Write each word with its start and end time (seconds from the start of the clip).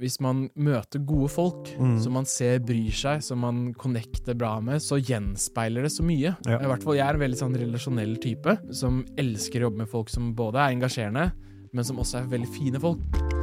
hvis 0.00 0.16
man 0.24 0.46
møter 0.56 1.02
gode 1.04 1.28
folk 1.28 1.68
Mm. 1.78 1.98
som 2.00 2.12
man 2.16 2.24
ser 2.24 2.58
bryr 2.64 2.90
seg, 2.92 3.22
som 3.22 3.38
man 3.44 3.74
connecter 3.74 4.34
bra 4.34 4.58
med, 4.60 4.80
så 4.80 4.96
gjenspeiler 5.00 5.82
det 5.84 5.92
så 5.92 6.02
mye. 6.02 6.34
Ja. 6.46 6.58
I 6.58 6.66
hvert 6.66 6.82
fall 6.82 6.96
Jeg 6.96 7.06
er 7.06 7.14
en 7.14 7.20
veldig 7.20 7.38
sånn 7.38 7.56
relasjonell 7.60 8.16
type 8.20 8.58
som 8.74 9.04
elsker 9.16 9.60
å 9.60 9.68
jobbe 9.70 9.84
med 9.84 9.88
folk 9.92 10.08
som 10.08 10.32
både 10.34 10.56
er 10.56 10.74
engasjerende, 10.74 11.32
men 11.72 11.84
som 11.84 11.96
også 11.98 12.22
er 12.24 12.32
veldig 12.32 12.48
fine 12.56 12.80
folk. 12.80 13.39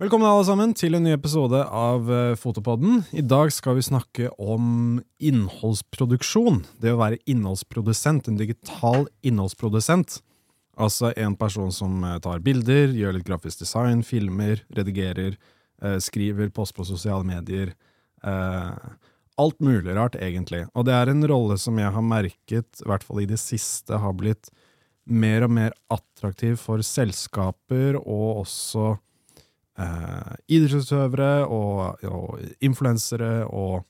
Velkommen 0.00 0.24
alle 0.24 0.46
sammen 0.48 0.70
til 0.72 0.96
en 0.96 1.02
ny 1.04 1.10
episode 1.12 1.58
av 1.60 2.06
eh, 2.08 2.30
Fotopodden. 2.40 3.02
I 3.12 3.20
dag 3.20 3.50
skal 3.52 3.74
vi 3.76 3.82
snakke 3.84 4.30
om 4.40 5.02
innholdsproduksjon. 5.20 6.62
Det 6.80 6.94
å 6.94 7.00
være 7.02 7.18
innholdsprodusent, 7.28 8.30
en 8.30 8.38
digital 8.38 9.04
innholdsprodusent. 9.20 10.14
Altså 10.80 11.10
en 11.20 11.34
person 11.36 11.68
som 11.68 11.98
eh, 12.08 12.16
tar 12.24 12.40
bilder, 12.46 12.94
gjør 12.96 13.18
litt 13.18 13.26
grafisk 13.28 13.60
design, 13.60 14.00
filmer, 14.00 14.62
redigerer, 14.72 15.36
eh, 15.84 15.98
skriver 16.00 16.48
post 16.48 16.78
på 16.78 16.88
sosiale 16.88 17.28
medier. 17.28 17.76
Alt 18.24 19.60
mulig 19.60 19.98
rart, 20.00 20.16
egentlig. 20.16 20.62
Og 20.72 20.88
det 20.88 20.96
er 20.96 21.12
en 21.12 21.28
rolle 21.28 21.60
som 21.60 21.76
jeg 21.76 21.92
har 21.92 22.08
merket, 22.08 22.80
i 22.80 22.88
hvert 22.88 23.04
fall 23.04 23.20
i 23.20 23.28
det 23.28 23.42
siste, 23.44 24.00
har 24.00 24.16
blitt 24.16 24.48
mer 25.04 25.44
og 25.44 25.52
mer 25.60 25.76
attraktiv 25.92 26.56
for 26.64 26.80
selskaper 26.88 28.00
og 28.00 28.46
også 28.46 28.96
eh, 29.80 30.34
idrettsutøvere 30.56 31.46
og, 31.46 32.04
og 32.04 32.62
influensere 32.64 33.46
og, 33.48 33.86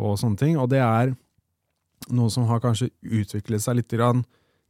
og 0.00 0.18
sånne 0.20 0.40
ting. 0.40 0.58
Og 0.60 0.70
det 0.72 0.82
er 0.84 1.14
noe 2.16 2.32
som 2.32 2.48
har 2.50 2.62
kanskje 2.64 2.90
utviklet 3.04 3.62
seg 3.62 3.80
litt 3.80 3.92
grann 3.92 4.24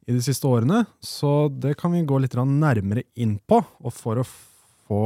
i 0.09 0.15
de 0.15 0.21
siste 0.23 0.47
årene, 0.49 0.83
så 1.03 1.45
det 1.53 1.75
kan 1.79 1.93
vi 1.93 2.01
gå 2.07 2.17
litt 2.21 2.33
grann 2.33 2.57
nærmere 2.61 3.05
inn 3.15 3.37
på. 3.47 3.61
Og 3.85 3.93
for 3.93 4.21
å 4.21 4.25
få 4.25 5.01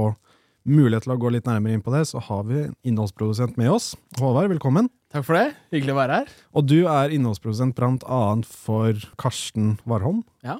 mulighet 0.65 1.05
til 1.05 1.13
å 1.13 1.19
gå 1.21 1.31
litt 1.35 1.47
nærmere 1.47 1.77
inn 1.77 1.83
på 1.85 1.93
det, 1.93 2.05
så 2.09 2.21
har 2.25 2.45
vi 2.47 2.61
en 2.63 2.77
innholdsprodusent 2.87 3.59
med 3.59 3.73
oss. 3.75 3.93
Håvard, 4.19 4.49
velkommen. 4.53 4.89
Takk 5.13 5.27
for 5.27 5.37
det. 5.37 5.49
Hyggelig 5.75 5.93
å 5.93 5.99
være 5.99 6.21
her. 6.21 6.31
Og 6.57 6.65
du 6.67 6.79
er 6.91 7.13
innholdsprodusent 7.13 7.79
annet 7.83 8.47
for 8.49 9.03
Karsten 9.21 9.75
Warholm. 9.85 10.23
Ja. 10.45 10.57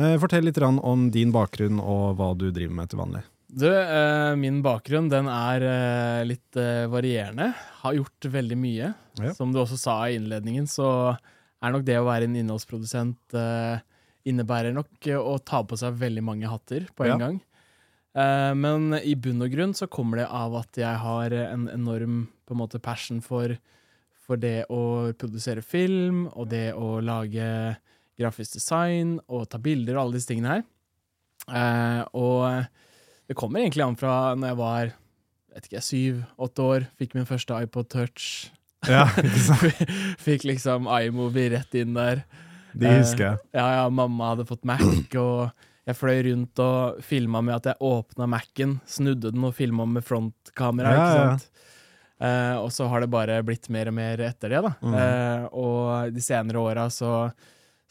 Eh, 0.00 0.16
fortell 0.20 0.48
litt 0.48 0.58
om 0.62 1.10
din 1.12 1.32
bakgrunn 1.32 1.78
og 1.80 2.16
hva 2.18 2.32
du 2.36 2.50
driver 2.50 2.74
med 2.74 2.90
til 2.90 3.02
vanlig. 3.04 3.22
Du, 3.52 3.66
eh, 3.68 4.32
min 4.40 4.62
bakgrunn 4.64 5.10
den 5.12 5.26
er 5.28 5.60
eh, 5.66 6.22
litt 6.24 6.56
eh, 6.56 6.86
varierende. 6.88 7.50
Har 7.82 7.96
gjort 7.98 8.28
veldig 8.32 8.56
mye. 8.56 8.92
Ja. 9.20 9.32
Som 9.36 9.52
du 9.52 9.60
også 9.60 9.76
sa 9.76 9.96
i 10.08 10.16
innledningen, 10.16 10.64
så 10.70 10.86
er 11.62 11.74
nok 11.74 11.84
det 11.84 11.98
å 12.00 12.06
være 12.08 12.24
en 12.30 12.38
innholdsprodusent 12.40 13.36
innebærer 14.26 14.72
nok 14.74 15.06
å 15.18 15.34
ta 15.44 15.60
på 15.66 15.76
seg 15.78 15.98
veldig 16.00 16.22
mange 16.24 16.48
hatter 16.50 16.86
på 16.96 17.04
en 17.04 17.10
Ja. 17.12 17.18
gang. 17.20 17.36
Men 18.58 18.94
i 18.98 19.14
bunn 19.14 19.42
og 19.44 19.50
grunn 19.52 19.72
så 19.74 19.86
kommer 19.90 20.18
det 20.22 20.26
av 20.30 20.54
at 20.58 20.78
jeg 20.78 20.96
har 21.04 21.32
en 21.32 21.68
enorm 21.70 22.16
på 22.46 22.54
en 22.54 22.60
måte 22.60 22.80
passion 22.82 23.20
for, 23.22 23.54
for 24.26 24.36
det 24.36 24.64
å 24.70 25.12
produsere 25.18 25.62
film, 25.62 26.26
og 26.34 26.48
det 26.50 26.72
å 26.74 26.98
lage 27.02 27.76
grafisk 28.18 28.58
design 28.58 29.20
og 29.28 29.48
ta 29.50 29.58
bilder 29.62 29.96
og 29.98 30.02
alle 30.06 30.18
disse 30.18 30.32
tingene 30.32 30.56
her. 30.58 32.06
Og 32.14 32.66
det 33.32 33.38
kommer 33.40 33.62
egentlig 33.62 33.86
an 33.86 33.96
fra 33.96 34.34
når 34.36 34.52
jeg 34.52 34.60
var 34.60 34.92
vet 35.52 35.68
ikke, 35.68 35.84
syv-åtte 35.84 36.64
år, 36.64 36.86
fikk 37.00 37.16
min 37.16 37.28
første 37.28 37.56
iPod 37.64 37.88
Touch. 37.92 38.28
Ja, 38.88 39.06
ikke 39.20 39.42
sant? 39.48 39.92
fikk 40.22 40.46
liksom 40.48 40.88
iMovie 40.90 41.52
rett 41.54 41.76
inn 41.78 41.96
der. 41.96 42.24
De 42.72 42.88
husker 42.88 43.26
jeg. 43.26 43.42
Ja, 43.56 43.66
ja, 43.78 43.84
mamma 43.92 44.32
hadde 44.32 44.48
fått 44.48 44.64
Mac, 44.68 44.84
og 45.20 45.52
jeg 45.88 45.98
fløy 45.98 46.22
rundt 46.28 46.62
og 46.62 47.02
filma 47.04 47.42
med 47.44 47.58
at 47.58 47.72
jeg 47.72 47.84
åpna 47.84 48.28
Mac-en, 48.30 48.78
snudde 48.88 49.32
den 49.34 49.48
og 49.48 49.56
filma 49.56 49.86
med 49.88 50.06
frontkamera. 50.06 50.92
Ja, 50.92 51.02
ikke 51.02 51.22
ja. 51.22 51.32
sant? 51.32 51.68
Eh, 52.22 52.56
og 52.60 52.68
så 52.70 52.86
har 52.86 53.02
det 53.02 53.10
bare 53.12 53.40
blitt 53.44 53.66
mer 53.74 53.90
og 53.90 53.96
mer 53.98 54.20
etter 54.28 54.54
det, 54.54 54.62
da. 54.62 54.76
Mm. 54.80 54.98
Eh, 55.00 55.46
og 55.58 56.14
de 56.14 56.22
senere 56.22 56.62
åra 56.62 56.86
så 56.92 57.12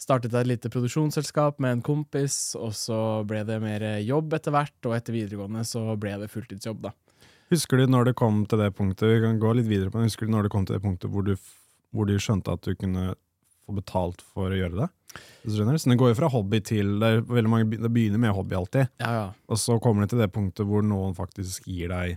startet 0.01 0.33
et 0.33 0.49
lite 0.49 0.69
produksjonsselskap 0.73 1.59
med 1.61 1.77
en 1.77 1.83
kompis, 1.85 2.55
og 2.57 2.73
så 2.77 2.97
ble 3.27 3.43
det 3.47 3.59
mer 3.61 3.85
jobb 4.01 4.33
etter 4.37 4.55
hvert, 4.55 4.77
og 4.89 4.95
etter 4.97 5.15
videregående 5.15 5.63
så 5.67 5.83
ble 6.01 6.15
det 6.23 6.31
fulltidsjobb, 6.33 6.87
da. 6.87 6.93
Husker 7.51 7.81
du 7.81 7.91
når 7.91 8.09
det 8.09 8.15
kom 8.19 8.45
til 8.47 8.61
det 8.63 8.71
punktet, 8.77 9.09
vi 9.11 9.19
kan 9.25 9.39
gå 9.41 9.51
litt 9.57 9.67
videre 9.67 9.91
på 9.91 9.99
det, 9.99 10.07
husker 10.09 10.25
du 10.27 10.33
når 10.33 10.47
det 10.47 10.53
kom 10.53 10.65
til 10.65 10.77
det 10.77 10.85
punktet 10.85 11.11
hvor 11.11 11.25
du, 11.27 11.35
hvor 11.91 12.07
du 12.07 12.15
skjønte 12.15 12.55
at 12.55 12.63
du 12.63 12.73
kunne 12.79 13.11
få 13.67 13.75
betalt 13.75 14.23
for 14.23 14.49
å 14.49 14.57
gjøre 14.57 14.85
det? 14.85 14.89
Så 15.43 15.65
det 15.67 15.97
går 15.99 16.13
jo 16.13 16.17
fra 16.21 16.29
hobby 16.31 16.61
til, 16.63 16.93
det, 17.01 17.25
mange, 17.51 17.67
det 17.75 17.91
begynner 17.91 18.21
med 18.23 18.31
hobby 18.37 18.55
alltid, 18.55 18.87
Ja, 19.03 19.11
ja. 19.17 19.25
og 19.51 19.59
så 19.59 19.75
kommer 19.83 20.05
det 20.05 20.13
til 20.13 20.23
det 20.23 20.31
punktet 20.31 20.65
hvor 20.69 20.85
noen 20.85 21.17
faktisk 21.17 21.67
gir 21.67 21.91
deg 21.91 22.15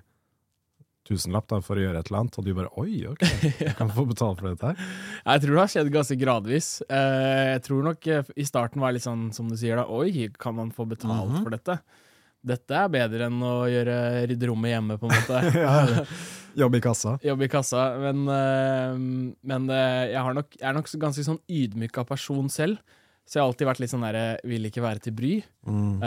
tusenlapp 1.04 1.46
da, 1.50 1.58
for 1.64 1.76
å 1.76 1.82
gjøre 1.84 2.00
et 2.00 2.08
eller 2.08 2.20
annet, 2.22 2.38
og 2.40 2.44
du 2.46 2.52
bare, 2.56 2.70
oi, 2.80 3.02
ok, 3.10 3.24
jeg 3.60 3.74
kan 3.76 3.90
få 3.92 4.06
betalt 4.08 4.40
for 4.40 4.48
dette 4.54 4.70
her. 4.70 4.78
Jeg 5.34 5.42
tror 5.44 5.52
det 5.54 5.60
har 5.62 5.72
skjedd 5.74 5.90
ganske 5.92 6.16
gradvis. 6.20 6.68
Eh, 6.88 7.44
jeg 7.54 7.62
tror 7.66 7.82
nok 7.90 8.06
eh, 8.08 8.30
i 8.40 8.46
starten 8.48 8.80
var 8.80 8.92
det 8.92 8.98
litt 8.98 9.06
sånn 9.08 9.26
som 9.36 9.48
du 9.52 9.56
sier 9.60 9.76
da, 9.80 9.84
oi, 9.88 10.30
kan 10.40 10.56
man 10.56 10.72
få 10.72 10.86
betalt 10.88 11.28
Mhm. 11.34 11.42
for 11.44 11.52
dette? 11.52 11.76
Dette 12.44 12.76
er 12.76 12.90
bedre 12.92 13.24
enn 13.30 13.38
å 13.40 13.52
gjøre 13.72 13.94
rydde 14.28 14.48
rommet 14.50 14.74
hjemme, 14.74 14.98
på 15.00 15.08
en 15.08 15.14
måte. 15.16 15.38
Ja, 15.64 16.04
Jobb 16.54 16.76
i 16.76 16.80
kassa. 16.84 17.16
Jobbe 17.24 17.48
i 17.48 17.50
kassa. 17.50 17.84
Men, 17.98 18.20
eh, 18.30 18.92
men 19.42 19.64
jeg, 19.72 20.20
har 20.22 20.36
nok, 20.36 20.52
jeg 20.60 20.68
er 20.70 20.76
nok 20.76 20.92
ganske 21.02 21.24
sånn 21.26 21.40
ydmyk 21.50 21.96
av 21.98 22.06
person 22.12 22.48
selv. 22.52 22.78
Så 23.26 23.38
jeg 23.38 23.42
har 23.42 23.48
alltid 23.50 23.66
vært 23.70 23.80
litt 23.80 23.90
sånn 23.90 24.04
der, 24.04 24.38
vil 24.44 24.68
ikke 24.68 24.82
være 24.84 25.00
til 25.02 25.14
bry. 25.16 25.32
Mm. 25.64 26.02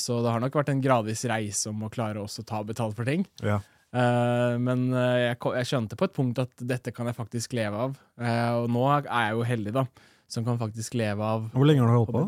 Så 0.00 0.16
det 0.24 0.30
har 0.32 0.40
nok 0.40 0.54
vært 0.56 0.70
en 0.72 0.80
gradvis 0.80 1.22
reise 1.28 1.68
om 1.68 1.82
å 1.84 1.90
klare 1.92 2.22
også 2.22 2.40
å 2.42 2.46
ta 2.48 2.62
betalt 2.64 2.96
for 2.96 3.04
ting. 3.04 3.26
Ja. 3.44 3.58
Eh, 3.94 4.56
men 4.62 4.88
eh, 4.92 5.20
jeg, 5.28 5.38
jeg 5.60 5.68
skjønte 5.70 5.98
på 5.98 6.08
et 6.08 6.16
punkt 6.16 6.40
at 6.42 6.64
dette 6.74 6.92
kan 6.94 7.08
jeg 7.08 7.16
faktisk 7.16 7.56
leve 7.56 7.86
av. 7.88 7.98
Uh, 8.18 8.62
og 8.62 8.70
nå 8.72 8.84
er 8.90 9.06
jeg 9.06 9.36
jo 9.36 9.46
heldig, 9.46 9.74
da, 9.76 9.86
som 10.32 10.46
kan 10.46 10.58
faktisk 10.60 10.96
leve 10.98 11.22
av 11.22 11.48
Hvor 11.54 11.68
lenge 11.68 11.84
har 11.84 11.92
du 11.92 12.00
holdt 12.00 12.14
på? 12.16 12.24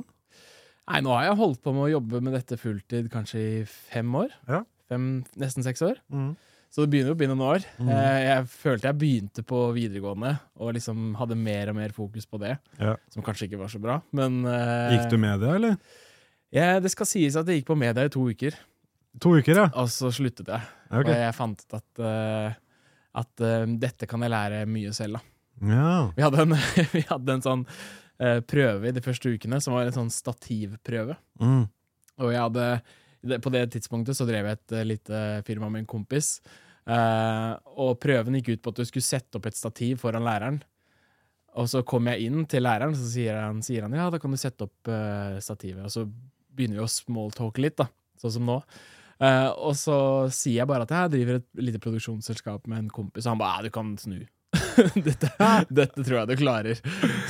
Nei, 0.89 1.01
nå 1.05 1.13
har 1.13 1.27
jeg 1.27 1.41
holdt 1.41 1.65
på 1.65 1.75
med 1.77 1.89
å 1.89 1.95
jobbe 1.99 2.21
med 2.25 2.37
dette 2.37 2.57
fulltid 2.61 3.11
kanskje 3.13 3.41
i 3.41 3.57
fem 3.69 4.15
år. 4.17 4.31
Ja. 4.49 4.63
Fem, 4.89 5.09
nesten 5.37 5.67
seks 5.67 5.83
år. 5.85 5.99
Mm. 6.09 6.31
Så 6.73 6.85
det 6.85 6.93
begynner 6.93 7.13
å 7.13 7.19
bli 7.19 7.29
noen 7.29 7.45
år. 7.45 7.67
Mm. 7.77 7.91
Jeg 7.93 8.47
følte 8.53 8.89
jeg 8.89 9.01
begynte 9.01 9.45
på 9.45 9.61
videregående 9.77 10.35
og 10.61 10.73
liksom 10.77 11.13
hadde 11.21 11.37
mer 11.41 11.73
og 11.73 11.77
mer 11.77 11.93
fokus 11.97 12.29
på 12.29 12.41
det. 12.41 12.55
Ja. 12.81 12.95
Som 13.13 13.25
kanskje 13.25 13.49
ikke 13.49 13.61
var 13.61 13.73
så 13.73 13.81
bra, 13.83 13.99
men 14.17 14.41
Gikk 14.45 15.11
du 15.13 15.19
med 15.21 15.45
det, 15.45 15.53
eller? 15.59 15.77
ja, 16.57 16.75
Det 16.81 16.93
skal 16.93 17.09
sies 17.09 17.37
at 17.41 17.49
jeg 17.49 17.61
gikk 17.61 17.73
på 17.73 17.79
media 17.85 18.09
i 18.09 18.13
to 18.13 18.25
uker, 18.29 18.57
To 19.23 19.35
uker, 19.39 19.63
ja. 19.65 19.69
og 19.79 19.89
så 19.93 20.11
sluttet 20.15 20.51
jeg. 20.51 20.67
Okay. 20.89 21.11
Og 21.11 21.17
jeg 21.23 21.35
fant 21.37 21.65
ut 21.65 21.77
at, 21.79 22.03
uh, 22.03 22.53
at 23.23 23.43
uh, 23.45 23.65
dette 23.81 24.09
kan 24.11 24.23
jeg 24.25 24.33
lære 24.33 24.63
mye 24.71 24.93
selv, 24.97 25.19
da. 25.19 25.35
Ja. 25.73 25.91
Vi 26.15 26.23
hadde 26.23 26.45
en, 26.45 26.55
vi 26.97 27.03
hadde 27.09 27.35
en 27.35 27.45
sånn 27.45 27.65
uh, 27.67 28.39
prøve 28.47 28.91
i 28.91 28.95
de 28.95 29.03
første 29.05 29.33
ukene, 29.35 29.61
som 29.65 29.75
var 29.75 29.89
en 29.89 29.97
sånn 29.97 30.15
stativprøve. 30.15 31.19
Mm. 31.43 31.67
Og 32.23 32.33
jeg 32.35 32.45
hadde, 32.45 32.71
på 33.43 33.53
det 33.55 33.67
tidspunktet 33.75 34.19
så 34.19 34.27
drev 34.29 34.49
jeg 34.51 34.59
et 34.59 34.79
lite 34.87 35.23
firma 35.47 35.71
med 35.71 35.85
en 35.85 35.91
kompis. 35.91 36.39
Og 36.89 37.93
prøven 38.01 38.39
gikk 38.39 38.49
ut 38.57 38.63
på 38.65 38.73
at 38.73 38.81
du 38.81 38.89
skulle 38.89 39.07
sette 39.07 39.39
opp 39.39 39.47
et 39.47 39.59
stativ 39.59 40.01
foran 40.03 40.25
læreren. 40.27 40.57
Og 41.61 41.69
så 41.71 41.85
kom 41.87 42.09
jeg 42.11 42.27
inn 42.27 42.43
til 42.51 42.65
læreren, 42.67 42.97
så 42.99 43.07
sier 43.07 43.39
han, 43.39 43.61
sier 43.63 43.87
han 43.87 43.95
ja, 43.95 44.09
da 44.11 44.19
kan 44.19 44.35
du 44.35 44.41
sette 44.41 44.67
opp 44.67 44.91
stativet. 45.45 45.85
Og 45.87 45.95
så 45.95 46.09
begynner 46.09 46.81
vi 46.81 46.87
å 46.89 46.91
smalltalke 46.91 47.63
litt, 47.63 47.79
da, 47.79 47.87
sånn 48.19 48.35
som 48.41 48.51
nå. 48.51 48.59
Eh, 49.19 49.51
og 49.59 49.75
så 49.79 49.99
sier 50.35 50.61
jeg 50.61 50.71
bare 50.71 50.87
at 50.87 50.95
jeg 50.95 51.15
driver 51.17 51.41
et 51.41 51.63
lite 51.63 51.81
produksjonsselskap 51.83 52.69
med 52.71 52.85
en 52.85 52.91
kompis, 52.93 53.27
og 53.27 53.35
han 53.35 53.41
bare 53.43 53.67
du 53.67 53.73
kan 53.75 53.95
snu. 53.99 54.21
dette, 55.09 55.29
dette 55.75 56.05
tror 56.05 56.21
jeg 56.21 56.31
du 56.31 56.35
klarer. 56.39 56.81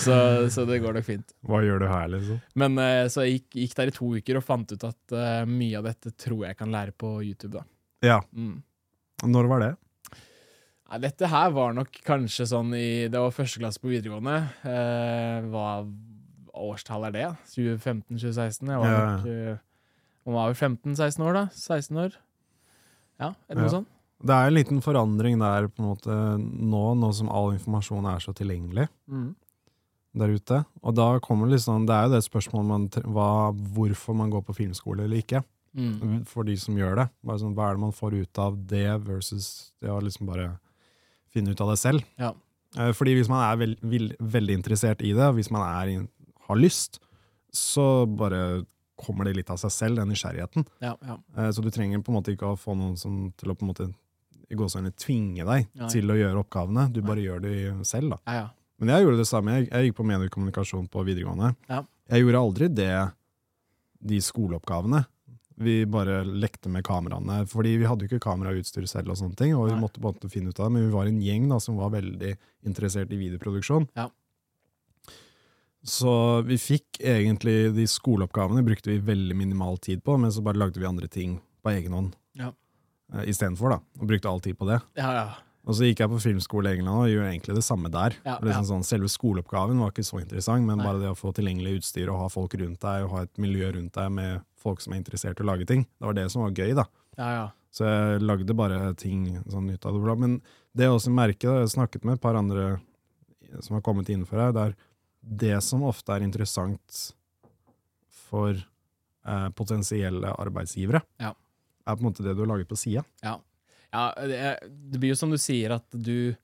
Så, 0.00 0.14
så 0.52 0.66
det 0.68 0.82
går 0.84 0.98
nok 0.98 1.06
fint. 1.06 1.34
Hva 1.48 1.62
gjør 1.64 1.82
du 1.82 1.88
her, 1.90 2.06
liksom? 2.12 2.40
Men 2.60 2.78
uh, 2.80 3.08
så 3.10 3.24
jeg 3.24 3.38
gikk, 3.38 3.60
gikk 3.64 3.76
der 3.80 3.92
i 3.92 3.96
to 3.96 4.12
uker 4.18 4.40
og 4.40 4.46
fant 4.46 4.74
ut 4.74 4.88
at 4.88 5.16
uh, 5.16 5.42
mye 5.48 5.80
av 5.80 5.88
dette 5.88 6.12
tror 6.20 6.48
jeg 6.50 6.58
kan 6.58 6.72
lære 6.74 6.94
på 6.96 7.18
YouTube. 7.24 7.56
da. 7.56 7.64
Ja. 8.04 8.20
Mm. 8.36 8.58
Når 9.26 9.48
var 9.50 9.64
det? 9.64 9.72
Nei, 10.88 11.00
dette 11.02 11.28
her 11.28 11.50
var 11.56 11.72
nok 11.76 11.98
kanskje 12.06 12.46
sånn 12.48 12.70
i 12.72 13.08
Det 13.12 13.20
var 13.20 13.34
første 13.34 13.60
klasse 13.60 13.80
på 13.82 13.90
videregående. 13.90 14.36
Hva 15.52 15.64
årstall 16.56 17.08
er 17.10 17.16
det? 17.16 17.26
2015-2016? 17.50 18.70
Jeg 18.72 18.80
var 18.80 18.94
nok 18.94 19.26
Man 20.28 20.36
var 20.36 20.50
vel 20.52 20.58
15-16 20.60 21.24
år, 21.24 21.36
da? 21.38 21.44
16 21.56 21.96
år? 22.04 22.16
Ja, 23.18 23.30
eller 23.48 23.62
noe 23.64 23.70
Ja. 23.70 23.76
sånt. 23.78 23.88
Det 24.20 24.34
er 24.34 24.48
en 24.50 24.54
liten 24.58 24.80
forandring 24.82 25.38
der 25.40 25.68
på 25.70 25.78
en 25.80 25.88
måte 25.94 26.14
nå, 26.42 26.82
nå 26.98 27.10
som 27.14 27.28
all 27.30 27.52
informasjon 27.54 28.04
er 28.12 28.18
så 28.20 28.34
tilgjengelig 28.34 28.88
Mm. 29.08 29.34
der 30.18 30.28
ute. 30.34 30.64
Og 30.82 30.94
da 30.94 31.18
kommer 31.20 31.48
liksom, 31.48 31.86
det 31.86 31.94
er 31.94 32.08
jo 32.08 32.14
det 32.16 32.24
spørsmålet 32.26 32.66
man, 32.66 32.88
hva, 32.88 33.52
hvorfor 33.54 34.14
man 34.18 34.30
går 34.30 34.42
på 34.44 34.56
filmskole 34.58 35.04
eller 35.06 35.22
ikke. 35.22 35.44
Mm. 35.76 36.24
for 36.26 36.42
de 36.44 36.56
som 36.56 36.74
gjør 36.74 36.96
det. 36.96 37.08
Sånn, 37.38 37.54
hva 37.54 37.68
er 37.70 37.74
det 37.74 37.80
man 37.80 37.92
får 37.92 38.14
ut 38.22 38.38
av 38.38 38.56
det, 38.66 38.98
versus 39.04 39.70
det 39.80 39.88
å 39.90 40.00
liksom 40.02 40.26
bare 40.26 40.58
finne 41.30 41.50
ut 41.52 41.60
av 41.60 41.68
det 41.70 41.78
selv. 41.78 42.04
Ja. 42.18 42.32
Eh, 42.76 42.90
Fordi 42.92 43.14
hvis 43.14 43.28
man 43.28 43.44
er 43.44 43.56
veld, 43.56 43.78
veld, 43.82 44.16
veldig 44.18 44.56
interessert 44.58 45.00
i 45.02 45.12
det, 45.12 45.22
og 45.28 45.36
hvis 45.36 45.50
man 45.52 45.62
er, 45.62 46.08
har 46.48 46.56
lyst, 46.56 46.98
så 47.52 48.04
bare 48.08 48.66
kommer 48.98 49.28
det 49.28 49.36
litt 49.38 49.50
av 49.54 49.60
seg 49.62 49.70
selv, 49.74 50.00
den 50.02 50.10
nysgjerrigheten. 50.12 50.66
Ja, 50.84 50.96
ja. 51.06 51.16
Eh, 51.36 51.50
Så 51.54 51.62
du 51.64 51.70
trenger 51.74 52.02
på 52.02 52.12
en 52.12 52.18
måte 52.18 52.34
ikke 52.34 52.50
å 52.52 52.58
få 52.58 52.74
noen 52.76 52.96
som 52.98 53.30
til 53.38 53.52
å 53.52 53.56
på 53.58 53.64
en 53.66 53.72
måte 53.72 53.88
i 54.50 54.56
gåsehudene 54.56 54.94
tvinge 54.96 55.44
deg 55.44 55.66
Nei. 55.76 55.88
til 55.92 56.08
å 56.10 56.16
gjøre 56.16 56.40
oppgavene. 56.42 56.86
Du 56.92 57.02
bare 57.04 57.20
gjør 57.24 57.42
det 57.44 57.86
selv, 57.86 58.14
da. 58.16 58.18
ja, 58.26 58.38
ja. 58.42 58.48
Men 58.78 58.92
jeg 58.94 59.02
gjorde 59.08 59.18
det 59.18 59.26
samme. 59.26 59.54
Jeg, 59.58 59.64
jeg 59.72 59.88
gikk 59.88 59.96
på 59.98 60.04
mediekommunikasjon 60.06 60.84
på 60.92 61.02
videregående. 61.02 61.48
Ja. 61.68 61.80
Jeg 62.14 62.22
gjorde 62.22 62.42
aldri 62.46 62.68
det, 62.70 62.92
de 64.06 64.20
skoleoppgavene. 64.22 65.00
Vi 65.58 65.80
bare 65.90 66.20
lekte 66.22 66.70
med 66.70 66.84
kameraene, 66.86 67.40
fordi 67.50 67.72
vi 67.80 67.88
hadde 67.90 68.06
jo 68.06 68.12
ikke 68.12 68.22
kamerautstyr 68.28 68.86
selv, 68.86 69.10
og 69.10 69.18
sånne 69.18 69.34
ting, 69.40 69.56
og 69.58 69.66
vi 69.66 69.72
Nei. 69.74 69.80
måtte 69.82 69.98
på 69.98 70.06
en 70.06 70.14
måte 70.14 70.30
finne 70.30 70.52
ut 70.54 70.60
av 70.62 70.68
det, 70.68 70.74
men 70.76 70.86
vi 70.86 70.94
var 70.94 71.10
en 71.10 71.18
gjeng 71.24 71.48
da, 71.50 71.58
som 71.58 71.74
var 71.80 71.90
veldig 71.96 72.30
interessert 72.70 73.10
i 73.10 73.18
videoproduksjon. 73.18 73.88
Så 75.86 76.42
vi 76.44 76.56
fikk 76.58 76.98
egentlig 77.00 77.72
de 77.76 77.84
skoleoppgavene 77.88 78.64
brukte 78.66 78.90
vi 78.90 78.98
veldig 78.98 79.36
minimal 79.38 79.78
tid 79.78 80.02
på, 80.04 80.16
men 80.20 80.32
så 80.34 80.42
bare 80.44 80.58
lagde 80.58 80.80
vi 80.80 80.86
andre 80.88 81.08
ting 81.08 81.38
på 81.62 81.70
egen 81.70 81.92
hånd 81.94 82.16
Ja. 82.34 82.52
eh, 83.14 83.28
istedenfor, 83.30 83.78
og 83.78 84.06
brukte 84.06 84.28
all 84.28 84.40
tid 84.40 84.58
på 84.58 84.66
det. 84.66 84.80
ja, 84.96 85.12
ja. 85.12 85.28
Og 85.68 85.74
så 85.76 85.84
gikk 85.84 85.98
jeg 86.00 86.08
på 86.08 86.18
filmskole 86.22 86.70
i 86.70 86.78
England 86.78 86.96
og 86.96 87.08
gjorde 87.12 87.28
egentlig 87.28 87.54
det 87.58 87.64
samme 87.66 87.90
der. 87.92 88.14
Ja, 88.24 88.38
liksom 88.40 88.64
sånn, 88.64 88.84
selve 88.88 89.08
skoleoppgaven 89.12 89.76
var 89.82 89.90
ikke 89.92 90.04
så 90.06 90.16
interessant, 90.22 90.64
men 90.64 90.78
Nei. 90.78 90.86
bare 90.86 90.98
det 91.02 91.10
å 91.12 91.18
få 91.18 91.28
tilgjengelig 91.36 91.82
utstyr 91.82 92.08
og 92.08 92.22
ha 92.22 92.28
folk 92.32 92.54
rundt 92.56 92.80
deg, 92.80 93.04
og 93.04 93.10
ha 93.10 93.22
et 93.26 93.36
miljø 93.36 93.68
rundt 93.76 93.92
deg 93.92 94.10
med 94.10 94.40
folk 94.56 94.80
som 94.80 94.94
er 94.94 95.02
interessert 95.02 95.38
i 95.38 95.44
å 95.44 95.46
lage 95.50 95.66
ting, 95.68 95.82
det 96.00 96.06
var 96.08 96.14
det 96.16 96.24
som 96.32 96.40
var 96.46 96.52
gøy. 96.56 96.72
da. 96.74 96.86
ja, 97.18 97.28
ja. 97.34 97.46
Så 97.70 97.84
jeg 97.84 98.22
lagde 98.24 98.54
bare 98.56 98.94
ting 98.96 99.42
sånn 99.44 99.68
ut 99.70 99.84
av 99.84 99.92
det. 99.92 100.16
Men 100.18 100.38
det 100.74 100.84
jeg 100.88 100.94
også 100.94 101.12
merker, 101.12 101.48
da, 101.50 101.54
jeg 101.60 101.66
har 101.68 101.74
snakket 101.76 102.04
med 102.04 102.14
et 102.14 102.20
par 102.22 102.34
andre 102.34 102.80
som 103.60 103.74
har 103.76 103.82
kommet 103.84 104.08
innenfor 104.08 104.40
her, 104.40 104.52
det 104.56 104.62
er 104.70 104.74
det 105.28 105.58
som 105.62 105.82
ofte 105.84 106.14
er 106.16 106.24
interessant 106.24 107.02
for 108.28 108.54
eh, 108.56 109.48
potensielle 109.56 110.30
arbeidsgivere, 110.40 111.02
Ja. 111.20 111.34
er 111.86 111.96
på 111.96 112.00
en 112.00 112.08
måte 112.10 112.22
det 112.24 112.34
du 112.36 112.42
har 112.44 112.50
laget 112.56 112.68
på 112.68 112.76
sida. 112.76 113.04
Ja, 113.22 113.38
ja 113.92 114.12
det, 114.16 114.36
er- 114.38 114.60
det 114.68 115.00
blir 115.00 115.10
jo 115.14 115.16
som 115.20 115.30
du 115.30 115.36
sier, 115.38 115.74
at 115.76 115.84
du 115.92 116.36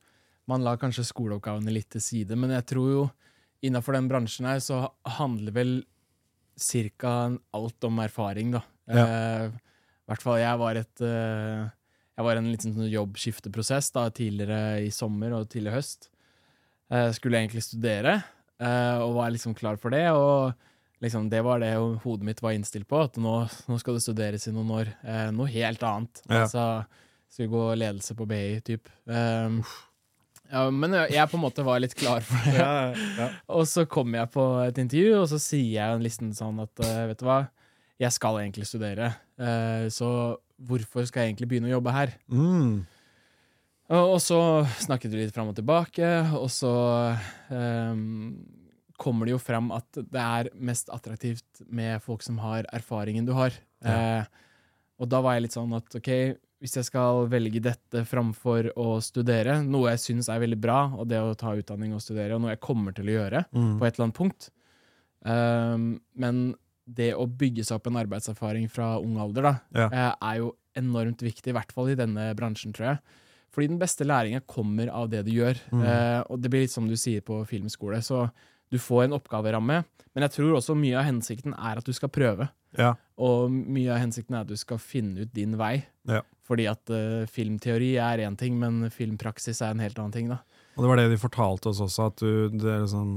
Man 0.46 0.60
lar 0.60 0.76
kanskje 0.76 1.06
skoleoppgavene 1.08 1.72
litt 1.72 1.88
til 1.88 2.02
side, 2.04 2.36
men 2.36 2.50
jeg 2.50 2.66
tror 2.66 2.88
jo 2.92 3.10
innafor 3.64 3.94
den 3.96 4.10
bransjen 4.10 4.44
her 4.44 4.58
så 4.60 4.90
handler 5.06 5.52
vel 5.56 5.70
cirka 6.60 7.38
alt 7.56 7.84
om 7.88 7.98
erfaring, 7.98 8.50
da. 8.52 8.60
Eh, 8.86 9.46
I 9.48 10.04
hvert 10.12 10.20
fall 10.22 10.36
jeg 10.42 10.58
var 10.60 10.76
et 10.76 11.00
eh, 11.00 11.70
Jeg 12.18 12.24
var 12.26 12.34
i 12.36 12.38
en 12.42 12.50
liten 12.52 12.74
sånn 12.76 12.90
jobbskifteprosess 12.92 13.88
da, 13.96 14.10
tidligere 14.10 14.84
i 14.84 14.90
sommer 14.92 15.32
og 15.32 15.48
tidlig 15.48 15.72
høst. 15.72 16.10
Eh, 16.92 17.08
skulle 17.16 17.40
egentlig 17.40 17.62
studere, 17.64 18.18
eh, 18.18 18.22
og 18.62 19.16
var 19.16 19.32
liksom 19.34 19.56
klar 19.58 19.78
for 19.80 19.94
det. 19.94 20.06
Og 20.14 20.52
liksom 21.04 21.28
det 21.30 21.42
var 21.44 21.60
det 21.62 21.72
jo 21.74 21.94
hodet 22.04 22.28
mitt 22.28 22.42
var 22.42 22.54
innstilt 22.56 22.88
på, 22.88 23.02
at 23.06 23.18
nå, 23.20 23.36
nå 23.68 23.80
skal 23.80 23.98
det 23.98 24.04
studeres 24.04 24.46
i 24.48 24.54
noen 24.54 24.70
år. 24.78 24.92
Eh, 25.04 25.26
noe 25.36 25.50
helt 25.52 25.82
annet. 25.84 26.22
Ja. 26.28 26.44
Altså, 26.44 26.68
skulle 27.34 27.52
gå 27.52 27.64
ledelse 27.80 28.14
på 28.16 28.28
BI, 28.30 28.60
type. 28.64 28.92
Um, 29.10 29.58
ja, 30.52 30.68
men 30.70 30.94
jeg, 30.94 31.16
jeg 31.16 31.30
på 31.32 31.38
en 31.38 31.42
måte 31.42 31.64
var 31.66 31.82
litt 31.82 31.96
klar 31.98 32.22
for 32.24 32.46
det. 32.46 33.28
Og 33.56 33.66
så 33.68 33.86
kom 33.90 34.14
jeg 34.14 34.30
på 34.32 34.44
et 34.62 34.78
intervju, 34.78 35.16
og 35.18 35.28
så 35.32 35.40
sier 35.42 35.72
jeg 35.80 36.04
listen 36.04 36.30
sånn 36.36 36.62
at 36.62 36.84
uh, 36.84 37.04
vet 37.10 37.20
du 37.20 37.26
hva, 37.26 37.40
jeg 38.00 38.14
skal 38.14 38.38
egentlig 38.40 38.68
studere, 38.68 39.12
uh, 39.40 39.86
så 39.90 40.08
hvorfor 40.64 41.06
skal 41.08 41.24
jeg 41.24 41.32
egentlig 41.32 41.50
begynne 41.50 41.70
å 41.70 41.76
jobbe 41.76 41.94
her? 41.94 42.14
Mm. 42.30 42.84
Og, 43.92 44.14
og 44.16 44.20
så 44.24 44.38
snakket 44.80 45.12
vi 45.12 45.24
litt 45.26 45.34
fram 45.36 45.50
og 45.52 45.56
tilbake, 45.58 46.06
og 46.38 46.48
så 46.52 46.70
um, 47.50 48.38
kommer 48.96 49.26
det 49.28 49.34
jo 49.34 49.40
frem 49.42 49.68
at 49.76 49.98
det 50.00 50.22
er 50.22 50.48
mest 50.56 50.88
attraktivt 50.94 51.60
med 51.68 52.00
folk 52.04 52.22
som 52.24 52.38
har 52.40 52.64
erfaringen 52.72 53.26
du 53.28 53.34
har. 53.36 53.52
Ja. 53.84 53.98
Eh, 54.22 54.42
og 55.02 55.08
da 55.10 55.18
var 55.20 55.34
jeg 55.36 55.44
litt 55.48 55.56
sånn 55.56 55.74
at 55.76 55.96
ok, 55.98 56.08
hvis 56.62 56.76
jeg 56.78 56.86
skal 56.86 57.26
velge 57.28 57.60
dette 57.60 58.04
framfor 58.08 58.70
å 58.80 58.94
studere, 59.04 59.58
noe 59.66 59.90
jeg 59.92 60.00
syns 60.04 60.30
er 60.32 60.40
veldig 60.40 60.60
bra, 60.62 60.78
og 60.96 61.08
det 61.10 61.18
å 61.20 61.34
ta 61.36 61.52
utdanning 61.58 61.92
og 61.92 62.00
studere, 62.00 62.38
og 62.38 62.44
noe 62.44 62.54
jeg 62.54 62.62
kommer 62.64 62.94
til 62.96 63.10
å 63.10 63.16
gjøre 63.18 63.44
Mm. 63.52 63.74
på 63.80 63.84
et 63.88 63.98
eller 63.98 64.06
annet 64.06 64.16
punkt 64.20 64.48
um, 65.26 66.00
Men 66.16 66.40
det 66.86 67.10
å 67.16 67.26
bygge 67.28 67.64
seg 67.64 67.78
opp 67.80 67.86
en 67.90 67.96
arbeidserfaring 68.00 68.70
fra 68.70 68.94
ung 69.00 69.18
alder, 69.20 69.42
da, 69.50 69.54
Ja. 69.74 69.86
eh, 69.90 70.14
er 70.30 70.36
jo 70.40 70.54
enormt 70.76 71.20
viktig, 71.24 71.48
i 71.52 71.56
hvert 71.58 71.72
fall 71.72 71.88
i 71.92 71.94
denne 71.98 72.30
bransjen, 72.36 72.72
tror 72.72 72.86
jeg. 72.94 72.98
Fordi 73.54 73.68
den 73.70 73.78
beste 73.78 74.02
læringa 74.06 74.40
kommer 74.50 74.90
av 74.90 75.08
det 75.12 75.22
du 75.28 75.30
gjør. 75.36 75.60
Mm. 75.70 75.82
Eh, 75.86 76.20
og 76.28 76.40
det 76.42 76.50
blir 76.50 76.64
litt 76.66 76.74
som 76.74 76.88
du 76.90 76.96
sier 76.98 77.22
på 77.22 77.38
filmskole. 77.46 78.00
Så 78.02 78.24
du 78.72 78.78
får 78.82 79.04
en 79.06 79.14
oppgaveramme, 79.14 79.76
men 80.14 80.24
jeg 80.26 80.32
tror 80.34 80.56
også 80.58 80.74
mye 80.78 80.96
av 80.98 81.06
hensikten 81.06 81.54
er 81.54 81.78
at 81.78 81.86
du 81.86 81.92
skal 81.94 82.10
prøve. 82.10 82.48
Ja. 82.74 82.94
Og 83.22 83.52
mye 83.54 83.92
av 83.94 84.00
hensikten 84.02 84.34
er 84.34 84.42
at 84.42 84.50
du 84.50 84.56
skal 84.58 84.80
finne 84.82 85.22
ut 85.22 85.30
din 85.36 85.54
vei. 85.60 85.84
Ja. 86.10 86.24
Fordi 86.44 86.66
at 86.68 86.90
uh, 86.90 87.22
filmteori 87.30 87.92
er 88.02 88.24
én 88.26 88.34
ting, 88.36 88.56
men 88.58 88.90
filmpraksis 88.92 89.62
er 89.62 89.76
en 89.76 89.84
helt 89.84 89.98
annen 90.02 90.12
ting. 90.16 90.26
da. 90.32 90.40
Og 90.74 90.82
det 90.82 90.90
var 90.90 90.98
det 90.98 91.06
de 91.12 91.20
fortalte 91.22 91.70
oss 91.70 91.78
også, 91.84 92.08
at 92.10 92.18
du, 92.24 92.48
det 92.58 92.72
er 92.80 92.88
sånn, 92.90 93.14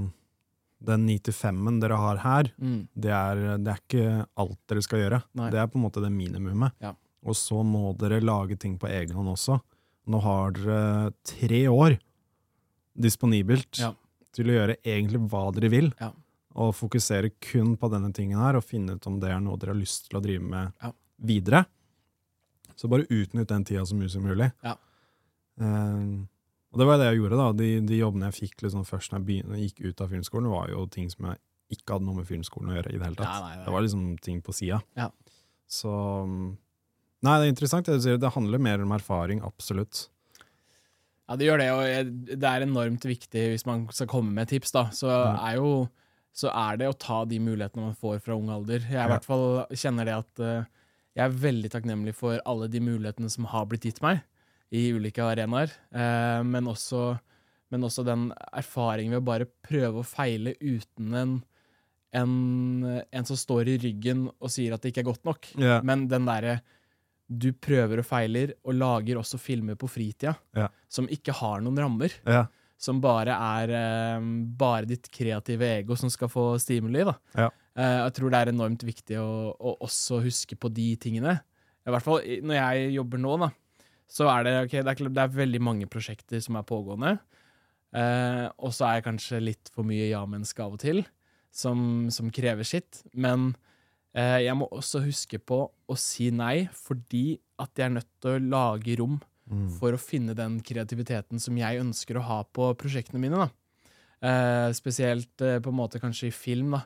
den 0.85 1.07
9-5-en 1.09 1.79
dere 1.81 1.97
har 1.97 2.21
her, 2.21 2.51
Mm. 2.61 2.87
det 2.93 3.09
er, 3.11 3.41
det 3.57 3.73
er 3.73 3.81
ikke 3.81 4.27
alt 4.37 4.59
dere 4.69 4.83
skal 4.85 4.99
gjøre. 5.01 5.21
Nei. 5.41 5.49
Det 5.49 5.59
er 5.63 5.71
på 5.73 5.79
en 5.81 5.85
måte 5.87 6.03
det 6.05 6.11
minimumet. 6.13 6.77
Ja. 6.85 6.93
Og 7.25 7.33
så 7.35 7.63
må 7.65 7.95
dere 7.97 8.21
lage 8.21 8.55
ting 8.61 8.77
på 8.77 8.87
egen 8.93 9.15
hånd 9.17 9.33
også. 9.33 9.57
Nå 10.07 10.21
har 10.23 10.51
dere 10.55 11.13
tre 11.27 11.65
år 11.67 11.97
disponibelt 12.97 13.79
Ja. 13.79 13.93
til 14.33 14.47
å 14.47 14.55
gjøre 14.57 14.77
egentlig 14.83 15.19
hva 15.29 15.51
dere 15.53 15.69
vil, 15.69 15.91
Ja. 15.99 16.11
og 16.55 16.73
fokusere 16.73 17.31
kun 17.41 17.75
på 17.77 17.89
denne 17.91 18.13
tingen 18.13 18.39
her, 18.39 18.55
og 18.55 18.63
finne 18.63 18.95
ut 18.95 19.05
om 19.07 19.19
det 19.19 19.29
er 19.29 19.39
noe 19.39 19.57
dere 19.57 19.73
har 19.73 19.81
lyst 19.81 20.09
til 20.09 20.19
å 20.19 20.23
drive 20.23 20.41
med 20.43 20.73
Ja. 20.81 20.91
videre. 21.21 21.65
Så 22.75 22.87
bare 22.89 23.07
utnytt 23.09 23.47
den 23.47 23.63
tida 23.65 23.81
så 23.85 23.95
mye 23.95 24.09
som 24.09 24.23
mulig. 24.23 24.51
Ja. 24.63 24.75
Eh, 25.59 26.25
og 26.73 26.77
det 26.79 26.85
var 26.85 26.97
det 26.97 27.07
jeg 27.13 27.21
gjorde, 27.21 27.37
da. 27.37 27.51
De, 27.53 27.79
de 27.81 27.97
jobbene 27.99 28.31
jeg 28.31 28.49
fikk 28.51 28.61
liksom 28.63 28.85
først 28.85 29.11
når 29.11 29.19
jeg 29.19 29.25
begynte, 29.25 29.59
gikk 29.61 29.85
ut 29.89 30.01
av 30.01 30.09
filmskolen, 30.09 30.49
var 30.49 30.67
jo 30.69 30.85
ting 30.87 31.09
som 31.09 31.25
jeg 31.25 31.37
ikke 31.71 31.93
hadde 31.97 32.05
noe 32.05 32.15
med 32.15 32.27
filmskolen 32.27 32.69
å 32.71 32.75
gjøre 32.77 32.93
i 32.93 32.97
det 32.97 33.03
hele 33.03 33.15
tatt. 33.15 33.27
Nei, 33.27 33.41
nei, 33.41 33.55
nei. 33.57 33.65
Det 33.65 33.73
var 33.73 33.81
liksom 33.81 34.19
ting 34.21 34.41
på 34.41 34.53
sida. 34.53 34.81
Ja. 34.95 35.09
Så 35.67 35.89
um, 36.23 36.57
Nei, 37.25 37.39
det 37.39 37.47
er 37.47 37.53
interessant. 37.55 37.85
det 37.89 37.95
du 37.97 38.03
sier. 38.05 38.17
Det 38.21 38.33
handler 38.35 38.61
mer 38.61 38.83
om 38.83 38.91
erfaring, 38.93 39.41
absolutt. 39.45 40.07
Ja, 41.27 41.35
det 41.35 41.47
gjør 41.47 41.59
det, 41.59 41.69
og 41.73 42.37
det 42.39 42.47
er 42.47 42.63
enormt 42.63 43.03
viktig 43.09 43.41
hvis 43.51 43.65
man 43.67 43.87
skal 43.91 44.07
komme 44.07 44.31
med 44.37 44.47
tips, 44.47 44.71
da. 44.71 44.85
Så 44.95 45.09
Mm. 45.09 45.39
er 45.49 45.55
jo 45.57 45.89
så 46.37 46.51
er 46.53 46.77
det 46.77 46.87
å 46.87 46.93
ta 46.97 47.25
de 47.25 47.39
mulighetene 47.41 47.81
man 47.87 47.95
får 47.97 48.19
fra 48.21 48.35
ung 48.37 48.49
alder. 48.53 48.79
Jeg 48.85 48.93
i 48.93 49.09
hvert 49.09 49.25
fall 49.25 49.65
kjenner 49.73 50.05
det 50.05 50.13
at 50.13 50.39
eh, 50.39 50.65
jeg 51.17 51.25
er 51.25 51.39
veldig 51.41 51.71
takknemlig 51.73 52.13
for 52.13 52.39
alle 52.45 52.67
de 52.69 52.79
mulighetene 52.79 53.29
som 53.33 53.45
har 53.49 53.65
blitt 53.65 53.81
gitt 53.89 54.01
meg 54.03 54.21
i 54.71 54.91
ulike 54.93 55.17
arenaer, 55.25 55.71
eh, 55.95 56.43
men, 56.45 56.65
også, 56.69 57.17
men 57.71 57.81
også 57.81 58.05
den 58.05 58.27
erfaringen 58.53 59.15
ved 59.17 59.23
å 59.23 59.25
bare 59.25 59.47
prøve 59.65 60.03
å 60.03 60.05
feile 60.05 60.53
uten 60.61 61.15
en, 61.17 61.43
en, 62.13 63.03
en 63.11 63.25
som 63.25 63.35
står 63.35 63.67
i 63.73 63.77
ryggen 63.81 64.27
og 64.39 64.51
sier 64.53 64.73
at 64.77 64.81
det 64.85 64.93
ikke 64.93 65.01
er 65.07 65.09
godt 65.11 65.25
nok. 65.25 65.47
Yeah. 65.57 65.81
Men 65.81 66.05
den 66.07 66.29
derre 66.29 66.59
du 67.27 67.49
prøver 67.53 67.99
og 67.99 68.05
feiler, 68.07 68.53
og 68.63 68.75
lager 68.79 69.19
også 69.19 69.39
filmer 69.41 69.75
på 69.75 69.89
fritida 69.91 70.35
Ja. 70.55 70.69
som 70.87 71.07
ikke 71.11 71.33
har 71.35 71.59
noen 71.61 71.77
rammer. 71.77 72.13
Ja. 72.25 72.45
Som 72.79 73.01
bare 73.01 73.33
er 73.33 73.71
eh, 73.73 74.27
bare 74.57 74.85
ditt 74.87 75.09
kreative 75.11 75.65
ego 75.79 75.95
som 75.97 76.09
skal 76.13 76.29
få 76.29 76.53
stimuli. 76.61 77.03
Da. 77.03 77.15
Ja. 77.35 77.47
Eh, 77.75 77.97
jeg 78.05 78.13
tror 78.19 78.31
det 78.31 78.39
er 78.43 78.51
enormt 78.53 78.83
viktig 78.85 79.17
å, 79.19 79.29
å 79.57 79.73
også 79.83 80.21
huske 80.23 80.55
på 80.55 80.69
de 80.71 80.91
tingene. 81.01 81.39
I 81.87 81.91
hvert 81.93 82.05
fall 82.05 82.21
når 82.43 82.59
jeg 82.59 82.93
jobber 82.99 83.17
nå, 83.23 83.33
da, 83.41 83.49
så 84.07 84.29
er 84.31 84.43
det, 84.47 84.55
ok, 84.67 84.75
det, 84.85 84.93
er, 84.93 85.09
det 85.17 85.23
er 85.25 85.35
veldig 85.41 85.61
mange 85.63 85.87
prosjekter 85.91 86.39
som 86.43 86.55
er 86.59 86.63
pågående. 86.69 87.17
Eh, 87.97 88.45
og 88.61 88.71
så 88.75 88.85
er 88.87 88.99
jeg 88.99 89.07
kanskje 89.07 89.39
litt 89.43 89.71
for 89.73 89.87
mye 89.87 90.09
ja-menneske 90.11 90.63
av 90.63 90.75
og 90.77 90.81
til, 90.83 91.01
som, 91.51 92.07
som 92.13 92.29
krever 92.31 92.67
sitt. 92.67 93.01
Men 93.17 93.53
jeg 94.17 94.55
må 94.57 94.67
også 94.73 95.03
huske 95.05 95.37
på 95.39 95.69
å 95.89 95.97
si 95.97 96.31
nei, 96.31 96.67
fordi 96.73 97.39
at 97.59 97.69
jeg 97.77 97.85
er 97.85 97.95
nødt 97.99 98.09
til 98.21 98.31
å 98.37 98.49
lage 98.49 98.97
rom 98.99 99.19
Mm. 99.47 99.69
for 99.79 99.93
å 99.95 99.97
finne 99.97 100.33
den 100.35 100.57
kreativiteten 100.59 101.39
som 101.39 101.55
jeg 101.55 101.79
ønsker 101.79 102.17
å 102.19 102.23
ha 102.27 102.43
på 102.43 102.65
prosjektene 102.75 103.17
mine. 103.21 103.37
Da. 103.45 103.47
Eh, 104.27 104.73
spesielt 104.75 105.39
eh, 105.39 105.59
på 105.63 105.69
en 105.71 105.77
måte 105.77 106.01
kanskje 106.01 106.27
i 106.27 106.31
film, 106.35 106.71
da. 106.75 106.81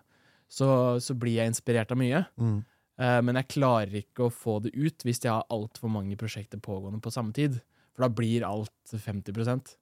Så, 0.47 0.99
så 1.01 1.15
blir 1.17 1.39
jeg 1.39 1.47
inspirert 1.49 1.89
av 1.91 1.97
mye. 1.97 2.19
Mm. 2.37 2.59
Eh, 2.99 3.21
men 3.25 3.35
jeg 3.39 3.47
klarer 3.55 3.95
ikke 4.03 4.27
å 4.27 4.29
få 4.29 4.59
det 4.61 4.75
ut 4.75 5.01
hvis 5.07 5.23
jeg 5.23 5.31
har 5.31 5.47
altfor 5.49 5.89
mange 5.89 6.13
prosjekter 6.21 6.61
pågående 6.61 7.01
på 7.01 7.09
samme 7.11 7.33
tid. 7.33 7.57
For 7.95 8.05
da 8.05 8.09
blir 8.13 8.45
alt 8.45 8.93
50% 8.93 9.73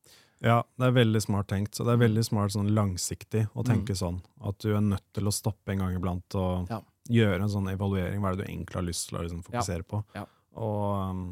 Ja, 0.41 0.61
det 0.79 0.87
er 0.87 0.95
veldig 0.95 1.19
smart 1.25 1.49
tenkt. 1.51 1.75
Så 1.75 1.83
det 1.83 1.97
er 1.97 2.05
veldig 2.07 2.23
smart 2.23 2.53
sånn 2.55 2.71
langsiktig 2.71 3.49
å 3.59 3.65
tenke 3.67 3.91
Mm. 3.91 3.99
sånn. 3.99 4.21
At 4.47 4.57
du 4.63 4.71
er 4.73 4.79
nødt 4.79 5.03
til 5.11 5.25
å 5.27 5.33
stoppe 5.35 5.73
en 5.73 5.79
gang 5.79 5.97
iblant 5.99 6.33
og 6.39 6.69
Ja. 6.69 6.79
Gjøre 7.09 7.41
en 7.43 7.51
sånn 7.51 7.69
evaluering. 7.71 8.21
Hva 8.21 8.31
er 8.31 8.37
det 8.39 8.45
du 8.45 8.51
egentlig 8.51 8.77
har 8.79 8.85
lyst 8.87 9.09
til 9.09 9.19
å 9.19 9.23
liksom, 9.25 9.43
fokusere 9.47 9.85
på? 9.89 10.01
Ja. 10.17 10.25
Og 10.59 11.09
um, 11.09 11.23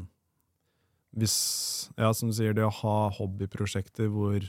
hvis, 1.18 1.36
ja, 1.98 2.10
som 2.14 2.30
du 2.30 2.36
sier, 2.36 2.54
det 2.56 2.66
å 2.66 2.74
ha 2.82 2.96
hobbyprosjekter 3.16 4.10
hvor 4.12 4.42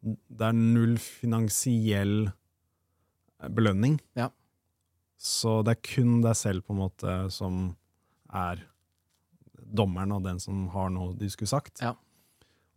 det 0.00 0.46
er 0.46 0.56
null 0.56 0.96
finansiell 1.02 2.30
belønning, 3.52 3.98
Ja. 4.16 4.30
så 5.20 5.60
det 5.64 5.76
er 5.76 5.82
kun 5.94 6.20
deg 6.24 6.36
selv 6.36 6.64
på 6.66 6.74
en 6.74 6.80
måte 6.82 7.14
som 7.32 7.76
er 8.32 8.62
dommeren 9.60 10.12
og 10.16 10.24
den 10.24 10.40
som 10.40 10.66
har 10.74 10.90
noe 10.92 11.14
de 11.16 11.28
skulle 11.30 11.48
sagt. 11.52 11.80
Ja. 11.84 11.94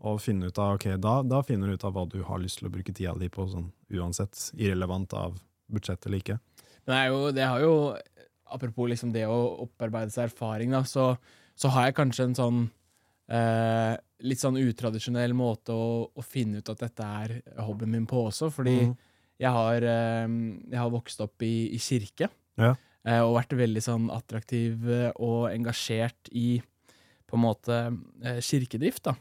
Og 0.03 0.19
finne 0.22 0.50
ut 0.51 0.60
av, 0.60 0.75
ok, 0.75 0.98
da, 1.00 1.22
da 1.24 1.39
finner 1.48 1.67
du 1.72 1.77
ut 1.77 1.83
av 1.88 1.93
hva 1.95 2.03
du 2.12 2.19
har 2.27 2.41
lyst 2.43 2.60
til 2.60 2.67
å 2.67 2.74
bruke 2.74 2.93
tida 2.95 3.15
di 3.19 3.29
på, 3.31 3.45
sånn 3.48 3.72
uansett, 3.95 4.50
irrelevant 4.60 5.13
av 5.15 5.39
budsjett 5.72 6.05
eller 6.05 6.19
ikke. 6.19 6.39
Jo, 6.87 7.31
det 7.31 7.45
har 7.47 7.63
jo 7.63 7.75
Apropos 8.53 8.85
liksom 8.91 9.09
det 9.09 9.23
å 9.25 9.63
opparbeide 9.63 10.13
seg 10.13 10.27
erfaring, 10.27 10.75
da, 10.75 10.83
så, 10.85 11.15
så 11.57 11.71
har 11.73 11.87
jeg 11.87 11.95
kanskje 11.97 12.27
en 12.27 12.35
sånn 12.37 12.59
eh, 13.33 13.95
litt 14.21 14.43
sånn 14.43 14.59
utradisjonell 14.61 15.33
måte 15.33 15.73
å, 15.73 16.03
å 16.13 16.21
finne 16.21 16.61
ut 16.61 16.69
at 16.69 16.83
dette 16.85 17.07
er 17.23 17.33
hobbyen 17.65 17.95
min 17.95 18.05
på 18.05 18.27
også. 18.27 18.51
Fordi 18.53 18.75
mm. 18.91 18.93
jeg, 19.41 19.53
har, 19.57 19.87
eh, 19.89 20.35
jeg 20.69 20.77
har 20.77 20.93
vokst 20.93 21.23
opp 21.25 21.41
i, 21.41 21.73
i 21.73 21.81
kirke 21.81 22.29
Ja. 22.61 22.75
eh, 23.07 23.23
og 23.23 23.39
vært 23.39 23.57
veldig 23.57 23.83
sånn 23.87 24.09
attraktiv 24.13 24.85
eh, 24.85 25.09
og 25.17 25.49
engasjert 25.49 26.29
i 26.29 26.59
på 27.25 27.39
en 27.39 27.45
måte 27.47 27.77
eh, 28.21 28.37
kirkedrift. 28.45 29.07
da. 29.09 29.17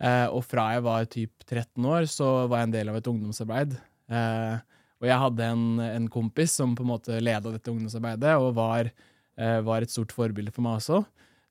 Eh, 0.00 0.26
og 0.32 0.40
fra 0.48 0.70
jeg 0.74 0.84
var 0.88 1.10
typ 1.10 1.44
13 1.46 1.84
år, 1.84 2.08
så 2.10 2.46
var 2.48 2.62
jeg 2.62 2.70
en 2.70 2.78
del 2.78 2.90
av 2.92 2.96
et 2.98 3.10
ungdomsarbeid. 3.12 3.76
Eh, 4.08 4.56
og 5.04 5.10
jeg 5.10 5.20
hadde 5.20 5.46
en, 5.52 5.64
en 5.84 6.06
kompis 6.08 6.54
som 6.56 6.72
på 6.74 6.80
en 6.86 6.90
måte 6.94 7.18
leda 7.20 7.52
dette 7.52 7.68
ungdomsarbeidet, 7.70 8.34
og 8.40 8.54
var, 8.56 8.88
eh, 9.36 9.58
var 9.66 9.84
et 9.84 9.92
stort 9.92 10.14
forbilde 10.16 10.50
for 10.54 10.64
meg 10.64 10.78
også. 10.80 11.02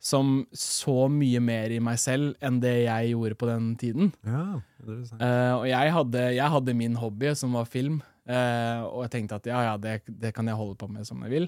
Som 0.03 0.31
så 0.51 1.05
mye 1.07 1.39
mer 1.39 1.71
i 1.71 1.77
meg 1.79 1.95
selv 2.01 2.33
enn 2.43 2.57
det 2.59 2.73
jeg 2.89 3.13
gjorde 3.13 3.37
på 3.39 3.47
den 3.47 3.69
tiden. 3.79 4.09
Ja. 4.27 4.57
Eh, 4.83 5.53
og 5.55 5.67
jeg 5.69 5.93
hadde, 5.95 6.23
jeg 6.35 6.51
hadde 6.57 6.75
min 6.75 6.97
hobby, 6.99 7.29
som 7.39 7.53
var 7.55 7.69
film, 7.71 8.01
eh, 8.27 8.81
og 8.83 9.05
jeg 9.05 9.13
tenkte 9.19 9.37
at 9.39 9.47
ja, 9.47 9.61
ja, 9.69 9.77
det, 9.79 10.01
det 10.09 10.33
kan 10.35 10.49
jeg 10.49 10.59
holde 10.59 10.75
på 10.81 10.89
med 10.91 11.07
som 11.07 11.21
jeg 11.23 11.31
vil. 11.37 11.47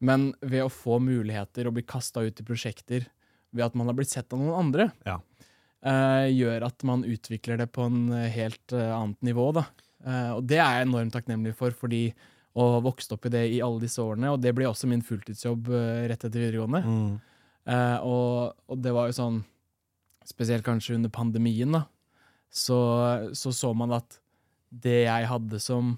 Men 0.00 0.30
ved 0.40 0.62
å 0.64 0.72
få 0.72 0.96
muligheter 1.04 1.68
og 1.68 1.74
bli 1.76 1.84
kasta 1.84 2.22
ut 2.24 2.40
i 2.40 2.46
prosjekter 2.48 3.04
ved 3.52 3.66
at 3.66 3.74
man 3.76 3.90
har 3.90 3.98
blitt 3.98 4.14
sett 4.14 4.32
av 4.32 4.40
noen 4.40 4.56
andre, 4.62 4.88
Ja. 5.04 5.18
eh, 5.84 6.30
gjør 6.32 6.64
at 6.70 6.84
man 6.88 7.04
utvikler 7.04 7.58
det 7.60 7.68
på 7.74 7.84
en 7.90 8.06
helt 8.32 8.72
eh, 8.72 8.94
annet 8.96 9.20
nivå. 9.28 9.50
Da. 9.60 9.66
Eh, 10.06 10.30
og 10.36 10.44
det 10.48 10.60
er 10.60 10.78
jeg 10.78 10.88
enormt 10.88 11.14
takknemlig 11.14 11.54
for, 11.58 11.74
fordi 11.76 12.08
å 12.58 12.66
ha 12.74 12.82
vokst 12.82 13.12
opp 13.14 13.28
i 13.28 13.32
det 13.32 13.44
i 13.54 13.60
alle 13.62 13.82
disse 13.82 14.02
årene, 14.02 14.32
og 14.34 14.40
det 14.42 14.52
ble 14.56 14.66
også 14.66 14.88
min 14.90 15.04
fulltidsjobb 15.06 15.70
eh, 15.70 16.06
rett 16.10 16.24
etter 16.26 16.42
videregående. 16.42 16.82
Mm. 16.82 17.10
Eh, 17.70 17.98
og, 18.06 18.56
og 18.70 18.82
det 18.82 18.94
var 18.96 19.10
jo 19.10 19.18
sånn 19.20 19.40
Spesielt 20.30 20.62
kanskje 20.62 20.94
under 20.94 21.10
pandemien, 21.10 21.72
da. 21.74 21.80
Så 22.54 22.76
så, 23.34 23.50
så 23.56 23.70
man 23.74 23.96
at 23.96 24.18
det 24.70 25.00
jeg 25.06 25.26
hadde 25.26 25.58
som 25.58 25.94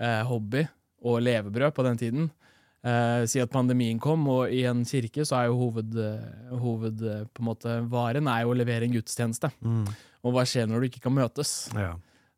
eh, 0.00 0.22
hobby 0.24 0.62
og 1.04 1.18
levebrød 1.20 1.74
på 1.76 1.84
den 1.84 2.00
tiden 2.00 2.28
eh, 2.86 3.26
Si 3.28 3.42
at 3.42 3.52
pandemien 3.52 3.98
kom, 4.00 4.22
og 4.32 4.54
i 4.54 4.62
en 4.70 4.84
kirke 4.88 5.26
så 5.28 5.40
er 5.40 5.50
jo 5.50 5.58
hoved, 5.60 5.98
hoved 6.62 7.04
på 7.34 7.44
en 7.44 7.48
måte 7.50 7.74
varen 7.92 8.30
er 8.32 8.46
jo 8.46 8.54
å 8.54 8.56
levere 8.56 8.88
en 8.88 8.96
gudstjeneste. 8.96 9.50
Mm. 9.60 9.84
Og 10.24 10.38
hva 10.38 10.46
skjer 10.48 10.70
når 10.70 10.80
du 10.80 10.88
ikke 10.88 11.04
kan 11.10 11.18
møtes? 11.18 11.56
Ja. 11.76 11.92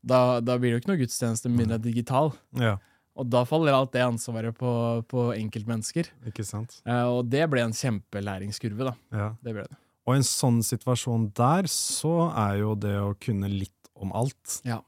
Da, 0.08 0.40
da 0.40 0.56
blir 0.58 0.70
det 0.72 0.78
jo 0.78 0.82
ikke 0.82 0.92
noe 0.94 1.00
gudstjeneste 1.02 1.50
med 1.50 1.60
mindre 1.62 1.78
det 1.78 1.90
er 1.90 1.92
digital. 1.92 2.32
ja, 2.58 2.76
Og 3.18 3.28
da 3.28 3.42
faller 3.48 3.74
alt 3.76 3.92
det 3.92 4.04
ansvaret 4.06 4.54
på, 4.56 4.70
på 5.10 5.24
enkeltmennesker. 5.36 6.08
ikke 6.30 6.44
sant. 6.46 6.78
Eh, 6.86 7.04
og 7.10 7.28
det 7.32 7.44
ble 7.50 7.64
en 7.66 7.74
kjempelæringskurve, 7.76 8.88
da. 8.92 8.94
Ja. 9.12 9.28
Det 9.44 9.54
ble 9.56 9.64
det. 9.68 9.76
Og 10.08 10.14
i 10.14 10.20
en 10.22 10.24
sånn 10.24 10.62
situasjon 10.64 11.26
der, 11.36 11.66
så 11.68 12.14
er 12.32 12.60
jo 12.62 12.74
det 12.80 12.94
å 13.02 13.10
kunne 13.20 13.50
litt 13.52 13.74
om 13.98 14.12
alt 14.16 14.60
Ja. 14.64 14.78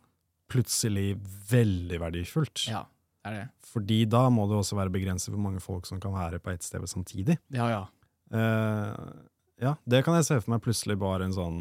plutselig 0.49 1.19
veldig 1.51 1.99
verdifullt. 2.01 2.65
Ja, 2.71 2.85
det 3.25 3.31
er 3.33 3.35
det. 3.41 3.49
Fordi 3.71 3.99
da 4.09 4.25
må 4.33 4.47
det 4.49 4.57
også 4.63 4.79
være 4.79 4.91
begrenset 4.95 5.35
hvor 5.35 5.43
mange 5.43 5.61
folk 5.61 5.85
som 5.87 6.01
kan 6.01 6.15
være 6.17 6.41
på 6.43 6.51
ett 6.55 6.63
sted 6.65 6.87
samtidig. 6.89 7.37
Ja, 7.55 7.69
ja. 7.69 7.83
Eh, 8.33 9.13
ja, 9.61 9.75
det 9.87 10.05
kan 10.07 10.15
jeg 10.17 10.25
se 10.31 10.41
for 10.41 10.55
meg 10.55 10.63
plutselig 10.65 10.97
bare 10.99 11.27
en 11.29 11.35
sånn 11.37 11.61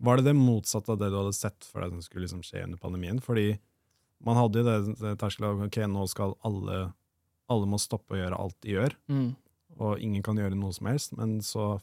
Var 0.00 0.16
det 0.20 0.24
det 0.28 0.36
motsatte 0.38 0.92
av 0.94 0.98
det 1.00 1.08
du 1.10 1.16
hadde 1.18 1.34
sett 1.34 1.64
for 1.66 1.82
deg 1.82 1.90
som 1.96 2.02
skulle 2.04 2.26
liksom 2.26 2.42
skje 2.46 2.62
under 2.64 2.78
pandemien? 2.78 3.18
Fordi 3.24 3.58
man 4.24 4.36
hadde 4.38 4.60
jo 4.60 4.66
det, 4.66 4.76
det 5.00 5.16
terskelen 5.18 5.64
ok, 5.66 5.78
nå 5.90 6.06
skal 6.10 6.36
alle 6.46 6.92
Alle 7.48 7.64
må 7.66 7.78
stoppe 7.80 8.12
å 8.12 8.18
gjøre 8.20 8.36
alt 8.38 8.56
de 8.60 8.74
gjør, 8.74 8.92
Mm. 9.08 9.30
og 9.80 9.98
ingen 10.04 10.22
kan 10.22 10.36
gjøre 10.36 10.54
noe 10.54 10.72
som 10.76 10.84
helst, 10.86 11.14
men 11.16 11.38
så 11.40 11.80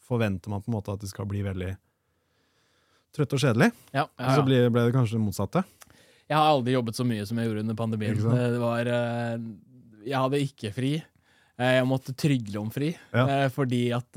forventer 0.00 0.48
man 0.48 0.62
på 0.62 0.70
en 0.70 0.76
måte 0.78 0.92
at 0.94 1.00
det 1.04 1.10
skal 1.10 1.26
bli 1.28 1.42
veldig 1.44 1.76
trøtt 3.12 3.34
og 3.36 3.42
kjedelig. 3.42 3.68
Ja, 3.92 4.06
Og 4.06 4.24
ja, 4.24 4.36
så 4.38 4.44
ble, 4.46 4.60
ble 4.72 4.86
det 4.86 4.94
kanskje 4.96 5.18
det 5.18 5.24
motsatte. 5.26 5.62
Jeg 6.30 6.38
har 6.38 6.48
aldri 6.48 6.72
jobbet 6.72 6.96
så 6.96 7.04
mye 7.04 7.26
som 7.28 7.36
jeg 7.42 7.50
gjorde 7.50 7.60
under 7.66 7.76
pandemien. 7.76 8.16
Det 8.16 8.60
var 8.62 8.88
eh, 8.88 9.36
Jeg 10.06 10.16
hadde 10.18 10.40
ikke 10.46 10.72
fri. 10.72 10.92
Eh, 11.58 11.72
Jeg 11.76 11.84
måtte 11.86 12.14
trygle 12.16 12.62
om 12.62 12.70
fri, 12.72 12.94
Ja. 13.12 13.26
eh, 13.28 13.48
fordi 13.52 13.82
at 13.92 14.16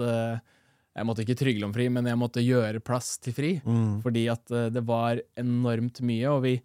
Jeg 0.95 1.07
måtte 1.07 1.25
ikke 1.25 1.37
trygle 1.39 1.67
om 1.67 1.73
fri, 1.75 1.89
men 1.91 2.07
jeg 2.07 2.19
måtte 2.19 2.43
gjøre 2.43 2.83
plass 2.83 3.17
til 3.23 3.35
fri. 3.35 3.51
Mm. 3.65 3.99
Fordi 4.05 4.27
at 4.31 4.53
eh, 4.55 4.69
det 4.73 4.85
var 4.87 5.19
enormt 5.39 5.99
mye, 6.07 6.29
og 6.31 6.45
vi 6.45 6.55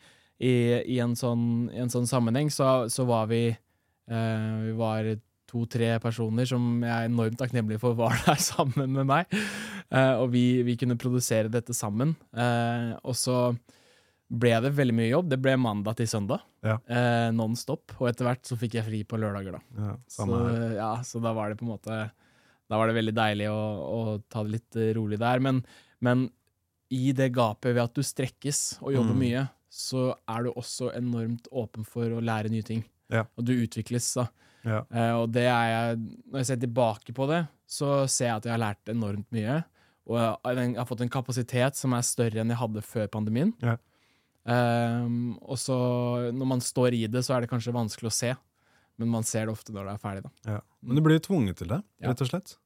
i, 0.41 0.53
i, 0.87 1.01
en, 1.03 1.17
sånn, 1.19 1.43
i 1.75 1.83
en 1.83 1.91
sånn 1.93 2.07
sammenheng 2.09 2.49
så, 2.55 2.87
så 2.89 3.05
var 3.05 3.27
vi 3.29 3.43
eh, 3.51 4.55
Vi 4.65 4.77
var 4.79 5.11
to-tre 5.51 5.97
personer 6.01 6.47
som 6.49 6.79
jeg 6.85 6.93
er 6.95 7.09
enormt 7.11 7.37
takknemlig 7.41 7.81
for 7.83 7.99
var 7.99 8.15
der 8.29 8.39
sammen 8.41 8.95
med 8.95 9.09
meg. 9.11 9.35
Eh, 9.91 10.15
og 10.15 10.31
vi, 10.35 10.63
vi 10.67 10.79
kunne 10.81 10.99
produsere 11.01 11.51
dette 11.53 11.75
sammen. 11.77 12.15
Eh, 12.31 12.95
og 13.03 13.19
så 13.19 13.51
ble 14.31 14.53
det 14.63 14.71
veldig 14.77 14.95
mye 14.95 15.11
jobb. 15.11 15.31
Det 15.33 15.41
ble 15.43 15.57
mandag 15.59 15.99
til 15.99 16.09
søndag. 16.11 16.45
Ja. 16.63 16.79
Eh, 16.87 17.29
non 17.35 17.57
stop. 17.59 17.97
Og 17.99 18.07
etter 18.13 18.29
hvert 18.29 18.47
så 18.47 18.59
fikk 18.59 18.79
jeg 18.79 18.87
fri 18.87 19.03
på 19.03 19.19
lørdager, 19.19 19.59
da. 19.59 19.63
Ja, 19.83 19.95
Så, 20.07 20.29
ja, 20.77 20.93
så 21.07 21.23
da 21.25 21.35
var 21.37 21.51
det 21.51 21.59
på 21.59 21.67
en 21.67 21.75
måte 21.75 22.01
Da 22.71 22.79
var 22.79 22.91
det 22.91 22.97
veldig 23.01 23.15
deilig 23.17 23.49
å, 23.51 23.61
å 23.83 24.01
ta 24.31 24.45
det 24.47 24.55
litt 24.57 24.77
eh, 24.79 24.93
rolig 24.97 25.19
der. 25.21 25.43
Men, 25.43 25.63
men 26.01 26.29
i 26.95 27.11
det 27.17 27.33
gapet 27.35 27.75
ved 27.75 27.83
at 27.83 27.97
du 27.99 28.03
strekkes 28.07 28.79
og 28.83 28.95
jobber 28.95 29.15
Mm. 29.17 29.25
mye, 29.25 29.43
så 29.71 30.09
er 30.27 30.47
du 30.47 30.53
også 30.53 30.91
enormt 30.99 31.47
åpen 31.55 31.87
for 31.87 32.11
å 32.11 32.23
lære 32.23 32.51
nye 32.51 32.67
ting. 32.67 32.85
Ja. 33.11 33.25
Og 33.39 33.45
du 33.47 33.53
utvikles, 33.55 34.07
da. 34.19 34.29
Ja. 34.67 34.81
Eh, 34.93 35.13
og 35.17 35.31
det 35.33 35.47
er 35.49 35.69
jeg 35.71 36.01
Når 36.29 36.43
jeg 36.43 36.47
ser 36.51 36.59
tilbake 36.61 37.15
på 37.17 37.27
det, 37.31 37.45
så 37.71 38.05
ser 38.11 38.27
jeg 38.29 38.37
at 38.41 38.49
jeg 38.49 38.53
har 38.55 38.63
lært 38.65 38.91
enormt 38.93 39.27
mye. 39.33 39.61
Og 40.11 40.19
jeg 40.19 40.75
har, 40.77 40.87
fått 40.89 41.05
en 41.05 41.13
kapasitet 41.13 41.79
som 41.79 41.95
er 41.95 42.03
større 42.07 42.43
enn 42.43 42.51
jeg 42.51 42.59
hadde 42.59 42.83
før 42.83 43.07
pandemien. 43.15 43.53
Ja. 43.63 43.77
Um, 44.45 45.37
og 45.45 45.59
så 45.61 45.77
når 46.35 46.49
man 46.55 46.63
står 46.65 46.97
i 46.97 47.05
det, 47.07 47.23
så 47.27 47.37
er 47.37 47.45
det 47.45 47.51
kanskje 47.53 47.75
vanskelig 47.77 48.11
å 48.11 48.15
se. 48.17 48.33
Men 49.01 49.13
man 49.13 49.25
ser 49.25 49.47
det 49.47 49.55
ofte 49.55 49.73
når 49.73 49.87
det 49.87 49.93
er 49.95 50.03
ferdig. 50.03 50.31
Ja. 50.49 50.59
Men 50.83 50.99
du 50.99 51.05
blir 51.05 51.21
tvunget 51.23 51.61
til 51.63 51.71
det, 51.73 51.81
rett 52.05 52.21
og 52.25 52.29
slett. 52.33 52.57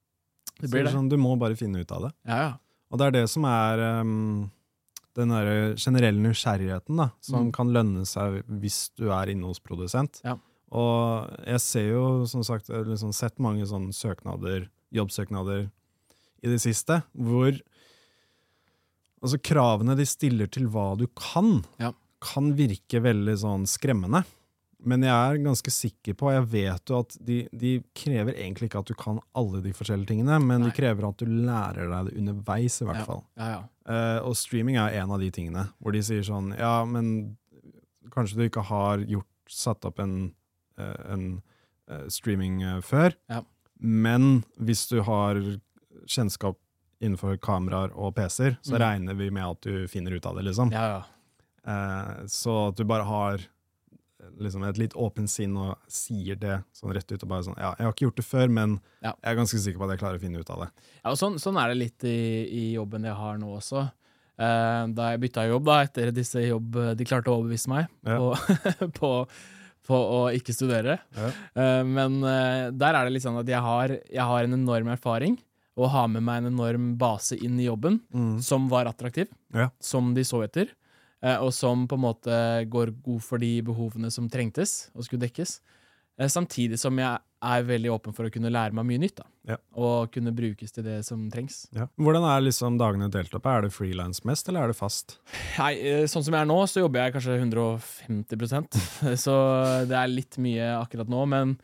Det 0.61 0.71
blir 0.71 0.85
det. 0.85 0.93
Sånn, 0.95 1.09
du 1.11 1.17
må 1.21 1.37
bare 1.39 1.57
finne 1.59 1.81
ut 1.83 1.91
av 1.93 2.03
det. 2.09 2.13
Ja, 2.29 2.37
ja. 2.37 2.53
Og 2.93 2.99
det 3.01 3.07
er 3.07 3.11
det 3.17 3.29
som 3.31 3.45
er 3.49 4.01
um, 4.01 4.51
den 5.17 5.29
der 5.35 5.75
generelle 5.77 6.21
nysgjerrigheten, 6.23 6.97
da, 6.97 7.09
som 7.21 7.47
Mm. 7.49 7.53
kan 7.53 7.73
lønne 7.75 8.05
seg 8.07 8.43
hvis 8.49 8.91
du 8.97 9.09
er 9.11 9.27
innholdsprodusent. 9.33 10.21
Ja. 10.25 10.37
Og 10.71 11.31
jeg 11.47 11.61
ser 11.61 11.89
jo, 11.91 12.05
som 12.27 12.43
sagt, 12.43 12.69
liksom 12.69 13.13
sett 13.15 13.39
mange 13.39 13.67
sånne 13.67 13.93
søknader, 13.95 14.69
jobbsøknader 14.93 15.71
i 16.43 16.49
det 16.49 16.61
siste, 16.61 17.03
hvor 17.17 17.59
altså 19.23 19.39
kravene 19.43 19.97
de 19.97 20.05
stiller 20.09 20.47
til 20.53 20.67
hva 20.69 20.97
du 20.99 21.07
kan, 21.17 21.65
Ja. 21.81 21.93
kan 22.21 22.53
virke 22.55 23.01
veldig 23.03 23.37
sånn 23.39 23.67
skremmende. 23.67 24.25
Men 24.85 25.03
jeg 25.07 25.13
er 25.15 25.39
ganske 25.45 25.71
sikker 25.73 26.15
på, 26.21 26.27
og 26.29 26.35
jeg 26.35 26.47
vet 26.53 26.91
jo 26.93 26.99
at 27.01 27.17
de, 27.25 27.37
de 27.57 27.71
krever 27.97 28.35
egentlig 28.37 28.69
ikke 28.69 28.79
at 28.83 28.91
du 28.91 28.95
kan 28.95 29.21
alle 29.35 29.63
de 29.65 29.73
forskjellige 29.73 30.11
tingene, 30.13 30.37
men 30.45 30.61
Nei. 30.61 30.69
de 30.71 30.77
krever 30.77 31.07
at 31.09 31.17
du 31.17 31.25
lærer 31.27 31.89
deg 31.89 32.11
det 32.11 32.19
underveis, 32.21 32.81
i 32.83 32.85
hvert 32.85 33.01
Ja. 33.01 33.05
fall. 33.09 33.25
ja, 33.39 33.49
ja. 33.55 33.63
Uh, 33.85 34.29
og 34.29 34.37
streaming 34.37 34.77
er 34.81 34.95
en 35.03 35.11
av 35.11 35.21
de 35.21 35.31
tingene, 35.31 35.67
hvor 35.83 35.93
de 35.93 36.01
sier 36.03 36.23
sånn 36.25 36.55
Ja, 36.59 36.85
men 36.89 37.37
kanskje 38.11 38.37
du 38.37 38.45
ikke 38.49 38.63
har 38.65 38.99
gjort, 39.05 39.27
satt 39.49 39.85
opp 39.85 39.99
en, 40.01 40.33
uh, 40.81 41.13
en 41.13 41.43
uh, 41.91 42.07
streaming 42.09 42.61
før, 42.83 43.13
Ja. 43.29 43.43
men 43.81 44.45
hvis 44.61 44.87
du 44.89 45.03
har 45.03 45.35
kjennskap 46.07 46.57
innenfor 47.01 47.37
kameraer 47.41 47.91
og 47.97 48.15
PC-er, 48.17 48.57
så 48.63 48.77
Mm. 48.77 48.81
regner 48.81 49.15
vi 49.17 49.31
med 49.31 49.45
at 49.45 49.61
du 49.63 49.87
finner 49.89 50.13
ut 50.17 50.25
av 50.27 50.37
det, 50.37 50.45
liksom. 50.45 50.71
ja, 50.73 50.87
ja. 51.01 51.03
Så 52.27 52.69
at 52.69 52.77
du 52.77 52.85
bare 52.85 53.05
har 53.05 53.39
liksom 54.41 54.65
et 54.69 54.79
litt 54.79 54.95
åpent 54.95 55.31
sinn 55.31 55.57
og 55.57 55.77
sier 55.89 56.37
det 56.41 56.63
sånn 56.75 56.93
rett 56.95 57.11
ut 57.13 57.23
og 57.23 57.29
bare 57.29 57.43
sånn 57.47 57.59
Ja, 57.59 57.75
jeg 57.79 57.85
har 57.87 57.93
ikke 57.93 58.07
gjort 58.09 58.17
det 58.17 58.25
før, 58.27 58.49
men 58.51 58.81
Ja. 59.03 59.13
jeg 59.23 59.33
er 59.33 59.37
ganske 59.41 59.59
sikker 59.59 59.79
på 59.79 59.85
at 59.85 59.91
jeg 59.95 60.01
klarer 60.01 60.17
å 60.19 60.21
finne 60.21 60.41
ut 60.41 60.51
av 60.51 60.61
det. 60.65 60.71
Ja, 61.05 61.11
og 61.11 61.17
sånn, 61.19 61.39
sånn 61.39 61.57
er 61.63 61.69
det 61.69 61.77
litt 61.79 62.05
i, 62.05 62.17
i 62.49 62.65
jobben 62.75 63.05
jeg 63.05 63.15
har 63.15 63.39
nå 63.39 63.57
også. 63.59 63.91
Eh, 64.39 64.87
da 64.95 65.11
jeg 65.13 65.21
bytta 65.21 65.47
jobb, 65.49 65.65
da, 65.65 65.77
etter 65.87 66.11
disse 66.11 66.41
jobb 66.43 66.73
De 66.99 67.05
klarte 67.07 67.31
å 67.31 67.39
overbevise 67.39 67.69
meg 67.71 67.87
Ja. 68.05 68.19
på, 68.19 68.35
på, 68.99 69.11
på 69.87 69.95
å 69.95 70.21
ikke 70.35 70.55
studere. 70.57 70.99
Ja. 71.15 71.29
Eh, 71.55 71.83
men 71.85 72.19
eh, 72.25 72.71
der 72.75 72.95
er 72.99 73.05
det 73.05 73.13
litt 73.15 73.23
sånn 73.23 73.39
at 73.39 73.47
jeg 73.47 73.61
har, 73.63 73.89
jeg 74.11 74.25
har 74.33 74.43
en 74.45 74.53
enorm 74.59 74.89
erfaring, 74.91 75.39
og 75.77 75.89
har 75.91 76.07
med 76.09 76.23
meg 76.23 76.39
en 76.43 76.53
enorm 76.53 76.93
base 76.99 77.35
inn 77.43 77.59
i 77.59 77.65
jobben, 77.67 78.01
Mm. 78.15 78.41
som 78.43 78.69
var 78.69 78.87
attraktiv, 78.87 79.29
Ja. 79.53 79.71
som 79.81 80.15
de 80.15 80.23
så 80.23 80.43
etter, 80.45 80.69
og 81.41 81.53
som 81.57 81.87
på 81.89 81.97
en 81.97 82.05
måte 82.05 82.41
går 82.71 82.93
god 83.05 83.23
for 83.25 83.41
de 83.41 83.55
behovene 83.65 84.11
som 84.13 84.27
trengtes 84.29 84.91
og 84.95 85.07
skulle 85.07 85.25
dekkes. 85.25 85.59
Eh, 86.19 86.29
Samtidig 86.31 86.77
som 86.79 86.99
jeg 87.01 87.19
er 87.45 87.65
veldig 87.69 87.91
åpen 87.93 88.15
for 88.17 88.25
å 88.25 88.33
kunne 88.33 88.49
lære 88.53 88.73
meg 88.77 88.87
mye 88.89 89.01
nytt, 89.03 89.17
da. 89.19 89.25
Ja. 89.45 89.57
og 89.77 90.09
kunne 90.15 90.31
brukes 90.33 90.73
til 90.73 90.85
det 90.87 91.03
som 91.05 91.27
trengs. 91.29 91.67
Ja. 91.77 91.85
Hvordan 92.01 92.25
er 92.25 92.41
liksom 92.47 92.79
dagene 92.81 93.11
delt 93.13 93.35
opp? 93.37 93.45
Er 93.51 93.67
det 93.67 93.73
frilans 93.75 94.23
mest, 94.25 94.49
eller 94.49 94.63
er 94.65 94.73
det 94.73 94.79
fast? 94.79 95.19
Nei, 95.59 95.75
eh, 95.85 96.07
sånn 96.09 96.25
som 96.25 96.33
jeg 96.33 96.41
er 96.41 96.49
nå, 96.49 96.57
så 96.71 96.81
jobber 96.81 97.03
jeg 97.05 97.13
kanskje 97.19 97.37
150% 98.09 98.79
Så 99.25 99.35
det 99.91 99.97
er 99.99 100.09
litt 100.13 100.39
mye 100.41 100.71
akkurat 100.79 101.11
nå. 101.13 101.25
Men, 101.29 101.55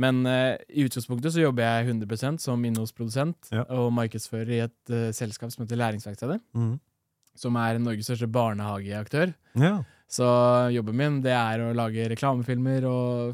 men 0.00 0.22
eh, 0.30 0.56
i 0.72 0.86
utgangspunktet 0.88 1.34
så 1.36 1.44
jobber 1.44 1.66
jeg 1.66 1.90
100% 1.92 2.40
som 2.46 2.64
innholdsprodusent 2.68 3.52
Ja. 3.52 3.66
og 3.76 3.92
markedsfører 3.96 4.54
i 4.56 4.62
et 4.64 4.92
uh, 4.92 5.10
selskap 5.16 5.52
som 5.52 5.64
heter 5.66 5.80
Læringsverkstedet. 5.80 6.40
Mm. 6.56 6.76
Som 7.36 7.56
er 7.60 7.78
Norges 7.82 8.08
største 8.08 8.28
barnehageaktør. 8.32 9.34
Ja. 9.60 9.82
Så 10.08 10.24
jobben 10.72 10.94
min 10.96 11.20
det 11.24 11.32
er 11.34 11.60
å 11.64 11.72
lage 11.76 12.08
reklamefilmer 12.12 12.84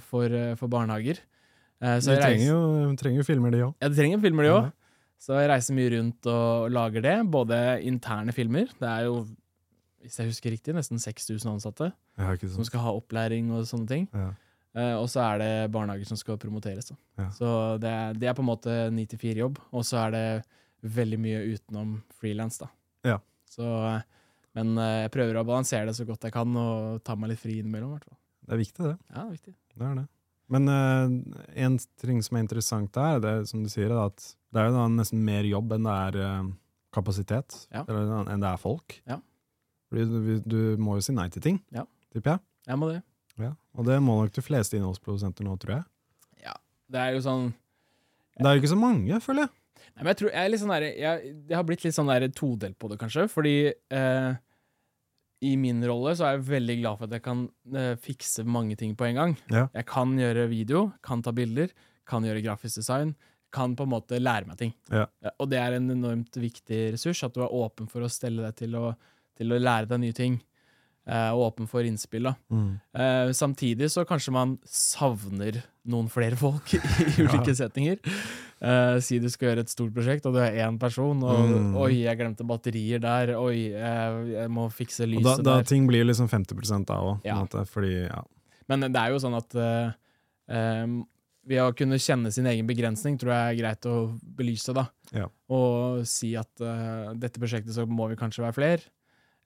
for, 0.00 0.24
eh, 0.24 0.54
for 0.56 0.68
barnehager. 0.72 1.18
Eh, 1.82 1.98
De 2.00 2.16
trenger 2.16 2.46
jo, 2.46 2.60
jo, 2.86 2.96
trenger 2.96 3.18
jo 3.22 3.26
filmer, 3.26 3.50
de 3.52 3.58
òg. 3.66 3.74
ja, 3.82 3.88
de 3.88 3.94
trenger 3.98 4.20
filmer, 4.22 4.42
de 4.44 4.50
òg. 4.54 4.62
Ja. 4.64 4.70
Så 5.22 5.36
jeg 5.38 5.50
reiser 5.50 5.74
mye 5.76 5.90
rundt 5.94 6.26
og 6.26 6.70
lager 6.74 7.02
det. 7.02 7.16
Både 7.30 7.58
interne 7.86 8.32
filmer. 8.34 8.66
Det 8.80 8.88
er 8.88 9.04
jo, 9.04 9.26
hvis 10.02 10.16
jeg 10.18 10.26
husker 10.32 10.50
riktig, 10.50 10.74
nesten 10.74 10.98
6000 10.98 11.46
ansatte 11.52 11.92
Ja, 12.18 12.34
som 12.48 12.64
skal 12.64 12.80
ha 12.80 12.90
opplæring 12.90 13.52
og 13.54 13.64
sånne 13.66 13.86
ting. 13.86 14.08
Ja. 14.12 14.32
Eh, 14.74 14.94
og 14.96 15.06
så 15.12 15.20
er 15.20 15.38
det 15.38 15.70
barnehager 15.70 16.06
som 16.08 16.16
skal 16.16 16.38
promoteres. 16.38 16.90
Ja. 17.18 17.28
Så 17.30 17.78
det 17.78 18.18
det 18.18 18.28
er 18.30 18.34
på 18.34 18.40
en 18.42 18.48
måte 18.50 18.90
9-4-jobb, 18.90 19.58
og 19.72 19.82
så 19.84 20.06
er 20.08 20.10
det 20.10 20.44
veldig 20.82 21.18
mye 21.20 21.42
utenom 21.54 22.02
frilans. 22.18 22.58
Ja. 23.04 23.18
Så, 23.52 23.68
eh, 23.88 24.24
men 24.58 24.72
eh, 24.80 25.02
jeg 25.04 25.12
prøver 25.14 25.38
å 25.40 25.44
balansere 25.48 25.90
det 25.90 25.96
så 25.98 26.06
godt 26.08 26.26
jeg 26.28 26.34
kan, 26.34 26.56
og 26.58 27.02
ta 27.06 27.16
meg 27.18 27.32
litt 27.32 27.42
fri 27.42 27.58
innimellom. 27.60 27.94
Hvertfall. 27.96 28.18
Det 28.42 28.56
er 28.56 28.62
viktig, 28.62 28.84
det. 28.88 28.96
Ja, 29.12 29.14
det 29.20 29.24
er 29.24 29.36
viktig. 29.36 29.54
Det 29.76 29.88
er 29.88 29.98
det. 30.00 30.06
Men 30.52 30.68
uh, 30.68 31.12
en 31.64 31.76
ting 32.02 32.18
som 32.26 32.36
er 32.36 32.42
interessant 32.44 32.90
der, 32.92 33.20
det 33.22 33.30
er 33.30 33.44
som 33.48 33.62
du 33.64 33.70
sier, 33.72 33.92
er 33.94 34.10
at 34.10 34.24
det 34.52 34.60
er 34.60 34.72
jo 34.74 34.88
nesten 34.92 35.22
mer 35.24 35.46
jobb 35.48 35.70
enn 35.78 35.86
det 35.86 35.94
er 36.08 36.50
kapasitet. 36.92 37.54
Ja. 37.72 37.86
Eller 37.86 38.10
enn 38.34 38.42
det 38.42 38.50
er 38.50 38.60
folk. 38.60 38.98
Ja. 39.08 39.16
Fordi 39.88 40.04
du, 40.10 40.34
du 40.44 40.82
må 40.82 40.98
jo 40.98 41.06
si 41.06 41.14
nei 41.16 41.30
til 41.32 41.44
ting, 41.44 41.62
Ja. 41.72 41.86
tipper 42.12 42.34
jeg. 42.34 42.44
Jeg 42.68 42.80
må 42.82 42.90
det. 42.90 43.00
Ja. 43.40 43.54
Og 43.78 43.88
det 43.88 43.96
må 44.04 44.18
nok 44.18 44.34
de 44.36 44.44
fleste 44.44 44.76
innholdsprodusenter 44.76 45.46
nå, 45.46 45.56
tror 45.62 45.78
jeg. 45.78 45.88
Det 46.92 47.00
er 47.00 47.16
jo 47.16 47.24
sånn 47.24 47.50
Det 48.36 48.48
er 48.48 48.56
jo 48.56 48.62
ikke 48.62 48.72
så 48.74 48.80
mange, 48.80 49.20
føler 49.24 49.46
jeg. 49.46 49.54
Nei, 49.94 50.02
men 50.04 50.10
jeg 50.12 50.20
tror 50.22 50.30
jeg 50.32 50.44
er 50.46 50.52
litt 50.52 50.62
sånn 50.62 50.72
der, 50.74 50.86
jeg, 50.96 51.34
jeg 51.50 51.56
har 51.58 51.66
blitt 51.68 51.84
litt 51.84 51.96
sånn 51.96 52.10
der 52.12 52.26
todelt 52.36 52.78
på 52.80 52.88
det, 52.92 52.98
kanskje. 53.00 53.26
Fordi 53.32 53.54
eh, 53.72 54.30
i 55.42 55.56
min 55.58 55.82
rolle 55.88 56.12
så 56.14 56.28
er 56.28 56.36
jeg 56.36 56.46
veldig 56.52 56.76
glad 56.82 56.98
for 57.00 57.08
at 57.08 57.16
jeg 57.18 57.24
kan 57.24 57.42
eh, 57.74 57.94
fikse 57.98 58.44
mange 58.46 58.76
ting 58.78 58.94
på 58.98 59.08
en 59.08 59.18
gang. 59.18 59.32
Ja. 59.50 59.66
Jeg 59.74 59.88
kan 59.90 60.14
gjøre 60.20 60.46
video, 60.52 60.84
kan 61.02 61.22
ta 61.26 61.32
bilder, 61.34 61.72
kan 62.08 62.22
gjøre 62.26 62.44
grafisk 62.44 62.78
design. 62.82 63.16
Kan 63.52 63.74
på 63.76 63.84
en 63.84 63.90
måte 63.92 64.16
lære 64.22 64.46
meg 64.48 64.56
ting. 64.62 64.70
Ja. 64.88 65.08
og 65.36 65.50
det 65.52 65.58
er 65.60 65.74
en 65.76 65.90
enormt 65.92 66.38
viktig 66.40 66.78
ressurs, 66.94 67.20
at 67.26 67.34
du 67.36 67.42
er 67.44 67.52
åpen 67.52 67.90
for 67.90 68.00
å 68.06 68.08
stelle 68.08 68.46
deg 68.46 68.54
til 68.62 68.78
å, 68.78 68.94
til 69.36 69.52
å 69.52 69.58
lære 69.60 69.90
deg 69.90 70.00
nye 70.06 70.16
ting. 70.16 70.38
eh, 71.04 71.30
og 71.34 71.48
åpen 71.50 71.66
for 71.68 71.82
innspill. 71.84 72.30
da. 72.30 72.36
Eh, 72.94 73.32
samtidig 73.34 73.90
så 73.90 74.06
kanskje 74.08 74.32
man 74.32 74.54
savner 74.64 75.58
noen 75.84 76.06
flere 76.08 76.38
folk 76.38 76.72
i 76.78 76.78
ulike 77.26 77.52
settinger. 77.58 77.98
Eh, 78.62 78.96
si 79.02 79.18
du 79.18 79.26
skal 79.32 79.48
gjøre 79.48 79.64
et 79.64 79.72
stort 79.72 79.90
prosjekt, 79.94 80.26
og 80.28 80.36
du 80.36 80.38
er 80.38 80.54
én 80.62 80.76
person, 80.78 81.18
og 81.26 81.48
Mm. 81.50 81.72
oi, 81.82 82.02
jeg 82.04 82.18
glemte 82.18 82.46
batterier 82.46 83.00
der, 83.02 83.32
oi, 83.34 83.70
jeg, 83.72 84.28
jeg 84.36 84.50
må 84.54 84.68
fikse 84.70 85.02
Og 85.02 85.08
da, 85.10 85.16
lyset 85.16 85.44
da 85.44 85.56
der. 85.56 85.64
ting 85.64 85.88
blir 85.88 86.04
liksom 86.06 86.28
50 86.30 86.86
da 86.86 87.00
òg, 87.00 87.20
Ja. 87.24 87.42
ja. 87.42 88.22
Men 88.68 88.80
det 88.92 88.96
er 88.96 89.10
jo 89.10 89.18
sånn 89.18 89.34
at 89.36 89.54
uh, 89.58 89.92
um, 90.46 91.04
ved 91.44 91.58
å 91.58 91.74
kunne 91.74 91.98
kjenne 91.98 92.30
sin 92.32 92.46
egen 92.46 92.66
begrensning, 92.68 93.18
tror 93.18 93.32
jeg 93.34 93.58
er 93.58 93.60
greit 93.62 93.86
å 93.90 93.96
belyse, 94.22 94.72
da. 94.72 94.86
Ja. 95.12 95.26
Og 95.50 96.06
si 96.06 96.36
at 96.38 96.48
uh, 96.60 97.12
dette 97.18 97.40
prosjektet 97.42 97.74
så 97.74 97.84
må 97.90 98.08
vi 98.08 98.16
kanskje 98.20 98.44
være 98.46 98.54
flere. 98.54 98.82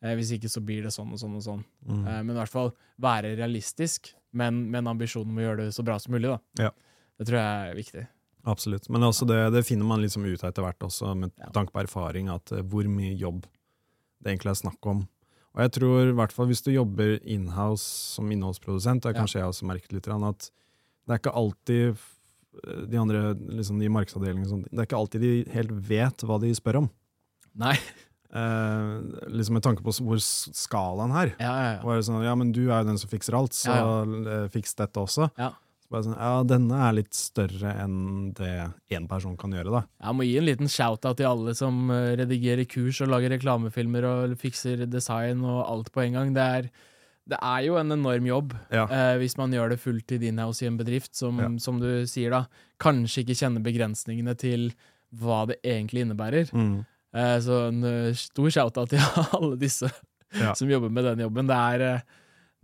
Eh, 0.04 0.12
hvis 0.14 0.34
ikke 0.36 0.50
så 0.52 0.60
blir 0.60 0.84
det 0.84 0.92
sånn 0.92 1.08
og 1.14 1.18
sånn 1.18 1.36
og 1.38 1.42
sånn. 1.42 1.62
Mm. 1.88 2.02
Eh, 2.06 2.22
men 2.22 2.34
i 2.36 2.38
hvert 2.38 2.52
fall 2.52 2.74
være 3.00 3.32
realistisk, 3.38 4.12
men 4.36 4.66
med 4.70 4.82
en 4.84 4.92
ambisjon 4.92 5.24
om 5.24 5.38
å 5.40 5.46
gjøre 5.46 5.64
det 5.64 5.72
så 5.74 5.82
bra 5.86 5.96
som 5.98 6.12
mulig. 6.12 6.28
da. 6.28 6.66
Ja. 6.66 6.70
Det 7.16 7.26
tror 7.30 7.38
jeg 7.40 7.70
er 7.70 7.78
viktig. 7.80 8.04
Absolutt. 8.46 8.88
Men 8.92 9.02
også 9.08 9.26
det, 9.28 9.40
det 9.52 9.64
finner 9.66 9.88
man 9.88 10.00
liksom 10.04 10.24
ut 10.24 10.42
av 10.44 10.52
etter 10.52 10.62
hvert 10.66 10.86
også, 10.86 11.12
med 11.18 11.32
Ja. 11.40 11.50
tanke 11.54 11.72
på 11.74 11.82
erfaring, 11.82 12.28
at 12.32 12.52
eh, 12.54 12.62
hvor 12.62 12.86
mye 12.88 13.14
jobb 13.18 13.42
det 14.22 14.32
egentlig 14.32 14.52
er 14.54 14.60
snakk 14.62 14.86
om. 14.86 15.04
Og 15.56 15.62
jeg 15.64 15.72
tror, 15.78 16.08
i 16.10 16.16
hvert 16.16 16.32
fall 16.36 16.46
hvis 16.50 16.62
du 16.64 16.70
jobber 16.72 17.16
inhouse 17.24 17.84
som 18.16 18.28
innholdsprodusent, 18.30 19.02
det 19.02 19.10
er 19.12 19.18
kanskje 19.20 19.40
jeg 19.40 19.48
også 19.50 19.66
merket 19.68 19.92
litt, 19.96 20.06
at 20.08 20.50
det 21.06 21.14
er 21.14 21.20
ikke 21.22 21.32
alltid 21.36 21.96
de 22.90 22.98
andre, 23.00 23.34
liksom 23.52 23.78
de 23.80 23.88
markedsavdelingene 23.92 24.46
og 24.46 24.52
sånt, 24.54 24.68
det 24.70 24.78
er 24.82 24.88
ikke 24.88 24.98
alltid 25.00 25.20
de 25.26 25.32
helt 25.52 25.72
vet 25.90 26.24
hva 26.28 26.38
de 26.40 26.52
spør 26.56 26.78
om. 26.84 26.90
Nei. 27.56 27.74
Eh, 28.36 28.94
liksom 29.32 29.56
med 29.56 29.64
tanke 29.64 29.84
på 29.86 29.92
hvor 30.02 30.20
skalaen 30.20 31.12
her. 31.14 31.34
Ja, 31.40 31.52
ja, 31.52 31.68
ja. 31.76 31.80
Og 31.84 31.92
er 31.92 32.00
det 32.00 32.06
sånn, 32.08 32.24
ja, 32.26 32.34
men 32.36 32.52
du 32.56 32.64
er 32.66 32.82
jo 32.82 32.88
den 32.90 32.98
som 33.00 33.10
fikser 33.12 33.36
alt, 33.38 33.56
så 33.56 33.72
Ja, 33.76 34.02
eh, 34.04 34.48
fiks 34.52 34.74
dette 34.76 35.00
også. 35.00 35.30
Ja. 35.40 35.52
Så 35.86 35.94
bare 35.94 36.02
sånn, 36.02 36.16
ja, 36.18 36.30
denne 36.42 36.78
er 36.82 36.96
litt 36.98 37.14
større 37.14 37.70
enn 37.84 38.32
det 38.34 38.72
én 38.90 39.04
person 39.06 39.36
kan 39.38 39.52
gjøre, 39.54 39.70
da. 39.70 39.82
Jeg 40.02 40.16
må 40.18 40.24
gi 40.26 40.32
en 40.40 40.46
liten 40.48 40.66
shout-out 40.72 41.16
til 41.20 41.28
alle 41.30 41.54
som 41.54 41.90
eh, 41.94 42.16
redigerer 42.18 42.66
kurs 42.66 42.98
og 43.04 43.12
lager 43.12 43.30
reklamefilmer 43.36 44.06
og 44.10 44.34
fikser 44.40 44.82
design 44.90 45.44
og 45.46 45.60
alt 45.70 45.92
på 45.94 46.02
en 46.02 46.18
gang. 46.18 46.32
Det 46.34 46.42
er, 46.42 46.68
det 47.30 47.38
er 47.38 47.62
jo 47.68 47.78
en 47.78 47.94
enorm 47.94 48.26
jobb 48.26 48.56
Ja. 48.74 48.88
eh, 48.90 49.14
hvis 49.22 49.38
man 49.38 49.54
gjør 49.54 49.70
det 49.76 49.78
fulltid 49.84 50.26
inhouse 50.26 50.66
i 50.66 50.70
en 50.72 50.76
bedrift, 50.82 51.14
som, 51.14 51.38
Ja. 51.38 51.52
som 51.62 51.78
du 51.78 52.02
sier 52.10 52.34
da, 52.34 52.42
kanskje 52.82 53.22
ikke 53.22 53.38
kjenner 53.38 53.62
begrensningene 53.62 54.34
til 54.36 54.72
hva 55.14 55.44
det 55.46 55.60
egentlig 55.62 56.02
innebærer. 56.02 56.50
Mm. 56.52 56.80
Eh, 57.14 57.38
så 57.46 57.68
en 57.70 57.84
eh, 57.86 58.12
stor 58.18 58.50
shout-out 58.50 58.90
til 58.90 58.98
alle 59.38 59.54
disse 59.56 59.86
Ja. 60.34 60.50
som 60.58 60.66
jobber 60.68 60.90
med 60.90 61.04
den 61.06 61.22
jobben. 61.22 61.46
Det 61.46 61.54
er, 61.56 61.80
eh, 61.94 62.00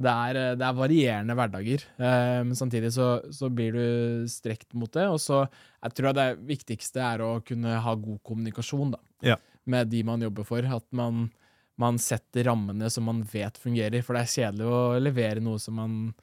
det 0.02 0.12
er, 0.12 0.36
eh, 0.40 0.54
det 0.58 0.66
er 0.66 0.74
varierende 0.78 1.34
hverdager, 1.38 1.84
eh, 1.98 2.40
men 2.44 2.56
samtidig 2.58 2.90
så, 2.94 3.06
så 3.32 3.48
blir 3.52 3.72
du 3.76 4.26
strekt 4.30 4.74
mot 4.74 4.90
det. 4.92 5.06
Og 5.08 5.20
så 5.22 5.44
jeg 5.82 5.94
tror 5.94 6.10
jeg 6.10 6.18
det 6.18 6.46
viktigste 6.48 7.02
er 7.06 7.22
å 7.24 7.36
kunne 7.46 7.78
ha 7.84 7.94
god 7.94 8.18
kommunikasjon 8.26 8.92
da, 8.96 9.00
Ja. 9.22 9.36
med 9.66 9.88
de 9.90 10.02
man 10.02 10.20
jobber 10.20 10.44
for. 10.44 10.66
At 10.66 10.84
man, 10.92 11.30
man 11.78 11.98
setter 12.02 12.44
rammene 12.50 12.90
som 12.90 13.04
man 13.08 13.22
vet 13.22 13.58
fungerer. 13.58 14.02
For 14.04 14.14
det 14.18 14.22
er 14.26 14.34
kjedelig 14.36 14.66
å 14.68 15.00
levere 15.00 15.40
noe 15.42 15.58
som 15.62 15.74
man 15.80 16.14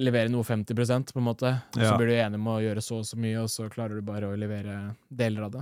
Levere 0.00 0.30
noe 0.32 0.42
50% 0.42 1.12
på 1.12 1.20
en 1.20 1.26
måte. 1.28 1.50
Og 1.76 1.78
så 1.78 1.90
Ja. 1.92 1.96
blir 2.00 2.08
du 2.08 2.14
enig 2.16 2.38
med 2.40 2.50
å 2.50 2.62
gjøre 2.64 2.82
så 2.82 2.96
og 2.98 3.04
så 3.06 3.16
mye, 3.20 3.36
og 3.44 3.48
så 3.52 3.68
klarer 3.70 3.94
du 3.94 4.02
bare 4.02 4.26
å 4.26 4.34
levere 4.36 4.96
deler 5.12 5.44
av 5.44 5.52
det. 5.52 5.60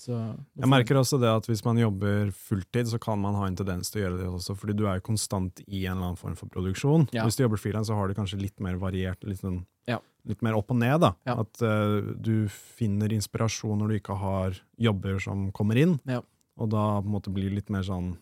Så, 0.00 0.16
Jeg 0.56 0.68
merker 0.70 0.96
også 0.96 1.18
det 1.20 1.28
at 1.28 1.46
hvis 1.50 1.60
man 1.66 1.76
jobber 1.76 2.30
fulltid, 2.32 2.88
så 2.88 2.98
kan 3.02 3.20
man 3.20 3.34
ha 3.36 3.46
en 3.50 3.56
tendens 3.58 3.90
til 3.92 4.00
å 4.00 4.04
gjøre 4.06 4.18
det 4.22 4.28
også, 4.30 4.56
fordi 4.56 4.76
du 4.78 4.86
er 4.88 4.96
jo 5.00 5.04
konstant 5.10 5.60
i 5.66 5.82
en 5.84 5.98
eller 5.98 6.06
annen 6.10 6.16
form 6.20 6.36
for 6.38 6.48
produksjon. 6.48 7.08
Ja. 7.12 7.26
Hvis 7.28 7.36
du 7.36 7.44
jobber 7.44 7.60
frilans, 7.60 7.90
så 7.90 7.98
har 7.98 8.08
du 8.08 8.14
kanskje 8.16 8.40
litt 8.40 8.58
mer 8.64 8.78
variert, 8.80 9.22
litt, 9.28 9.40
sånn, 9.44 9.66
Ja. 9.86 9.98
litt 10.26 10.40
mer 10.42 10.54
opp 10.56 10.70
og 10.70 10.76
ned. 10.80 11.00
da. 11.00 11.12
Ja. 11.26 11.38
At 11.40 11.60
uh, 11.62 12.00
du 12.16 12.48
finner 12.48 13.12
inspirasjon 13.12 13.78
når 13.78 13.88
du 13.88 13.98
ikke 14.00 14.16
har 14.18 14.56
jobber 14.78 15.20
som 15.20 15.50
kommer 15.52 15.76
inn, 15.76 15.98
Ja. 16.06 16.22
og 16.58 16.70
da 16.70 17.00
på 17.00 17.06
en 17.06 17.12
måte 17.20 17.32
blir 17.32 17.50
litt 17.52 17.68
mer 17.70 17.82
sånn 17.82 18.16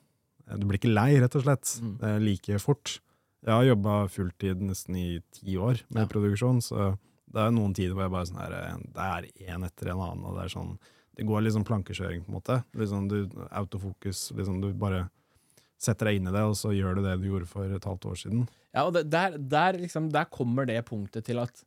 eh, 0.50 0.56
Du 0.56 0.66
blir 0.66 0.78
ikke 0.78 0.92
lei, 0.94 1.18
rett 1.20 1.34
og 1.36 1.42
slett, 1.44 1.80
Mm. 1.82 2.02
eh, 2.02 2.18
like 2.18 2.58
fort. 2.58 3.00
Jeg 3.44 3.52
har 3.54 3.64
jobba 3.64 4.08
fulltid 4.10 4.60
nesten 4.60 4.96
i 4.96 5.20
ti 5.30 5.54
år 5.56 5.82
med 5.90 6.08
produksjon, 6.10 6.58
så 6.60 6.98
det 7.30 7.36
er 7.44 7.50
noen 7.52 7.74
tider 7.74 7.94
hvor 7.94 8.02
jeg 8.08 8.10
bare 8.10 8.26
sånn 8.26 8.40
her, 8.40 8.52
eh, 8.52 8.76
det 8.94 8.96
er 9.46 9.52
én 9.52 9.64
etter 9.64 9.90
en 9.92 10.00
annen, 10.00 10.24
og 10.24 10.34
det 10.36 10.44
er 10.46 10.58
sånn 10.58 10.78
det 11.18 11.26
går 11.26 11.48
sånn 11.50 11.66
plankekjøring, 11.66 12.22
på 12.24 12.30
en 12.30 12.38
måte. 12.38 12.60
Liksom 12.78 13.08
du, 13.10 13.16
autofokus. 13.50 14.28
Liksom 14.38 14.60
du 14.62 14.70
bare 14.78 15.08
setter 15.78 16.10
deg 16.10 16.18
inn 16.18 16.30
i 16.30 16.34
det, 16.34 16.44
og 16.46 16.54
så 16.58 16.70
gjør 16.74 16.98
du 16.98 17.04
det 17.06 17.16
du 17.22 17.28
gjorde 17.30 17.48
for 17.50 17.70
et 17.74 17.86
halvt 17.86 18.06
år 18.10 18.18
siden. 18.18 18.44
Ja, 18.74 18.84
og 18.86 18.94
der, 18.98 19.38
der, 19.38 19.78
liksom, 19.78 20.10
der 20.14 20.28
kommer 20.30 20.66
det 20.68 20.80
punktet 20.86 21.26
til 21.26 21.40
at 21.42 21.64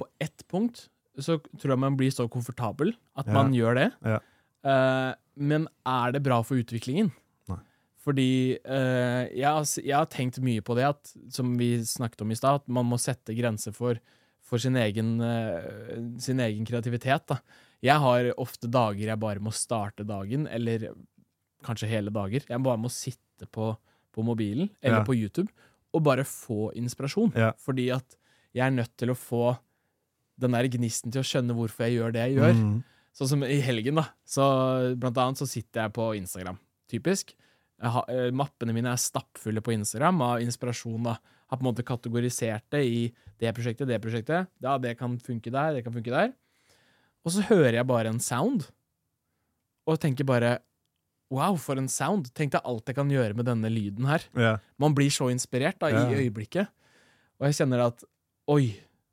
på 0.00 0.08
ett 0.22 0.46
punkt 0.50 0.88
så 1.20 1.36
tror 1.58 1.74
jeg 1.74 1.82
man 1.82 1.98
blir 1.98 2.12
så 2.14 2.28
komfortabel 2.30 2.94
at 3.18 3.26
Ja. 3.26 3.34
man 3.34 3.52
gjør 3.54 3.76
det. 3.76 3.88
Ja. 4.06 4.20
Uh, 4.64 5.14
men 5.36 5.66
er 5.86 6.12
det 6.12 6.22
bra 6.24 6.40
for 6.46 6.56
utviklingen? 6.60 7.10
Nei. 7.50 7.58
Fordi 8.00 8.58
uh, 8.64 9.26
jeg, 9.28 9.46
har, 9.46 9.66
jeg 9.82 9.96
har 9.96 10.08
tenkt 10.12 10.40
mye 10.44 10.62
på 10.64 10.76
det, 10.78 10.86
at, 10.88 11.12
som 11.34 11.52
vi 11.58 11.76
snakket 11.84 12.22
om 12.22 12.30
i 12.30 12.38
stad, 12.38 12.62
at 12.62 12.68
man 12.68 12.88
må 12.88 12.98
sette 13.00 13.36
grenser 13.36 13.74
for, 13.76 14.00
for 14.40 14.62
sin, 14.62 14.78
egen, 14.80 15.18
uh, 15.20 16.18
sin 16.22 16.40
egen 16.40 16.64
kreativitet. 16.68 17.26
Da. 17.28 17.40
Jeg 17.82 17.96
har 18.02 18.28
ofte 18.36 18.68
dager 18.68 19.06
jeg 19.08 19.20
bare 19.20 19.40
må 19.40 19.52
starte 19.56 20.04
dagen, 20.04 20.46
eller 20.52 20.90
kanskje 21.64 21.88
hele 21.88 22.10
dager. 22.12 22.44
Jeg 22.48 22.62
bare 22.62 22.80
må 22.80 22.90
sitte 22.92 23.46
på, 23.50 23.72
på 24.12 24.24
mobilen 24.24 24.68
eller 24.82 24.98
Ja. 25.00 25.04
på 25.04 25.16
YouTube 25.16 25.48
og 25.94 26.02
bare 26.04 26.24
få 26.24 26.72
inspirasjon. 26.76 27.32
Ja. 27.34 27.52
Fordi 27.58 27.88
at 27.94 28.16
jeg 28.54 28.66
er 28.66 28.70
nødt 28.70 28.96
til 29.00 29.10
å 29.10 29.16
få 29.18 29.58
den 30.40 30.52
der 30.52 30.68
gnisten 30.68 31.12
til 31.12 31.20
å 31.22 31.26
skjønne 31.26 31.54
hvorfor 31.56 31.86
jeg 31.86 31.98
gjør 31.98 32.12
det 32.12 32.22
jeg 32.28 32.36
gjør. 32.38 32.54
Mm. 32.56 32.78
Sånn 33.16 33.28
som 33.28 33.42
i 33.44 33.60
helgen, 33.60 33.94
da. 33.98 34.06
Så 34.24 34.44
blant 35.00 35.18
annet 35.18 35.40
så 35.40 35.48
sitter 35.48 35.82
jeg 35.86 35.92
på 35.96 36.06
Instagram. 36.16 36.58
Typisk. 36.90 37.34
Har, 37.80 38.04
eh, 38.08 38.30
mappene 38.30 38.72
mine 38.76 38.92
er 38.92 38.96
stappfulle 39.00 39.60
på 39.64 39.72
Instagram 39.72 40.20
av 40.22 40.40
inspirasjon. 40.40 41.02
da. 41.02 41.16
Har 41.50 41.58
på 41.58 41.66
en 41.66 41.74
måte 41.74 41.84
kategorisert 41.84 42.62
det 42.70 42.84
i 42.86 43.12
det 43.40 43.54
prosjektet, 43.56 43.86
det 43.88 44.00
prosjektet. 44.00 44.46
Ja, 44.62 44.78
det 44.78 44.96
kan 44.98 45.18
funke 45.18 45.50
der, 45.50 45.74
det 45.74 45.84
kan 45.84 45.92
funke 45.92 46.10
der. 46.12 46.32
Og 47.24 47.32
så 47.34 47.42
hører 47.50 47.74
jeg 47.80 47.86
bare 47.86 48.08
en 48.08 48.20
sound, 48.20 48.66
og 49.86 49.98
tenker 50.00 50.24
bare 50.28 50.58
Wow, 51.30 51.54
for 51.62 51.78
en 51.78 51.86
sound! 51.86 52.26
Tenk 52.34 52.50
deg 52.56 52.64
alt 52.66 52.88
jeg 52.90 52.96
kan 52.96 53.08
gjøre 53.12 53.36
med 53.38 53.46
denne 53.46 53.68
lyden 53.70 54.08
her. 54.10 54.24
Yeah. 54.34 54.56
Man 54.82 54.96
blir 54.98 55.12
så 55.14 55.28
inspirert 55.30 55.76
da, 55.78 55.86
i 55.94 56.16
øyeblikket. 56.24 56.66
Og 57.38 57.46
jeg 57.46 57.54
kjenner 57.60 57.84
at 57.84 58.02
oi, 58.50 58.72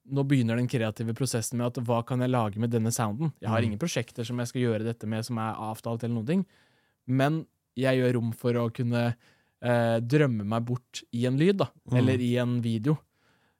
nå 0.10 0.24
begynner 0.26 0.58
den 0.58 0.66
kreative 0.72 1.14
prosessen 1.14 1.60
med 1.62 1.68
at 1.68 1.78
hva 1.86 2.00
kan 2.10 2.20
jeg 2.26 2.32
lage 2.34 2.58
med 2.58 2.72
denne 2.74 2.90
sounden? 2.90 3.34
Jeg 3.40 3.50
har 3.52 3.62
Mm. 3.62 3.66
ingen 3.68 3.80
prosjekter 3.84 4.26
som 4.26 4.40
jeg 4.42 4.48
skal 4.50 4.62
gjøre 4.64 4.84
dette 4.88 5.06
med 5.06 5.26
som 5.26 5.38
er 5.38 5.54
avtalt, 5.62 6.04
eller 6.04 6.16
noen 6.16 6.26
ting. 6.26 6.46
men 7.06 7.46
jeg 7.78 8.00
gjør 8.02 8.14
rom 8.18 8.32
for 8.34 8.54
å 8.54 8.74
kunne 8.74 9.16
eh, 9.62 10.00
drømme 10.02 10.44
meg 10.44 10.66
bort 10.66 11.04
i 11.14 11.26
en 11.28 11.38
lyd, 11.38 11.58
da, 11.58 11.70
Mm. 11.92 11.98
eller 12.00 12.18
i 12.20 12.36
en 12.38 12.62
video, 12.62 12.98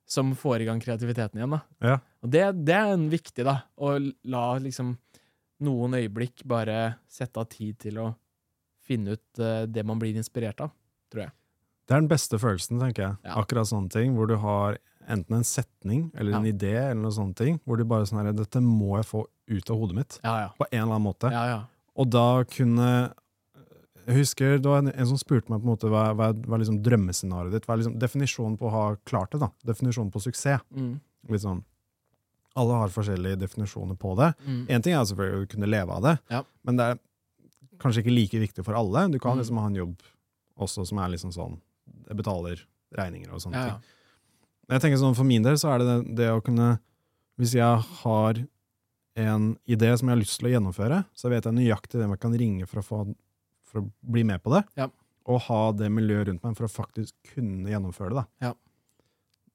som 0.04 0.34
får 0.34 0.62
i 0.62 0.64
gang 0.64 0.80
kreativiteten 0.80 1.34
igjen. 1.38 1.50
da. 1.50 1.60
Ja. 1.80 1.98
Og 2.24 2.30
det, 2.34 2.44
det 2.66 2.74
er 2.74 2.92
en 2.96 3.08
viktig, 3.12 3.44
da, 3.46 3.60
å 3.78 3.92
la 4.26 4.44
liksom 4.58 4.96
noen 5.62 5.94
øyeblikk 5.98 6.42
bare 6.46 6.96
sette 7.10 7.38
av 7.42 7.48
tid 7.50 7.78
til 7.82 7.98
å 8.02 8.08
finne 8.88 9.14
ut 9.18 9.42
uh, 9.42 9.66
det 9.70 9.84
man 9.86 9.98
blir 10.00 10.16
inspirert 10.18 10.60
av. 10.64 10.70
tror 11.12 11.26
jeg. 11.26 11.32
Det 11.88 11.94
er 11.96 12.02
den 12.02 12.10
beste 12.10 12.38
følelsen, 12.40 12.78
tenker 12.82 13.02
jeg. 13.04 13.16
Ja. 13.24 13.36
Akkurat 13.40 13.68
sånne 13.70 13.90
ting, 13.92 14.14
hvor 14.16 14.28
du 14.28 14.36
har 14.42 14.78
enten 15.08 15.38
en 15.38 15.46
setning 15.46 16.10
eller 16.14 16.36
en 16.36 16.44
Ja. 16.44 16.52
idé, 16.52 16.74
eller 16.90 17.00
noe 17.06 17.14
sånne 17.16 17.34
ting, 17.38 17.60
hvor 17.64 17.78
du 17.80 17.84
bare 17.88 18.04
sånn 18.06 18.20
her, 18.20 18.32
dette 18.36 18.60
må 18.60 18.98
jeg 18.98 19.06
få 19.08 19.22
ut 19.48 19.70
av 19.72 19.78
hodet 19.80 19.96
mitt, 19.96 20.18
Ja, 20.22 20.34
ja. 20.42 20.48
på 20.58 20.66
en 20.70 20.82
eller 20.82 20.94
annen 20.98 21.06
måte. 21.06 21.30
ja, 21.32 21.44
ja. 21.48 21.62
Og 21.98 22.10
da 22.10 22.44
kunne 22.44 23.12
Jeg 24.08 24.16
husker 24.24 24.54
det 24.56 24.64
var 24.70 24.78
en, 24.78 24.88
en 24.88 25.06
som 25.06 25.18
spurte 25.20 25.50
meg 25.52 25.60
på 25.60 25.66
en 25.68 25.72
måte 25.74 25.88
hva, 25.92 26.14
hva, 26.16 26.28
hva 26.32 26.54
er 26.56 26.60
liksom 26.62 26.78
drømmescenarioet 26.80 27.52
ditt? 27.52 27.66
Hva 27.66 27.74
er 27.74 27.80
liksom 27.82 27.98
definisjonen 28.00 28.54
på 28.56 28.64
å 28.68 28.70
ha 28.72 28.84
klart 29.04 29.32
det? 29.34 29.40
da? 29.42 29.50
Definisjonen 29.68 30.08
på 30.14 30.22
suksess. 30.24 30.62
Mm. 30.72 30.94
Litt 31.28 31.42
sånn, 31.42 31.60
Alle 32.56 32.72
har 32.74 32.88
forskjellige 32.88 33.38
definisjoner 33.38 33.96
på 33.96 34.16
det. 34.16 34.34
Mm. 34.46 34.66
Ting 34.82 34.94
er 34.94 35.04
selvfølgelig 35.04 35.44
å 35.46 35.50
kunne 35.52 35.68
leve 35.68 35.90
av 35.90 36.02
det, 36.02 36.18
Ja. 36.30 36.42
men 36.64 36.76
det 36.76 36.84
er 36.84 36.98
kanskje 37.78 38.02
ikke 38.02 38.14
like 38.14 38.40
viktig 38.40 38.64
for 38.64 38.74
alle. 38.74 39.08
Du 39.10 39.18
kan 39.18 39.36
Mm. 39.36 39.38
liksom 39.42 39.58
ha 39.58 39.66
en 39.66 39.74
jobb 39.74 40.02
også 40.58 40.86
som 40.86 40.98
er 40.98 41.08
liksom 41.10 41.30
sånn 41.32 41.60
Det 42.08 42.16
betaler 42.16 42.58
regninger 42.96 43.32
og 43.32 43.40
sånne 43.40 43.52
Ja, 43.54 43.68
ting. 43.70 43.82
Jeg 44.70 44.80
tenker 44.80 44.98
sånn 44.98 45.14
For 45.16 45.24
min 45.24 45.42
del 45.42 45.54
så 45.56 45.74
er 45.74 45.78
det 45.78 45.86
det, 46.06 46.14
det 46.16 46.28
å 46.30 46.42
kunne 46.42 46.80
Hvis 47.38 47.52
jeg 47.54 47.78
har 48.02 48.34
en 49.16 49.56
idé 49.68 49.96
som 49.98 50.08
jeg 50.08 50.16
har 50.16 50.22
lyst 50.22 50.38
til 50.40 50.48
å 50.48 50.52
gjennomføre, 50.60 51.04
så 51.14 51.28
vet 51.30 51.44
jeg 51.44 51.52
nøyaktig 51.54 51.98
hvem 52.00 52.10
jeg 52.10 52.20
kan 52.20 52.32
ringe 52.38 52.66
for 52.68 52.80
å, 52.80 52.84
få, 52.84 53.14
for 53.64 53.80
å 53.82 53.90
bli 54.08 54.22
med 54.24 54.42
på 54.42 54.50
det. 54.54 54.64
Ja. 54.76 54.88
Og 55.26 55.40
ha 55.42 55.72
det 55.72 55.90
miljøet 55.90 56.28
rundt 56.28 56.42
meg 56.44 56.56
for 56.56 56.66
å 56.66 56.70
faktisk 56.70 57.12
kunne 57.34 57.66
gjennomføre 57.68 58.10
det. 58.10 58.14
da. 58.14 58.26
Ja. 58.40 58.54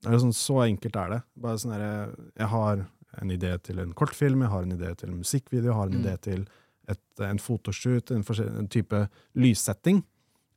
Det 0.03 0.19
sånn, 0.21 0.33
så 0.35 0.57
enkelt 0.67 0.95
er 0.99 1.09
det. 1.13 1.21
Bare 1.39 1.57
sånn 1.61 1.71
der, 1.77 2.15
Jeg 2.37 2.47
har 2.51 2.85
en 3.21 3.29
idé 3.31 3.51
til 3.63 3.79
en 3.79 3.93
kortfilm, 3.93 4.41
jeg 4.41 4.49
har 4.49 4.63
en 4.63 4.71
idé 4.77 4.95
til 4.97 5.09
en 5.09 5.17
musikkvideo, 5.21 5.69
jeg 5.71 5.77
har 5.77 5.87
en 5.87 5.93
Mm. 5.93 6.03
idé 6.03 6.15
til 6.21 6.47
et, 6.89 6.99
en 7.21 7.37
fotoshoot, 7.39 8.11
en, 8.11 8.23
en 8.59 8.67
type 8.67 9.09
lyssetting. 9.35 10.03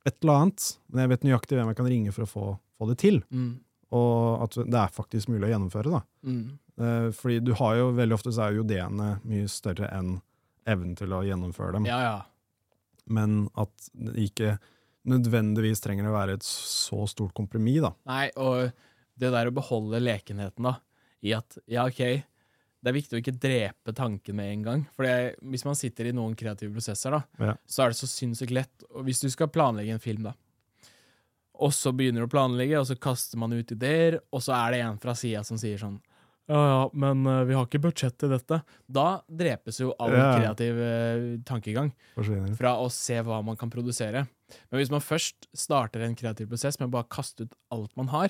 Et 0.05 0.15
eller 0.23 0.33
annet. 0.41 0.77
Men 0.91 0.99
jeg 1.05 1.09
vet 1.09 1.21
nøyaktig 1.27 1.57
hvem 1.57 1.67
jeg 1.67 1.75
kan 1.77 1.85
ringe 1.85 2.11
for 2.13 2.23
å 2.23 2.27
få, 2.31 2.45
få 2.79 2.87
det 2.89 2.97
til. 2.97 3.21
Mm. 3.31 3.59
Og 3.91 4.43
at 4.43 4.51
det 4.67 4.73
er 4.75 4.87
faktisk 4.91 5.29
mulig 5.29 5.47
å 5.47 5.53
gjennomføre. 5.55 5.91
da. 5.91 6.01
Mm. 6.25 6.59
Eh, 6.79 7.11
fordi 7.11 7.39
du 7.43 7.53
har 7.53 7.75
jo 7.77 7.91
veldig 7.93 8.13
ofte 8.13 8.33
så 8.33 8.47
er 8.49 8.55
jo 8.57 8.63
ideene 8.63 9.19
mye 9.23 9.47
større 9.47 9.87
enn 9.93 10.21
evnen 10.67 10.95
til 10.97 11.07
å 11.15 11.23
gjennomføre 11.23 11.71
dem. 11.73 11.85
ja, 11.85 11.99
ja. 12.01 12.21
Men 13.07 13.47
at 13.55 13.71
det 13.95 14.15
ikke 14.31 14.57
nødvendigvis 15.07 15.79
trenger 15.79 16.09
å 16.09 16.15
være 16.17 16.33
et 16.35 16.43
så 16.43 17.05
stort 17.07 17.33
kompromiss. 17.37 17.81
da. 17.81 17.93
Nei, 18.05 18.29
og 18.35 18.71
det 19.17 19.31
der 19.33 19.49
å 19.49 19.53
beholde 19.55 19.99
lekenheten, 20.03 20.63
da, 20.67 20.75
i 21.25 21.33
at 21.33 21.57
ja, 21.67 21.85
OK, 21.89 21.97
det 22.83 22.91
er 22.91 22.93
viktig 22.95 23.17
å 23.17 23.21
ikke 23.23 23.35
drepe 23.41 23.93
tanken 23.97 24.35
med 24.37 24.51
en 24.53 24.63
gang. 24.63 24.83
For 24.95 25.03
hvis 25.41 25.65
man 25.65 25.75
sitter 25.75 26.05
i 26.11 26.15
noen 26.15 26.35
kreative 26.37 26.71
prosesser, 26.75 27.11
da, 27.17 27.23
Ja. 27.41 27.55
så 27.67 27.83
er 27.83 27.89
det 27.93 27.97
så 27.97 28.07
sinnssykt 28.07 28.53
lett. 28.53 28.83
Og 28.93 29.05
hvis 29.09 29.19
du 29.23 29.29
skal 29.33 29.49
planlegge 29.49 29.93
en 29.97 29.99
film, 30.03 30.23
da, 30.29 30.33
og 31.57 31.73
så 31.73 31.89
begynner 31.97 32.21
du 32.21 32.27
å 32.27 32.29
planlegge, 32.35 32.77
og 32.79 32.85
så 32.85 32.95
kaster 33.01 33.39
man 33.41 33.55
ut 33.57 33.71
ideer, 33.73 34.19
og 34.31 34.43
så 34.45 34.53
er 34.53 34.75
det 34.75 34.81
en 34.85 34.99
fra 35.01 35.15
sida 35.17 35.43
som 35.47 35.57
sier 35.57 35.77
sånn 35.81 35.97
ja, 36.47 36.55
ja, 36.55 36.83
men 36.95 37.25
eh, 37.27 37.41
vi 37.43 37.55
har 37.57 37.65
ikke 37.67 37.81
budsjett 37.83 38.13
til 38.21 38.29
dette. 38.31 38.61
Da 38.87 39.19
drepes 39.27 39.81
jo 39.81 39.89
all 39.99 40.13
Ja. 40.15 40.27
kreativ 40.37 40.77
eh, 40.79 41.25
tankegang 41.43 41.89
fra 42.55 42.77
å 42.79 42.85
se 42.89 43.17
hva 43.19 43.41
man 43.43 43.57
kan 43.59 43.69
produsere. 43.69 44.21
Men 44.71 44.79
hvis 44.79 44.89
man 44.93 45.01
først 45.03 45.49
starter 45.53 46.05
en 46.05 46.15
kreativ 46.15 46.47
prosess 46.47 46.79
med 46.79 46.87
å 46.87 46.91
bare 46.93 47.09
kaste 47.11 47.43
ut 47.49 47.57
alt 47.75 47.91
man 47.99 48.07
har, 48.13 48.29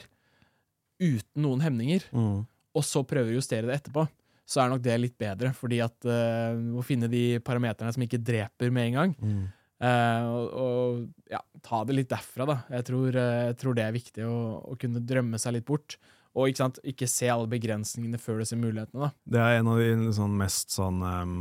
uten 1.00 1.42
noen 1.44 1.62
hemninger, 1.62 2.04
Mm. 2.14 2.46
og 2.76 2.84
så 2.84 3.04
prøver 3.08 3.32
å 3.34 3.38
justere 3.40 3.68
det 3.68 3.82
etterpå, 3.82 4.08
så 4.48 4.62
er 4.64 4.70
nok 4.72 4.82
det 4.82 5.00
litt 5.02 5.18
bedre. 5.20 5.54
Fordi 5.54 5.82
at 5.84 6.06
uh, 6.08 6.56
å 6.80 6.84
finne 6.86 7.10
de 7.12 7.40
parameterne 7.44 7.92
som 7.94 8.04
ikke 8.06 8.22
dreper 8.24 8.72
med 8.72 8.88
en 8.88 8.94
gang, 9.00 9.16
Mm. 9.22 9.48
uh, 9.82 10.24
og, 10.32 10.54
og 10.54 11.32
ja, 11.32 11.42
ta 11.62 11.84
det 11.84 11.96
litt 11.96 12.10
derfra, 12.10 12.46
da. 12.48 12.58
Jeg 12.72 12.86
tror, 12.86 13.10
uh, 13.16 13.46
jeg 13.52 13.58
tror 13.58 13.76
det 13.76 13.84
er 13.84 13.92
viktig 13.98 14.24
å, 14.26 14.38
å 14.72 14.78
kunne 14.80 15.04
drømme 15.04 15.38
seg 15.40 15.54
litt 15.58 15.66
bort. 15.66 15.98
Og 16.38 16.50
ikke, 16.52 16.58
sant, 16.62 16.80
ikke 16.86 17.08
se 17.10 17.28
alle 17.34 17.48
begrensningene 17.50 18.20
før 18.22 18.40
du 18.40 18.46
ser 18.46 18.60
mulighetene, 18.62 19.08
da. 19.08 19.12
Det 19.26 19.40
er 19.42 19.60
en 19.60 19.68
av 19.74 19.80
de 19.82 20.12
sånn, 20.14 20.36
mest 20.38 20.70
sånn 20.76 21.00
um, 21.02 21.38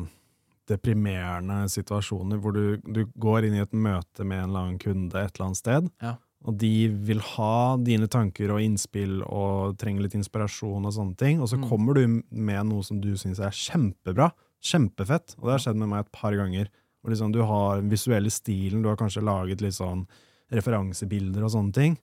deprimerende 0.66 1.66
situasjoner 1.70 2.40
hvor 2.42 2.54
du, 2.56 2.78
du 2.82 3.04
går 3.22 3.46
inn 3.46 3.58
i 3.58 3.62
et 3.62 3.74
møte 3.76 4.24
med 4.26 4.40
en 4.40 4.48
eller 4.48 4.62
annen 4.64 4.78
kunde 4.82 5.20
et 5.20 5.36
eller 5.36 5.46
annet 5.50 5.60
sted, 5.60 5.90
Ja. 6.02 6.16
Og 6.44 6.58
de 6.58 6.88
vil 6.88 7.18
ha 7.20 7.76
dine 7.76 8.06
tanker 8.06 8.50
og 8.54 8.60
innspill 8.62 9.22
og 9.24 9.76
trenger 9.78 10.02
litt 10.02 10.14
inspirasjon 10.14 10.84
og 10.86 10.92
sånne 10.94 11.16
ting, 11.16 11.40
og 11.40 11.48
så 11.48 11.56
Mm. 11.58 11.68
kommer 11.68 11.94
du 11.94 12.22
med 12.30 12.66
noe 12.66 12.82
som 12.84 13.00
du 13.00 13.14
syns 13.16 13.40
er 13.40 13.50
kjempebra, 13.50 14.32
kjempefett, 14.62 15.34
og 15.38 15.44
det 15.48 15.52
har 15.56 15.58
skjedd 15.58 15.76
med 15.76 15.88
meg 15.88 16.00
et 16.04 16.12
par 16.12 16.32
ganger. 16.32 16.68
Og 17.04 17.10
liksom 17.10 17.32
du 17.32 17.42
har 17.42 17.80
den 17.80 17.90
visuelle 17.90 18.30
stilen, 18.30 18.82
du 18.82 18.88
har 18.88 18.96
kanskje 18.96 19.22
laget 19.24 19.60
litt 19.60 19.74
sånn 19.74 20.06
referansebilder 20.52 21.42
og 21.42 21.50
sånne 21.50 21.72
ting. 21.72 21.98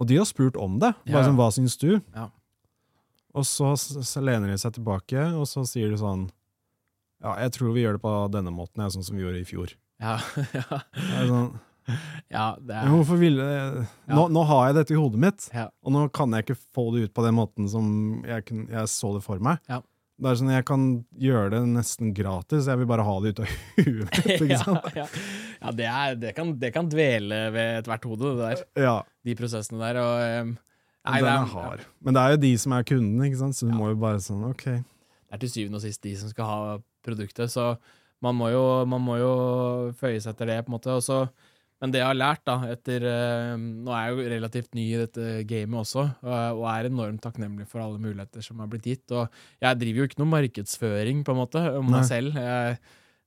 Og 0.00 0.06
de 0.06 0.16
har 0.18 0.24
spurt 0.28 0.56
om 0.56 0.78
det. 0.78 0.94
Ja. 1.06 1.14
Bare 1.16 1.24
sånn, 1.30 1.36
hva 1.38 1.50
syns 1.54 1.76
du? 1.80 2.00
Ja. 2.14 2.28
Og 3.34 3.44
så, 3.44 3.74
så 3.76 4.22
lener 4.24 4.48
de 4.48 4.58
seg 4.58 4.74
tilbake, 4.74 5.18
og 5.36 5.46
så 5.46 5.64
sier 5.68 5.90
de 5.90 5.96
sånn 6.00 6.30
Ja, 7.22 7.34
jeg 7.40 7.52
tror 7.52 7.72
vi 7.72 7.82
gjør 7.82 7.96
det 7.96 8.02
på 8.02 8.10
denne 8.30 8.52
måten, 8.52 8.82
jeg, 8.82 8.92
sånn 8.92 9.04
som 9.04 9.16
vi 9.16 9.22
gjorde 9.24 9.40
i 9.40 9.44
fjor. 9.48 9.72
Ja, 10.00 10.18
ja. 10.54 10.80
Sånn, 11.26 11.58
ja 12.36 12.46
det 12.58 12.74
er 12.80 12.88
hvorfor 12.90 13.18
ville 13.20 13.44
nå, 14.10 14.24
nå 14.34 14.42
har 14.48 14.68
jeg 14.70 14.76
dette 14.80 14.94
i 14.96 14.98
hodet 15.00 15.20
mitt, 15.22 15.48
ja. 15.54 15.68
og 15.84 15.92
nå 15.94 16.06
kan 16.14 16.32
jeg 16.34 16.46
ikke 16.46 16.58
få 16.74 16.88
det 16.94 17.04
ut 17.08 17.14
på 17.16 17.24
den 17.26 17.36
måten 17.38 17.68
som 17.70 17.86
jeg, 18.26 18.44
kun- 18.48 18.66
jeg 18.72 18.90
så 18.90 19.12
det 19.16 19.22
for 19.26 19.38
meg. 19.42 19.60
Ja. 19.70 19.82
Det 20.16 20.30
er 20.30 20.36
sånn, 20.40 20.48
Jeg 20.54 20.64
kan 20.64 20.84
gjøre 21.20 21.50
det 21.52 21.58
nesten 21.68 22.14
gratis, 22.16 22.64
jeg 22.70 22.78
vil 22.80 22.86
bare 22.88 23.04
ha 23.04 23.16
det 23.20 23.34
ut 23.34 23.40
av 23.44 23.50
huet 23.76 24.14
mitt. 24.16 24.30
ikke 24.46 24.60
sant? 24.62 24.86
ja, 24.96 25.04
ja. 25.60 25.72
det, 25.76 25.88
er, 25.92 26.14
det, 26.22 26.30
kan, 26.38 26.54
det 26.62 26.70
kan 26.72 26.88
dvele 26.88 27.40
ved 27.52 27.82
ethvert 27.82 28.06
hode, 28.08 28.30
det 28.38 28.46
der. 28.46 28.62
Ja, 28.86 28.94
De 29.28 29.34
prosessene 29.36 29.82
der. 29.84 29.98
Og, 30.00 30.22
um, 30.46 30.54
nei, 31.10 31.18
den 31.20 31.28
er, 31.34 31.50
hard. 31.52 31.84
Men 32.00 32.16
det 32.16 32.22
er 32.24 32.32
jo 32.32 32.40
de 32.46 32.52
som 32.64 32.72
er 32.78 32.86
kundene, 32.88 33.28
ikke 33.28 33.42
sant? 33.44 33.58
så 33.60 33.68
du 33.68 33.74
må 33.76 33.90
jo 33.92 33.98
bare 34.00 34.22
sånn 34.24 34.46
OK. 34.48 34.64
det 34.72 35.36
er 35.36 35.42
til 35.44 35.52
syvende 35.52 35.82
og 35.82 35.84
sist 35.84 36.00
de 36.08 36.14
som 36.16 36.32
skal 36.32 36.48
ha 36.48 36.78
produktet, 37.04 37.52
så 37.52 37.74
man 38.24 38.38
må 38.40 38.48
jo, 38.54 38.64
man 38.88 39.04
må 39.04 39.18
jo 39.20 39.32
føye 40.00 40.16
seg 40.24 40.32
etter 40.32 40.48
det, 40.48 40.62
på 40.64 40.72
en 40.72 40.78
måte. 40.78 40.96
Og 40.96 41.04
så- 41.04 41.26
men 41.82 41.92
det 41.92 42.00
jeg 42.00 42.08
har 42.08 42.16
lært, 42.16 42.42
da, 42.48 42.56
etter 42.72 43.04
uh, 43.04 43.54
Nå 43.60 43.92
er 43.92 44.06
jeg 44.06 44.12
jo 44.14 44.28
relativt 44.32 44.76
ny 44.78 44.84
i 44.86 45.00
dette 45.02 45.40
gamet 45.48 45.82
også, 45.82 46.06
og, 46.24 46.62
er 46.72 46.88
enormt 46.88 47.20
takknemlig 47.24 47.66
for 47.68 47.84
alle 47.84 48.00
muligheter 48.00 48.44
som 48.44 48.62
har 48.62 48.70
blitt 48.72 48.88
gitt. 48.88 49.04
Og 49.12 49.26
jeg 49.60 49.80
driver 49.82 50.00
jo 50.00 50.06
ikke 50.08 50.22
noe 50.22 50.34
markedsføring, 50.38 51.20
på 51.26 51.34
en 51.34 51.42
måte, 51.42 51.64
om 51.76 51.90
meg 51.92 52.06
selv. 52.08 52.38
Jeg, 52.40 52.78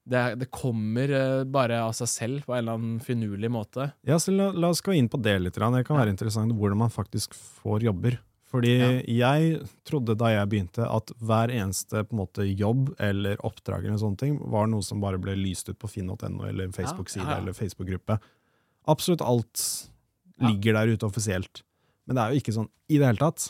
det, 0.10 0.24
det 0.42 0.48
kommer 0.54 1.12
eh, 1.14 1.44
bare 1.46 1.84
av 1.84 1.94
seg 1.98 2.10
selv 2.10 2.48
på 2.48 2.56
en 2.56 2.64
eller 2.64 2.80
annen 2.80 2.98
finurlig 3.04 3.52
måte. 3.54 3.92
Ja, 4.08 4.18
så 4.22 4.34
la, 4.34 4.50
la 4.56 4.72
oss 4.74 4.82
gå 4.82 4.96
inn 4.98 5.10
på 5.12 5.20
det 5.22 5.36
litt. 5.44 5.60
Det 5.60 5.86
kan 5.86 6.00
være 6.00 6.16
interessant 6.16 6.56
hvordan 6.58 6.82
man 6.82 6.94
faktisk 6.94 7.38
får 7.38 7.86
jobber. 7.90 8.18
Fordi 8.50 8.72
jeg 9.06 9.60
trodde 9.86 10.16
da 10.18 10.32
jeg 10.34 10.50
begynte 10.50 10.86
at 10.90 11.12
hver 11.22 11.52
eneste 11.54 12.02
på 12.08 12.16
en 12.16 12.22
måte, 12.24 12.48
jobb 12.48 12.96
eller 12.98 13.38
oppdrag 13.46 13.86
eller 13.86 14.00
sånne 14.02 14.18
ting 14.18 14.40
var 14.50 14.66
noe 14.72 14.82
som 14.86 15.04
bare 15.04 15.22
ble 15.22 15.36
lyst 15.38 15.70
ut 15.70 15.78
på 15.78 15.90
finn.no 15.92 16.48
eller 16.50 16.72
Facebook-side 16.74 17.28
ja, 17.28 17.36
ja. 17.36 17.44
eller 17.44 17.54
Facebook-gruppe. 17.54 18.18
Absolutt 18.90 19.24
alt 19.26 19.64
ligger 20.40 20.78
der 20.80 20.94
ute 20.96 21.08
offisielt. 21.08 21.64
Men 22.08 22.18
det 22.18 22.24
er 22.24 22.34
jo 22.34 22.42
ikke 22.42 22.56
sånn 22.56 22.70
i 22.90 22.98
det 22.98 23.10
hele 23.10 23.22
tatt. 23.22 23.50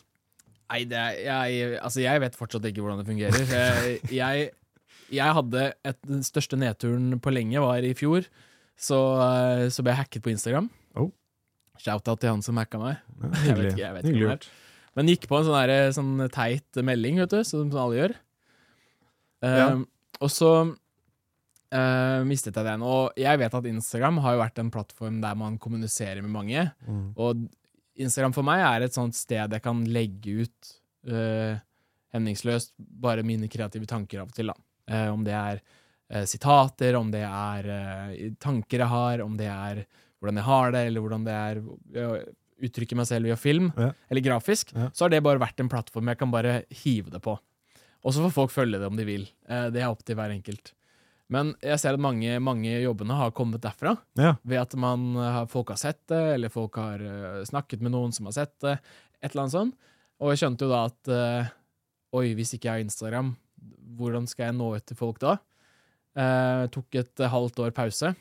Nei, 0.70 0.84
det 0.90 0.98
er, 1.00 1.20
jeg, 1.26 1.78
altså 1.82 2.02
jeg 2.04 2.22
vet 2.22 2.38
fortsatt 2.38 2.66
ikke 2.70 2.84
hvordan 2.84 3.00
det 3.02 3.08
fungerer. 3.10 3.54
Jeg, 3.54 4.00
jeg, 4.20 4.50
jeg 5.16 5.38
hadde 5.40 5.64
et, 5.88 6.00
Den 6.06 6.26
største 6.28 6.60
nedturen 6.60 7.16
på 7.24 7.34
lenge 7.34 7.64
var 7.64 7.86
i 7.86 7.96
fjor. 7.98 8.28
Så, 8.80 8.98
eh, 9.24 9.66
så 9.74 9.84
ble 9.84 9.96
jeg 9.96 10.02
hacket 10.04 10.26
på 10.26 10.32
Instagram. 10.34 10.70
Oh. 11.00 11.10
Shout-out 11.82 12.22
til 12.22 12.32
han 12.36 12.44
som 12.46 12.60
hacka 12.62 12.82
meg. 12.82 13.00
Ja, 13.20 13.32
Jeg 13.50 13.56
vet 13.58 13.72
ikke, 13.72 13.84
jeg 13.84 13.96
vet 13.98 14.10
ikke 14.12 14.26
gjort. 14.26 14.50
Men 14.98 15.12
gikk 15.12 15.30
på 15.32 15.40
en 15.40 15.48
sånn, 15.48 15.70
der, 15.70 15.92
sånn 15.96 16.14
teit 16.34 16.80
melding, 16.84 17.20
vet 17.24 17.34
du, 17.34 17.40
som 17.48 17.70
alle 17.78 18.00
gjør. 18.02 18.16
Um, 19.40 19.50
Ja. 19.50 19.72
Og 20.20 20.32
så 20.36 20.50
eh, 21.72 22.24
mistet 22.28 22.56
jeg 22.58 22.66
den. 22.66 22.82
Og 22.86 23.14
jeg 23.20 23.40
vet 23.42 23.54
at 23.60 23.66
Instagram 23.70 24.20
har 24.24 24.36
jo 24.36 24.42
vært 24.44 24.60
en 24.64 24.72
plattform 24.74 25.22
der 25.22 25.36
man 25.40 25.58
kommuniserer 25.62 26.22
med 26.26 26.32
mange. 26.34 26.72
Mm. 26.88 27.14
Og 27.18 27.46
Instagram 28.00 28.34
for 28.34 28.48
meg 28.48 28.62
er 28.64 28.86
et 28.86 28.96
sånt 28.96 29.16
sted 29.18 29.52
jeg 29.52 29.62
kan 29.66 29.82
legge 29.92 30.46
ut 30.46 30.70
uh, 31.12 31.58
hemningsløst 32.16 32.72
bare 32.80 33.26
mine 33.28 33.50
kreative 33.52 33.86
tanker 33.90 34.22
av 34.22 34.30
og 34.30 34.38
til. 34.38 34.48
da. 34.54 34.56
Uh, 34.90 35.10
om 35.14 35.26
det 35.28 35.36
er 35.36 35.62
sitater, 36.26 36.96
om 36.98 37.12
det 37.14 37.22
er 37.22 37.68
tanker 38.42 38.82
jeg 38.82 38.90
har, 38.90 39.22
om 39.22 39.36
det 39.38 39.46
er 39.46 39.84
hvordan 40.18 40.40
jeg 40.40 40.46
har 40.48 40.72
det, 40.74 40.80
eller 40.88 41.04
hvordan 41.04 41.28
det 41.28 41.36
er 41.38 41.60
å 41.62 42.16
uttrykke 42.66 42.98
meg 42.98 43.06
selv 43.06 43.30
via 43.30 43.36
film, 43.38 43.68
Ja. 43.78 43.92
eller 44.10 44.22
grafisk, 44.26 44.74
Ja. 44.74 44.90
så 44.90 45.06
har 45.06 45.10
det 45.14 45.22
bare 45.22 45.38
vært 45.38 45.60
en 45.62 45.70
plattform 45.70 46.08
jeg 46.10 46.18
kan 46.18 46.32
bare 46.32 46.64
hive 46.72 47.12
det 47.14 47.22
på. 47.22 47.38
Og 48.04 48.12
så 48.16 48.24
får 48.26 48.34
folk 48.34 48.50
følge 48.50 48.80
det 48.80 48.88
om 48.90 48.98
de 48.98 49.06
vil. 49.06 49.28
Det 49.48 49.76
er 49.84 49.86
opp 49.92 50.02
til 50.04 50.16
hver 50.18 50.34
enkelt. 50.34 50.74
Men 51.30 51.52
jeg 51.62 51.78
ser 51.82 51.94
at 51.94 52.02
mange, 52.02 52.40
mange 52.42 52.72
jobbene 52.82 53.14
har 53.20 53.32
kommet 53.38 53.62
derfra 53.62 53.92
Ja. 54.18 54.32
ved 54.44 54.58
at 54.64 54.74
man, 54.82 55.12
folk 55.52 55.70
har 55.70 55.78
sett 55.78 56.00
det, 56.10 56.22
eller 56.36 56.50
folk 56.50 56.76
har 56.82 57.00
eh, 57.06 57.44
snakket 57.46 57.84
med 57.86 57.94
noen 57.94 58.12
som 58.16 58.26
har 58.26 58.34
sett 58.40 58.56
det, 58.66 58.80
et 59.22 59.30
eller 59.32 59.44
annet 59.46 59.54
sånt. 59.58 59.76
Og 60.20 60.32
jeg 60.34 60.42
skjønte 60.42 60.66
jo 60.66 60.72
da 60.74 60.80
at 60.90 61.12
eh, 61.14 61.52
oi, 62.18 62.34
hvis 62.34 62.56
ikke 62.58 62.66
jeg 62.72 62.74
har 62.80 62.86
Instagram, 62.88 63.36
hvordan 64.00 64.26
skal 64.32 64.50
jeg 64.50 64.58
nå 64.58 64.72
ut 64.76 64.86
til 64.90 64.98
folk 64.98 65.20
da? 65.22 65.38
Eh, 66.18 66.66
tok 66.74 66.98
et 66.98 67.22
halvt 67.32 67.62
år 67.62 67.76
pause 67.78 68.16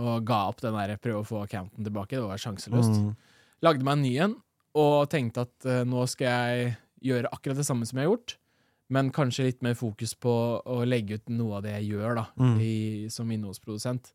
og 0.00 0.24
ga 0.24 0.38
opp 0.48 0.62
den 0.64 0.76
der 0.76 0.96
prøve 1.00 1.20
å 1.22 1.26
få 1.28 1.42
accounten 1.44 1.84
tilbake. 1.84 2.16
Det 2.16 2.24
var 2.24 2.40
sjanseløst. 2.40 3.00
Mm. 3.00 3.10
Lagde 3.64 3.84
meg 3.84 3.96
en 3.98 4.04
ny 4.04 4.14
en 4.28 4.36
og 4.80 5.08
tenkte 5.12 5.44
at 5.46 5.66
eh, 5.70 5.84
nå 5.88 6.04
skal 6.10 6.26
jeg 6.28 6.72
gjøre 7.04 7.30
akkurat 7.32 7.60
det 7.60 7.66
samme 7.68 7.86
som 7.88 7.98
jeg 8.00 8.06
har 8.08 8.12
gjort, 8.14 8.36
men 8.90 9.10
kanskje 9.10 9.44
litt 9.48 9.62
mer 9.62 9.74
fokus 9.74 10.12
på 10.14 10.32
å 10.64 10.84
legge 10.86 11.14
ut 11.20 11.28
noe 11.32 11.56
av 11.56 11.62
det 11.64 11.72
jeg 11.80 11.92
gjør 11.94 12.14
da, 12.20 12.26
Mm. 12.38 12.58
i, 12.60 13.08
som 13.10 13.30
innholdsprodusent. 13.30 14.12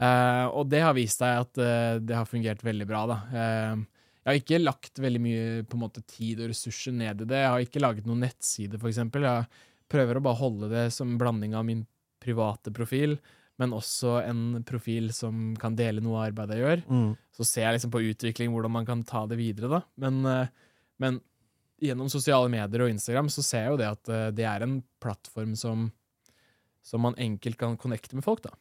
Eh, 0.00 0.46
og 0.50 0.68
det 0.68 0.80
har 0.82 0.94
vist 0.96 1.18
seg 1.22 1.38
at 1.44 1.58
eh, 1.62 1.98
det 2.02 2.16
har 2.16 2.26
fungert 2.26 2.62
veldig 2.66 2.86
bra. 2.86 3.04
Da. 3.06 3.18
Eh, 3.30 3.76
jeg 4.24 4.26
har 4.30 4.40
ikke 4.40 4.62
lagt 4.64 4.98
veldig 4.98 5.20
mye 5.22 5.62
på 5.68 5.76
en 5.78 5.82
måte, 5.84 6.02
tid 6.06 6.40
og 6.40 6.48
ressurser 6.50 6.92
ned 6.96 7.22
i 7.22 7.28
det. 7.30 7.36
Jeg 7.44 7.50
har 7.52 7.60
ikke 7.64 7.80
laget 7.84 8.06
noen 8.08 8.24
nettside, 8.24 8.74
f.eks. 8.80 8.96
Jeg 8.98 9.46
prøver 9.92 10.16
å 10.18 10.22
bare 10.24 10.40
holde 10.40 10.70
det 10.72 10.92
som 10.92 11.12
en 11.12 11.18
blanding 11.20 11.54
av 11.54 11.64
min 11.68 11.86
private 12.24 12.72
profil, 12.74 13.18
men 13.60 13.70
også 13.76 14.16
en 14.26 14.64
profil 14.66 15.12
som 15.14 15.52
kan 15.60 15.76
dele 15.78 16.00
noe 16.02 16.16
av 16.22 16.32
arbeidet 16.32 16.56
jeg 16.56 16.64
gjør 16.64 16.80
Mm. 16.90 17.10
så 17.36 17.44
ser 17.46 17.62
jeg 17.68 17.74
liksom 17.76 17.92
på 17.94 18.02
utvikling, 18.10 18.50
hvordan 18.50 18.72
man 18.72 18.86
kan 18.88 19.04
ta 19.04 19.26
det 19.30 19.36
videre, 19.38 19.68
da. 19.68 19.82
Men, 19.96 20.48
men 20.98 21.20
gjennom 21.84 22.08
sosiale 22.12 22.50
medier 22.52 22.84
og 22.86 22.92
Instagram 22.92 23.28
så 23.32 23.44
ser 23.44 23.66
jeg 23.66 23.74
jo 23.74 23.80
det 23.80 23.90
at 23.90 24.10
uh, 24.12 24.26
det 24.34 24.46
er 24.48 24.64
en 24.66 24.78
plattform 25.02 25.54
som, 25.58 25.86
som 26.84 27.04
man 27.04 27.16
enkelt 27.20 27.58
kan 27.60 27.78
connecte 27.80 28.16
med 28.16 28.24
folk, 28.26 28.42
da. 28.46 28.54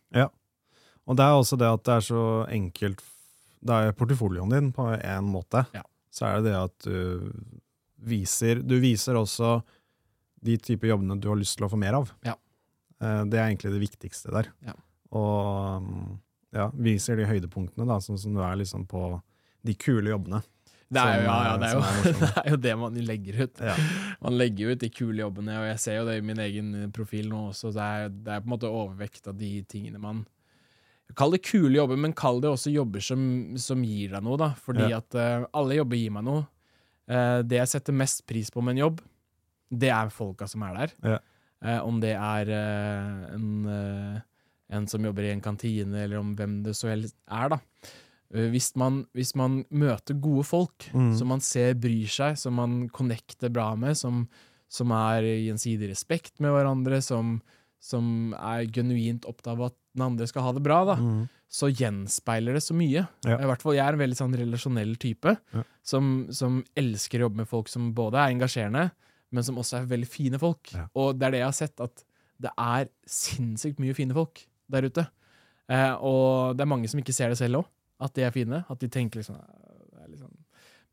Og 1.03 1.17
det 1.19 1.25
er 1.25 1.36
også 1.36 1.59
det 1.59 1.67
at 1.67 1.83
det 1.83 1.97
er 1.97 2.05
så 2.05 2.23
enkelt 2.47 3.01
Det 3.63 3.75
er 3.75 3.95
portefolioen 3.95 4.51
din 4.51 4.69
på 4.75 4.86
en 4.95 5.27
måte. 5.27 5.65
Ja. 5.75 5.83
Så 6.13 6.27
er 6.29 6.38
det 6.39 6.51
det 6.51 6.59
at 6.59 6.86
du 6.88 7.31
viser 8.03 8.62
Du 8.63 8.77
viser 8.83 9.19
også 9.19 9.57
de 10.43 10.57
typer 10.59 10.91
jobbene 10.91 11.15
du 11.23 11.29
har 11.31 11.39
lyst 11.39 11.55
til 11.55 11.63
å 11.67 11.69
få 11.71 11.77
mer 11.79 11.95
av. 11.95 12.09
Ja. 12.27 12.33
Eh, 12.99 13.21
Det 13.31 13.39
er 13.39 13.45
egentlig 13.47 13.71
det 13.71 13.83
viktigste 13.86 14.33
der. 14.36 14.49
Ja. 14.67 14.73
Og 15.15 15.86
mm, 15.86 16.09
ja, 16.57 16.65
viser 16.75 17.15
de 17.15 17.27
høydepunktene, 17.29 17.88
da, 17.88 17.99
sånn 18.03 18.19
som 18.19 18.36
du 18.36 18.41
er 18.43 18.57
liksom 18.59 18.83
på 18.89 19.05
de 19.63 19.75
kule 19.79 20.12
jobbene. 20.12 20.41
Det 20.93 21.01
er 21.03 21.21
jo, 21.21 21.25
ja, 21.27 21.38
ja, 21.47 21.53
eh, 21.53 21.60
det 21.62 21.69
er 21.69 21.73
jo, 21.73 21.82
er 21.84 22.19
det 22.21 22.29
er 22.43 22.49
jo 22.53 22.60
det 22.65 22.75
man 22.82 22.99
legger 23.10 23.39
ut. 23.43 23.63
Ja. 23.69 23.75
Man 24.23 24.38
legger 24.39 24.73
ut 24.73 24.84
de 24.84 24.89
kule 24.93 25.23
jobbene, 25.23 25.58
og 25.62 25.67
jeg 25.71 25.82
ser 25.84 25.99
jo 25.99 26.06
det 26.10 26.19
i 26.19 26.25
min 26.25 26.41
egen 26.43 26.71
profil 26.95 27.27
nå 27.32 27.49
også. 27.49 27.73
Det 27.75 27.89
er, 27.97 28.13
det 28.13 28.36
er 28.36 28.45
på 28.45 28.49
en 28.49 28.53
måte 28.56 28.71
overvekt 28.71 29.29
av 29.32 29.38
de 29.39 29.58
tingene 29.69 30.01
man 30.01 30.23
Kall 31.19 31.36
det 31.36 31.43
kule 31.45 31.75
jobber, 31.75 31.97
men 31.99 32.13
kall 32.17 32.39
det 32.41 32.47
også 32.49 32.71
jobber 32.73 33.03
som, 33.03 33.19
som 33.60 33.82
gir 33.86 34.15
deg 34.15 34.23
noe, 34.25 34.38
da. 34.39 34.47
Fordi 34.58 34.88
Ja. 34.89 35.01
at 35.03 35.17
uh, 35.19 35.43
alle 35.60 35.75
jobber 35.75 35.99
gir 35.99 36.13
meg 36.15 36.23
noe. 36.25 36.45
Uh, 37.06 37.43
det 37.45 37.60
jeg 37.60 37.69
setter 37.69 37.93
mest 37.93 38.23
pris 38.25 38.49
på 38.49 38.63
med 38.63 38.73
en 38.73 38.82
jobb, 38.86 39.03
det 39.69 39.91
er 39.93 40.10
folka 40.15 40.47
som 40.49 40.63
er 40.65 40.79
der. 40.79 40.95
Ja. 41.12 41.19
Eh, 41.63 41.79
om 41.79 41.99
det 42.03 42.13
er 42.17 42.49
eh, 42.51 43.36
en, 43.38 43.51
eh, 43.71 44.21
en 44.75 44.88
som 44.91 45.06
jobber 45.06 45.27
i 45.27 45.32
en 45.32 45.43
kantine, 45.43 45.95
eller 46.03 46.19
om 46.19 46.34
hvem 46.36 46.60
det 46.65 46.75
så 46.75 46.91
helst 46.91 47.15
er, 47.32 47.53
da. 47.56 47.60
Eh, 48.34 48.50
Hvis 48.50 48.72
man, 48.76 49.06
hvis 49.13 49.36
man 49.36 49.63
møter 49.72 50.19
gode 50.19 50.43
folk, 50.43 50.89
Mm. 50.93 51.15
som 51.17 51.28
man 51.28 51.39
ser 51.41 51.74
bryr 51.76 52.08
seg, 52.10 52.38
som 52.38 52.54
man 52.56 52.89
connecter 52.89 53.50
bra 53.54 53.76
med, 53.76 53.96
som, 53.98 54.28
som 54.69 54.91
er 54.91 55.22
gjensidig 55.22 55.89
respekt 55.91 56.39
med 56.39 56.52
hverandre, 56.52 57.02
som, 57.02 57.41
som 57.80 58.34
er 58.34 58.65
genuint 58.65 59.26
opptatt 59.26 59.54
av 59.54 59.62
at 59.67 59.76
den 59.93 60.02
andre 60.08 60.26
skal 60.28 60.41
ha 60.48 60.52
det 60.54 60.63
bra, 60.63 60.84
da, 60.86 60.96
Mm. 60.96 61.30
så 61.54 61.69
gjenspeiler 61.69 62.54
det 62.58 62.63
så 62.63 62.74
mye. 62.74 63.08
Ja. 63.26 63.38
I 63.38 63.46
hvert 63.46 63.62
fall 63.62 63.76
Jeg 63.76 63.86
er 63.86 63.93
en 63.93 64.00
veldig 64.00 64.17
sånn 64.17 64.34
relasjonell 64.36 64.96
type, 64.98 65.38
Ja. 65.54 65.63
som, 65.84 66.28
som 66.32 66.63
elsker 66.76 67.19
å 67.19 67.30
jobbe 67.30 67.36
med 67.43 67.48
folk 67.48 67.67
som 67.69 67.93
både 67.93 68.15
er 68.17 68.34
engasjerende, 68.34 68.91
men 69.32 69.43
som 69.43 69.56
også 69.58 69.82
er 69.82 69.86
veldig 69.86 70.08
fine 70.10 70.39
folk. 70.39 70.74
Ja. 70.74 70.88
Og 70.96 71.19
det 71.19 71.28
er 71.28 71.32
det 71.32 71.39
jeg 71.43 71.46
har 71.52 71.60
sett, 71.60 71.80
at 71.80 72.04
det 72.41 72.50
er 72.58 72.89
sinnssykt 73.06 73.78
mye 73.80 73.93
fine 73.93 74.13
folk 74.13 74.41
der 74.69 74.82
ute. 74.89 75.06
Eh, 75.69 75.93
og 76.02 76.58
det 76.58 76.62
er 76.65 76.69
mange 76.74 76.89
som 76.89 77.00
ikke 77.00 77.13
ser 77.13 77.30
det 77.30 77.38
selv 77.38 77.62
òg, 77.62 77.65
at 78.04 78.13
de 78.18 78.26
er 78.28 78.34
fine. 78.36 78.63
At 78.70 78.80
de 78.84 78.89
tenker 78.92 79.22
liksom, 79.22 79.38
«Øh, 79.39 79.86
det 80.02 80.10
liksom 80.18 80.32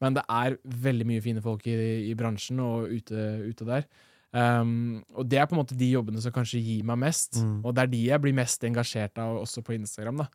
Men 0.01 0.15
det 0.17 0.23
er 0.33 0.55
veldig 0.65 1.05
mye 1.11 1.21
fine 1.21 1.43
folk 1.45 1.67
i, 1.69 1.75
i 2.09 2.15
bransjen 2.17 2.61
og 2.65 2.89
ute, 2.89 3.25
ute 3.51 3.67
der. 3.69 3.85
Um, 4.33 5.03
og 5.19 5.27
det 5.29 5.41
er 5.43 5.49
på 5.51 5.57
en 5.57 5.59
måte 5.61 5.77
de 5.77 5.89
jobbene 5.91 6.23
som 6.23 6.33
kanskje 6.33 6.61
gir 6.63 6.85
meg 6.87 6.97
mest, 7.03 7.41
Mm. 7.43 7.65
og 7.67 7.75
det 7.75 7.83
er 7.83 7.91
de 7.93 8.01
jeg 8.07 8.21
blir 8.23 8.33
mest 8.39 8.63
engasjert 8.65 9.19
av 9.19 9.41
også 9.43 9.61
på 9.67 9.75
Instagram. 9.75 10.23
da. 10.23 10.29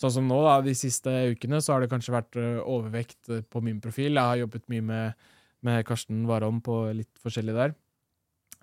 Sånn 0.00 0.10
som 0.16 0.26
nå, 0.26 0.38
da, 0.42 0.56
de 0.64 0.72
siste 0.74 1.12
ukene, 1.36 1.60
så 1.62 1.74
har 1.74 1.80
det 1.84 1.90
kanskje 1.92 2.14
vært 2.16 2.34
overvekt 2.64 3.28
på 3.52 3.62
min 3.62 3.78
profil. 3.80 4.14
Jeg 4.16 4.24
har 4.24 4.40
jobbet 4.40 4.66
mye 4.72 4.82
med, 4.82 5.14
med 5.62 5.84
Karsten 5.86 6.24
Warholm 6.26 6.60
på 6.64 6.80
litt 6.96 7.12
forskjellig 7.22 7.54
der. 7.54 7.74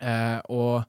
Eh, 0.01 0.41
og, 0.49 0.83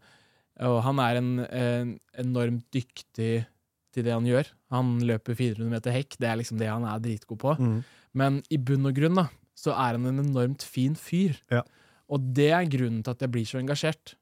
og 0.58 0.82
han 0.86 0.98
er 0.98 1.20
en, 1.20 1.30
en 1.46 1.92
enormt 2.24 2.66
dyktig 2.74 3.44
til 3.94 4.06
det 4.06 4.14
han 4.14 4.28
gjør. 4.28 4.50
Han 4.74 4.94
løper 5.06 5.36
400 5.38 5.72
meter 5.72 5.94
hekk, 5.94 6.16
det 6.22 6.30
er 6.30 6.40
liksom 6.40 6.60
det 6.60 6.70
han 6.70 6.86
er 6.88 7.02
dritgod 7.02 7.40
på. 7.42 7.56
Mm. 7.58 7.76
Men 8.20 8.40
i 8.50 8.58
bunn 8.58 8.88
og 8.90 8.96
grunn 8.96 9.18
da, 9.18 9.26
så 9.58 9.74
er 9.74 9.98
han 9.98 10.08
en 10.10 10.22
enormt 10.22 10.64
fin 10.66 10.96
fyr. 10.98 11.36
Ja. 11.52 11.62
Og 12.10 12.32
det 12.34 12.50
er 12.56 12.70
grunnen 12.70 13.04
til 13.06 13.14
at 13.14 13.22
jeg 13.22 13.32
blir 13.34 13.46
så 13.46 13.60
engasjert. 13.60 14.14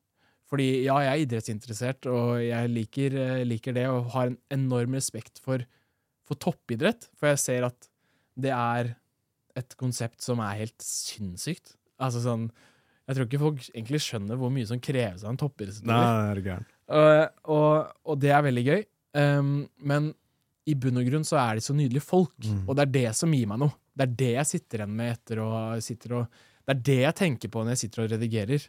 Fordi 0.48 0.68
ja, 0.86 0.96
jeg 1.04 1.10
er 1.10 1.24
idrettsinteressert, 1.26 2.08
og 2.08 2.38
jeg 2.40 2.70
liker, 2.72 3.16
eh, 3.20 3.44
liker 3.44 3.76
det, 3.76 3.84
og 3.92 4.08
har 4.14 4.30
en 4.30 4.38
enorm 4.54 4.96
respekt 4.96 5.42
for, 5.44 5.64
for 6.24 6.40
toppidrett. 6.40 7.10
For 7.20 7.28
jeg 7.32 7.42
ser 7.42 7.68
at 7.68 7.90
det 8.38 8.54
er 8.54 8.94
et 9.58 9.76
konsept 9.80 10.24
som 10.24 10.40
er 10.44 10.62
helt 10.62 10.84
sinnssykt. 10.84 11.76
Altså 11.98 12.22
sånn 12.22 12.50
Jeg 13.08 13.16
tror 13.16 13.26
ikke 13.26 13.40
folk 13.40 13.62
egentlig 13.72 13.98
skjønner 14.04 14.36
hvor 14.36 14.50
mye 14.52 14.68
som 14.68 14.80
kreves 14.84 15.22
av 15.24 15.32
en 15.32 15.38
toppidrettsutøver. 15.40 15.94
er. 16.52 16.66
Og, 16.92 17.38
og, 17.54 17.94
og 18.04 18.18
det 18.20 18.34
er 18.36 18.42
veldig 18.44 18.64
gøy. 18.66 18.82
Um, 19.14 19.68
men 19.80 20.14
i 20.68 20.74
bunn 20.74 20.98
og 21.00 21.06
grunn 21.08 21.24
så 21.24 21.38
er 21.40 21.54
de 21.56 21.60
så 21.64 21.74
nydelige 21.74 22.02
folk, 22.04 22.34
Mm. 22.44 22.68
og 22.68 22.76
det 22.76 22.82
er 22.82 22.92
det 22.92 23.14
som 23.16 23.32
gir 23.32 23.46
meg 23.48 23.58
noe. 23.58 23.72
Det 23.96 24.02
er 24.08 24.14
det 24.16 24.32
jeg 24.34 24.46
sitter 24.46 24.78
igjen 24.78 24.96
med 24.96 25.12
etter 25.16 25.36
å 25.42 25.82
sitter 25.82 26.12
og 26.20 26.28
Det 26.68 26.76
er 26.76 26.82
det 26.84 26.98
jeg 27.00 27.14
tenker 27.16 27.48
på 27.48 27.62
når 27.64 27.70
jeg 27.72 27.78
sitter 27.88 28.02
og 28.04 28.10
redigerer. 28.12 28.68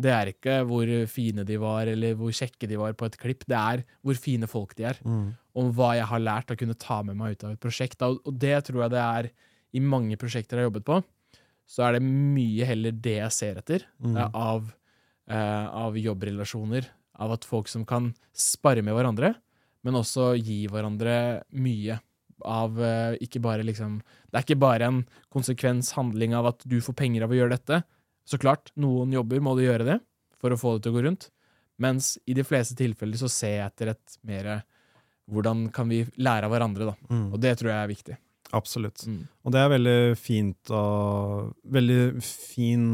Det 0.00 0.10
er 0.10 0.26
ikke 0.32 0.66
hvor 0.66 1.06
fine 1.06 1.44
de 1.46 1.56
var, 1.56 1.86
eller 1.86 2.14
hvor 2.18 2.30
kjekke 2.34 2.66
de 2.68 2.76
var 2.76 2.92
på 2.94 3.06
et 3.06 3.16
klipp. 3.16 3.44
Det 3.46 3.54
er 3.56 3.84
hvor 4.02 4.14
fine 4.18 4.46
folk 4.48 4.74
de 4.74 4.82
er, 4.84 4.98
Mm. 5.04 5.36
og 5.54 5.72
hva 5.74 5.94
jeg 5.94 6.06
har 6.06 6.18
lært 6.18 6.50
å 6.50 6.56
kunne 6.58 6.74
ta 6.76 7.02
med 7.04 7.16
meg 7.16 7.32
ut 7.38 7.44
av 7.44 7.50
et 7.52 7.60
prosjekt. 7.60 8.02
Og 8.02 8.36
det 8.38 8.64
tror 8.64 8.82
jeg 8.82 8.90
det 8.90 8.98
er 8.98 9.30
i 9.74 9.78
mange 9.78 10.16
prosjekter 10.18 10.56
jeg 10.58 10.64
har 10.64 10.70
jobbet 10.70 10.84
på. 10.84 11.04
Så 11.68 11.84
er 11.86 11.92
det 11.92 12.02
mye 12.02 12.64
heller 12.66 12.90
det 12.90 13.18
jeg 13.22 13.30
ser 13.30 13.54
etter 13.54 13.84
Mm. 14.02 14.16
eh, 14.16 14.30
av, 14.34 14.72
eh, 15.28 15.66
av 15.68 15.94
jobbrelasjoner. 15.94 16.86
Av 17.20 17.32
at 17.32 17.44
folk 17.44 17.68
som 17.68 17.84
kan 17.84 18.14
spare 18.34 18.82
med 18.82 18.94
hverandre, 18.94 19.36
men 19.88 19.96
også 20.02 20.34
gi 20.36 20.66
hverandre 20.68 21.16
mye. 21.56 21.96
Av 22.46 22.76
eh, 22.78 23.16
ikke 23.24 23.40
bare 23.42 23.64
liksom 23.66 23.96
Det 23.98 24.36
er 24.38 24.44
ikke 24.44 24.60
bare 24.62 24.86
en 24.86 25.00
konsekvens 25.34 25.88
handling 25.96 26.36
av 26.38 26.52
at 26.52 26.60
du 26.70 26.76
får 26.84 26.94
penger 26.94 27.24
av 27.24 27.32
å 27.34 27.38
gjøre 27.40 27.56
dette. 27.56 27.80
Så 28.28 28.38
klart, 28.38 28.70
noen 28.78 29.10
jobber 29.16 29.40
må 29.42 29.56
du 29.56 29.64
gjøre 29.64 29.86
det 29.88 29.96
for 30.38 30.54
å 30.54 30.58
få 30.60 30.76
det 30.76 30.84
til 30.84 30.92
å 30.92 30.98
gå 30.98 31.02
rundt. 31.08 31.30
Mens 31.82 32.16
i 32.28 32.36
de 32.36 32.44
fleste 32.46 32.76
tilfeller 32.78 33.18
så 33.18 33.30
ser 33.32 33.56
jeg 33.56 33.70
etter 33.72 33.94
et 33.94 34.18
mer 34.26 34.50
Hvordan 35.28 35.66
kan 35.74 35.90
vi 35.90 36.04
lære 36.16 36.48
av 36.48 36.52
hverandre, 36.54 36.86
da. 36.88 36.94
Mm. 37.12 37.26
Og 37.36 37.40
det 37.42 37.50
tror 37.60 37.68
jeg 37.68 37.78
er 37.82 37.90
viktig. 37.90 38.14
Absolutt. 38.56 39.02
Mm. 39.04 39.26
Og 39.44 39.52
det 39.52 39.60
er 39.60 39.74
veldig 39.74 39.98
fint 40.16 40.70
og 40.72 41.50
Veldig 41.68 41.98
fin 42.24 42.86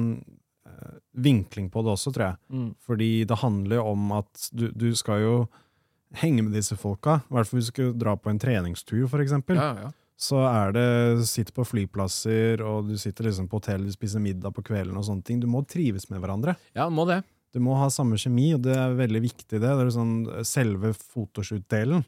eh, 0.66 0.96
vinkling 1.14 1.68
på 1.70 1.84
det 1.84 1.92
også, 1.94 2.10
tror 2.14 2.26
jeg. 2.26 2.40
Mm. 2.50 2.70
Fordi 2.82 3.10
det 3.30 3.38
handler 3.44 3.78
jo 3.78 3.84
om 3.92 4.16
at 4.18 4.48
du, 4.50 4.66
du 4.74 4.88
skal 4.98 5.22
jo 5.22 5.36
henge 6.20 6.44
med 6.46 6.54
disse 6.56 6.76
folka. 6.80 7.20
I 7.28 7.36
hvert 7.36 7.50
fall 7.50 7.60
hvis 7.60 7.68
du 7.70 7.74
skulle 7.74 7.98
dra 7.98 8.16
på 8.16 8.30
en 8.32 8.40
treningstur, 8.40 9.06
eksempel. 9.20 9.56
Ja, 9.60 9.70
ja. 9.86 9.92
så 10.16 10.42
er 10.46 10.74
det 10.76 10.88
sitter 11.28 11.52
på 11.56 11.66
flyplasser, 11.66 12.62
og 12.62 12.88
du 12.90 12.96
sitter 12.98 13.28
liksom 13.28 13.48
på 13.50 13.60
hotell, 13.60 13.86
du 13.86 13.92
spiser 13.94 14.22
middag 14.24 14.54
på 14.54 14.64
kvelden 14.66 14.96
og 14.96 15.06
sånne 15.06 15.24
ting. 15.26 15.40
Du 15.42 15.46
må 15.50 15.64
trives 15.66 16.08
med 16.10 16.20
hverandre. 16.22 16.56
Ja, 16.74 16.88
må 16.88 17.06
det. 17.10 17.22
Du 17.54 17.60
må 17.62 17.76
ha 17.78 17.86
samme 17.92 18.18
kjemi, 18.18 18.48
og 18.56 18.64
det 18.66 18.74
er 18.74 18.96
veldig 18.98 19.20
viktig. 19.22 19.60
det. 19.62 19.62
det 19.62 19.90
sånn, 19.94 20.14
selve 20.42 20.90
fotoshoot-delen 20.98 22.02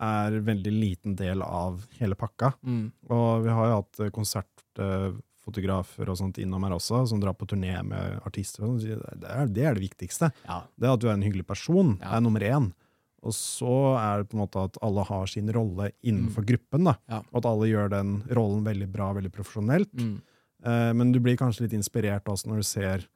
er 0.00 0.36
en 0.36 0.44
veldig 0.44 0.72
liten 0.72 1.14
del 1.16 1.42
av 1.44 1.86
hele 2.00 2.16
pakka. 2.16 2.52
Mm. 2.64 2.90
Og 3.12 3.44
vi 3.44 3.54
har 3.56 3.68
jo 3.68 3.78
hatt 3.78 4.00
eh, 4.00 4.12
konsertfotografer 4.16 6.08
og 6.08 6.18
sånt 6.20 6.40
innom 6.40 6.64
her 6.66 6.76
også, 6.76 7.02
som 7.08 7.20
drar 7.20 7.36
på 7.36 7.48
turné 7.48 7.74
med 7.86 8.20
artister. 8.28 8.64
og. 8.64 8.80
Det 8.80 8.96
er, 9.28 9.48
det 9.48 9.64
er 9.64 9.76
det 9.76 9.84
viktigste. 9.88 10.30
Ja. 10.48 10.62
Det 10.76 10.88
er 10.88 10.94
at 10.96 11.02
du 11.04 11.08
er 11.08 11.16
en 11.16 11.26
hyggelig 11.26 11.46
person, 11.48 11.98
Ja. 12.00 12.16
er 12.16 12.20
nummer 12.24 12.40
én. 12.40 12.72
Og 13.22 13.34
så 13.36 13.74
er 14.00 14.22
det 14.22 14.30
på 14.30 14.38
en 14.38 14.42
måte 14.46 14.62
at 14.64 14.78
alle 14.86 15.04
har 15.04 15.26
sin 15.28 15.50
rolle 15.52 15.90
innenfor 16.02 16.46
gruppen. 16.48 16.84
da. 16.88 16.94
Mm. 17.04 17.14
Ja. 17.14 17.22
Og 17.32 17.38
at 17.42 17.48
alle 17.50 17.68
gjør 17.68 17.90
den 17.92 18.12
rollen 18.36 18.62
veldig 18.64 18.88
bra, 18.92 19.10
veldig 19.18 19.32
profesjonelt. 19.34 19.90
Mm. 19.92 20.14
Eh, 20.64 20.92
men 20.96 21.12
du 21.12 21.20
blir 21.20 21.36
kanskje 21.40 21.66
litt 21.66 21.76
inspirert 21.76 22.28
også 22.28 22.48
når 22.52 22.62
du 22.62 22.68
ser 22.68 23.08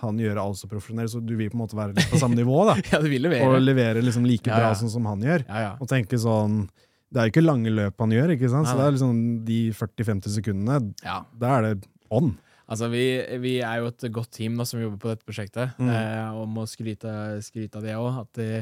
han 0.00 0.16
gjøre 0.22 0.40
alt 0.40 0.56
så 0.56 0.68
profesjonelt, 0.70 1.10
så 1.12 1.18
du 1.20 1.34
vil 1.36 1.50
på 1.50 1.58
en 1.58 1.64
måte 1.64 1.76
være 1.76 1.92
litt 1.96 2.08
på 2.12 2.18
samme 2.22 2.38
nivå. 2.38 2.60
da. 2.68 2.76
ja, 2.92 3.00
du 3.02 3.08
vil 3.10 3.22
levere. 3.26 3.48
Og 3.50 3.58
levere 3.60 4.00
liksom 4.06 4.24
like 4.24 4.46
Ja, 4.48 4.60
bra 4.62 4.70
sånn 4.78 4.92
som 4.92 5.04
han 5.10 5.20
gjør. 5.26 5.42
Ja, 5.48 5.64
ja. 5.66 5.72
Og 5.82 5.90
tenke 5.90 6.16
sånn 6.22 6.68
Det 7.10 7.18
er 7.18 7.26
jo 7.26 7.32
ikke 7.34 7.42
lange 7.42 7.72
løp 7.74 7.98
han 7.98 8.14
gjør, 8.14 8.30
ikke 8.36 8.48
sant? 8.52 8.68
Så 8.70 8.76
det 8.78 8.84
er 8.86 8.94
liksom 8.94 9.16
de 9.44 9.58
40-50 9.74 10.30
sekundene, 10.36 10.94
ja. 11.02 11.16
da 11.42 11.56
er 11.58 11.66
det 11.66 11.88
on. 12.14 12.30
Altså, 12.70 12.86
vi, 12.92 13.02
vi 13.42 13.56
er 13.66 13.80
jo 13.82 13.88
et 13.90 14.04
godt 14.14 14.30
team 14.30 14.54
da, 14.56 14.62
som 14.64 14.78
jobber 14.78 15.00
på 15.02 15.10
dette 15.10 15.26
prosjektet, 15.26 15.72
Mm. 15.82 15.88
eh, 15.90 16.28
og 16.38 16.46
må 16.54 16.62
skryte, 16.70 17.10
skryte 17.42 17.80
av 17.80 17.82
det 17.82 17.96
òg. 17.98 18.20
At 18.22 18.30
de, 18.38 18.60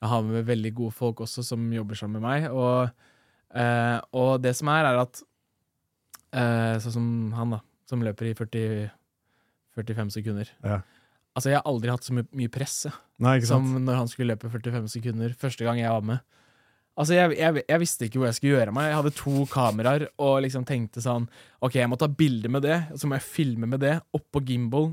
jeg 0.00 0.08
har 0.08 0.22
med 0.24 0.46
veldig 0.48 0.72
gode 0.76 0.96
folk 0.96 1.20
også 1.26 1.44
som 1.44 1.66
jobber 1.74 1.98
sammen 1.98 2.20
med 2.20 2.24
meg. 2.24 2.46
Og, 2.52 2.88
eh, 3.52 3.98
og 4.16 4.40
det 4.40 4.54
som 4.56 4.70
er, 4.72 4.88
er 4.88 5.02
at 5.02 5.20
eh, 6.32 6.78
Sånn 6.80 6.94
som 6.94 7.10
han, 7.36 7.56
da, 7.56 7.60
som 7.90 8.04
løper 8.04 8.30
i 8.30 8.34
40, 8.38 8.88
45 9.76 10.14
sekunder. 10.16 10.50
Ja. 10.64 10.80
Altså, 11.36 11.52
jeg 11.52 11.60
har 11.60 11.68
aldri 11.68 11.92
hatt 11.92 12.06
så 12.06 12.14
my 12.16 12.24
mye 12.34 12.50
press 12.50 12.82
Nei, 13.22 13.36
som 13.46 13.68
når 13.84 14.00
han 14.00 14.08
skulle 14.10 14.32
løpe 14.32 14.50
45 14.50 14.88
sekunder 14.90 15.34
første 15.38 15.66
gang 15.66 15.78
jeg 15.78 15.92
var 15.92 16.06
med. 16.06 16.24
Altså, 16.98 17.14
jeg, 17.14 17.36
jeg, 17.38 17.62
jeg 17.68 17.80
visste 17.80 18.08
ikke 18.08 18.20
hvor 18.20 18.28
jeg 18.28 18.38
skulle 18.38 18.56
gjøre 18.56 18.74
meg. 18.76 18.88
Jeg 18.90 18.98
hadde 18.98 19.14
to 19.20 19.44
kameraer 19.52 20.06
og 20.20 20.40
liksom 20.44 20.66
tenkte 20.68 21.04
sånn 21.04 21.28
OK, 21.60 21.76
jeg 21.78 21.88
må 21.92 22.00
ta 22.00 22.08
bilde 22.10 22.50
med 22.52 22.64
det, 22.66 22.80
så 22.96 23.08
må 23.08 23.16
jeg 23.16 23.28
filme 23.28 23.68
med 23.70 23.84
det, 23.84 23.98
oppå 24.16 24.42
gimbal. 24.48 24.90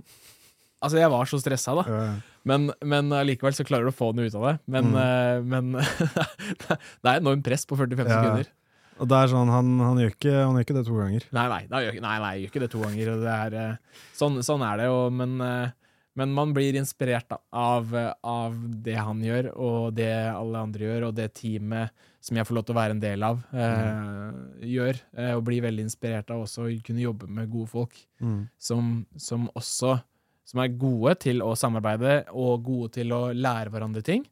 Altså, 0.83 0.97
jeg 1.01 1.09
var 1.09 1.25
så 1.25 1.39
stressa, 1.41 1.73
da. 1.79 1.83
Ja, 1.89 2.01
ja. 2.05 2.15
Men, 2.47 2.69
men 2.85 3.09
likevel 3.27 3.55
så 3.57 3.65
klarer 3.67 3.87
du 3.87 3.91
å 3.91 3.97
få 3.97 4.11
noe 4.15 4.27
ut 4.29 4.35
av 4.37 4.43
det. 4.45 4.55
Men, 4.71 4.91
Mm. 4.93 4.97
eh, 5.01 5.41
men 5.41 5.71
det 7.01 7.09
er 7.11 7.19
enormt 7.19 7.43
press 7.43 7.65
på 7.67 7.75
45 7.79 8.05
Ja. 8.07 8.19
sekunder. 8.21 8.51
Og 8.99 9.07
det 9.11 9.17
er 9.17 9.27
sånn, 9.29 9.49
han, 9.53 9.73
han, 9.79 9.97
gjør 10.01 10.13
ikke, 10.15 10.31
han 10.41 10.55
gjør 10.57 10.63
ikke 10.65 10.75
det 10.79 10.85
to 10.87 10.95
ganger. 10.97 11.25
Nei, 11.37 11.47
nei, 11.51 11.81
gjør, 11.85 11.97
nei, 12.01 12.13
nei, 12.23 12.31
gjør 12.41 12.49
ikke 12.51 12.61
det 12.63 12.69
to 12.73 12.79
ganger. 12.81 13.11
Det 13.21 13.33
er, 13.33 13.57
eh, 13.61 13.99
sånn, 14.17 14.39
sånn 14.45 14.63
er 14.65 14.77
det 14.81 14.87
jo, 14.89 14.95
men, 15.13 15.35
eh, 15.45 15.75
men 16.17 16.31
man 16.33 16.53
blir 16.55 16.73
inspirert 16.79 17.29
av, 17.53 17.91
av 18.25 18.55
det 18.81 18.95
han 18.97 19.19
gjør, 19.21 19.51
og 19.53 19.93
det 19.99 20.09
alle 20.33 20.63
andre 20.65 20.87
gjør, 20.87 21.05
og 21.11 21.13
det 21.19 21.27
teamet 21.37 21.91
som 22.25 22.37
jeg 22.39 22.47
får 22.49 22.57
lov 22.57 22.65
til 22.65 22.73
å 22.73 22.79
være 22.79 22.95
en 22.97 23.03
del 23.03 23.23
av, 23.27 23.43
eh, 23.53 24.65
gjør. 24.65 25.01
Og 25.37 25.43
blir 25.45 25.61
veldig 25.67 25.85
inspirert 25.85 26.31
av 26.33 26.41
også 26.47 26.65
å 26.65 26.73
kunne 26.83 27.05
jobbe 27.05 27.29
med 27.29 27.51
gode 27.53 27.69
folk 27.69 27.93
Mm. 28.21 28.47
som, 28.57 29.05
som 29.15 29.45
også 29.55 29.99
som 30.47 30.63
er 30.63 30.75
gode 30.79 31.17
til 31.25 31.43
å 31.43 31.51
samarbeide 31.59 32.21
og 32.31 32.63
gode 32.65 32.93
til 32.99 33.11
å 33.15 33.27
lære 33.35 33.73
hverandre 33.73 34.03
ting. 34.05 34.23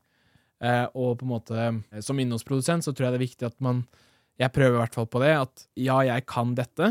Eh, 0.64 0.86
og 0.96 1.20
på 1.20 1.28
en 1.28 1.34
måte, 1.34 1.64
eh, 1.92 2.04
som 2.04 2.20
innholdsprodusent 2.20 2.86
så 2.86 2.94
tror 2.96 3.10
jeg 3.10 3.16
det 3.16 3.22
er 3.22 3.28
viktig 3.28 3.50
at 3.52 3.58
man 3.64 3.86
Jeg 4.36 4.52
prøver 4.52 4.76
i 4.76 4.80
hvert 4.82 4.96
fall 4.98 5.06
på 5.08 5.20
det, 5.24 5.32
at 5.32 5.62
ja, 5.80 5.96
jeg 6.04 6.26
kan 6.28 6.50
dette. 6.58 6.90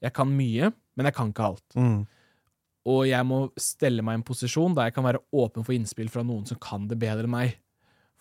Jeg 0.00 0.14
kan 0.16 0.30
mye, 0.32 0.70
men 0.96 1.04
jeg 1.04 1.12
kan 1.12 1.28
ikke 1.28 1.48
alt. 1.50 1.74
Mm. 1.76 2.06
Og 2.88 3.02
jeg 3.10 3.26
må 3.28 3.40
stelle 3.60 4.00
meg 4.00 4.16
i 4.16 4.20
en 4.22 4.24
posisjon 4.24 4.72
der 4.72 4.88
jeg 4.88 4.94
kan 4.96 5.04
være 5.04 5.20
åpen 5.36 5.66
for 5.66 5.76
innspill 5.76 6.08
fra 6.08 6.24
noen 6.24 6.46
som 6.48 6.56
kan 6.56 6.86
det 6.88 6.96
bedre 7.02 7.28
enn 7.28 7.34
meg. 7.34 7.58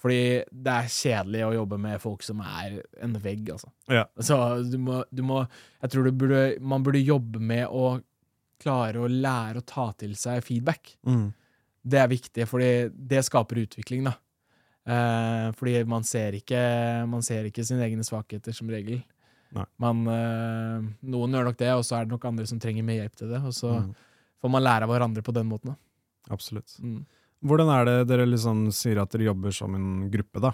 Fordi 0.02 0.42
det 0.52 0.74
er 0.74 0.92
kjedelig 0.92 1.46
å 1.46 1.54
jobbe 1.62 1.80
med 1.80 2.02
folk 2.02 2.26
som 2.26 2.42
er 2.44 2.80
en 3.06 3.16
vegg, 3.22 3.54
altså. 3.54 3.70
Ja. 3.88 4.04
Så 4.20 4.36
du 4.68 4.80
må, 4.82 5.04
du 5.14 5.22
må 5.26 5.44
Jeg 5.46 5.94
tror 5.94 6.08
du 6.08 6.12
burde, 6.12 6.44
man 6.60 6.84
burde 6.84 7.00
jobbe 7.00 7.40
med 7.40 7.68
å 7.70 8.02
klare 8.62 9.02
å 9.02 9.10
lære 9.10 9.62
å 9.62 9.66
ta 9.66 9.88
til 9.98 10.14
seg 10.20 10.44
feedback. 10.46 10.94
Mm. 11.08 11.32
Det 11.84 11.98
er 12.00 12.12
viktig, 12.12 12.46
fordi 12.48 12.72
det 12.94 13.24
skaper 13.26 13.64
utvikling, 13.66 14.06
da. 14.06 14.14
Eh, 14.86 15.48
fordi 15.58 15.84
man 15.86 16.04
ser 16.08 16.34
ikke 16.40 16.62
Man 17.10 17.22
ser 17.26 17.46
ikke 17.50 17.66
sine 17.66 17.84
egne 17.86 18.06
svakheter, 18.06 18.54
som 18.54 18.70
regel. 18.70 19.02
Man, 19.78 20.06
eh, 20.08 20.86
noen 21.12 21.34
gjør 21.36 21.50
nok 21.50 21.58
det, 21.60 21.72
og 21.76 21.84
så 21.84 21.98
er 22.00 22.06
det 22.06 22.14
nok 22.16 22.24
andre 22.30 22.46
som 22.48 22.60
trenger 22.62 22.86
mer 22.88 23.02
hjelp 23.02 23.16
til 23.20 23.30
det. 23.34 23.42
Og 23.44 23.52
så 23.54 23.74
Mm. 23.82 23.96
får 24.42 24.50
man 24.50 24.64
lære 24.64 24.84
av 24.84 24.90
hverandre 24.90 25.22
på 25.24 25.34
den 25.34 25.50
måten. 25.50 25.76
Da. 25.76 25.76
Absolutt. 26.34 26.78
Mm. 26.82 27.06
Hvordan 27.44 27.70
er 27.74 27.86
det 27.86 28.08
dere 28.08 28.26
liksom 28.26 28.68
sier 28.72 29.02
at 29.02 29.10
dere 29.12 29.26
jobber 29.34 29.52
som 29.52 29.76
en 29.76 30.10
gruppe, 30.10 30.40
da? 30.42 30.52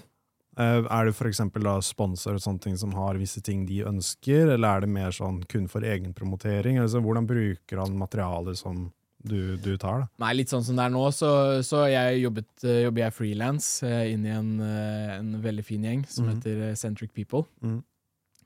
Eh, 0.58 0.84
Er 0.90 1.06
det 1.06 1.14
f.eks. 1.16 1.42
sponsor 1.86 2.34
og 2.38 2.42
sånne 2.42 2.62
ting 2.64 2.78
som 2.78 2.92
har 2.98 3.18
visse 3.20 3.42
ting 3.46 3.66
de 3.70 3.84
ønsker, 3.86 4.54
eller 4.56 4.68
er 4.78 4.82
det 4.82 4.90
mer 4.90 5.12
sånn 5.14 5.44
kun 5.48 5.68
for 5.70 5.82
egenpromotering? 5.86 6.80
Altså, 6.82 7.02
hvordan 7.04 7.28
bruker 7.30 7.78
han 7.84 7.98
materialet 7.98 8.58
som 8.58 8.88
du, 9.28 9.58
du 9.58 9.76
tar, 9.78 10.06
da? 10.06 10.08
Nei, 10.24 10.32
litt 10.40 10.50
sånn 10.50 10.64
som 10.64 10.78
det 10.78 10.86
er 10.88 10.94
nå, 10.94 11.04
så, 11.14 11.30
så 11.66 11.84
jeg 11.92 12.22
jobbet, 12.24 12.50
eh, 12.64 12.84
jobber 12.86 13.04
jeg 13.04 13.14
frilans 13.18 13.68
eh, 13.84 14.14
inn 14.14 14.26
i 14.26 14.34
en, 14.34 14.52
en 14.62 15.32
veldig 15.44 15.66
fin 15.66 15.84
gjeng 15.84 16.06
som 16.10 16.26
Mhm. 16.26 16.36
heter 16.38 16.76
Centric 16.80 17.14
People. 17.14 17.44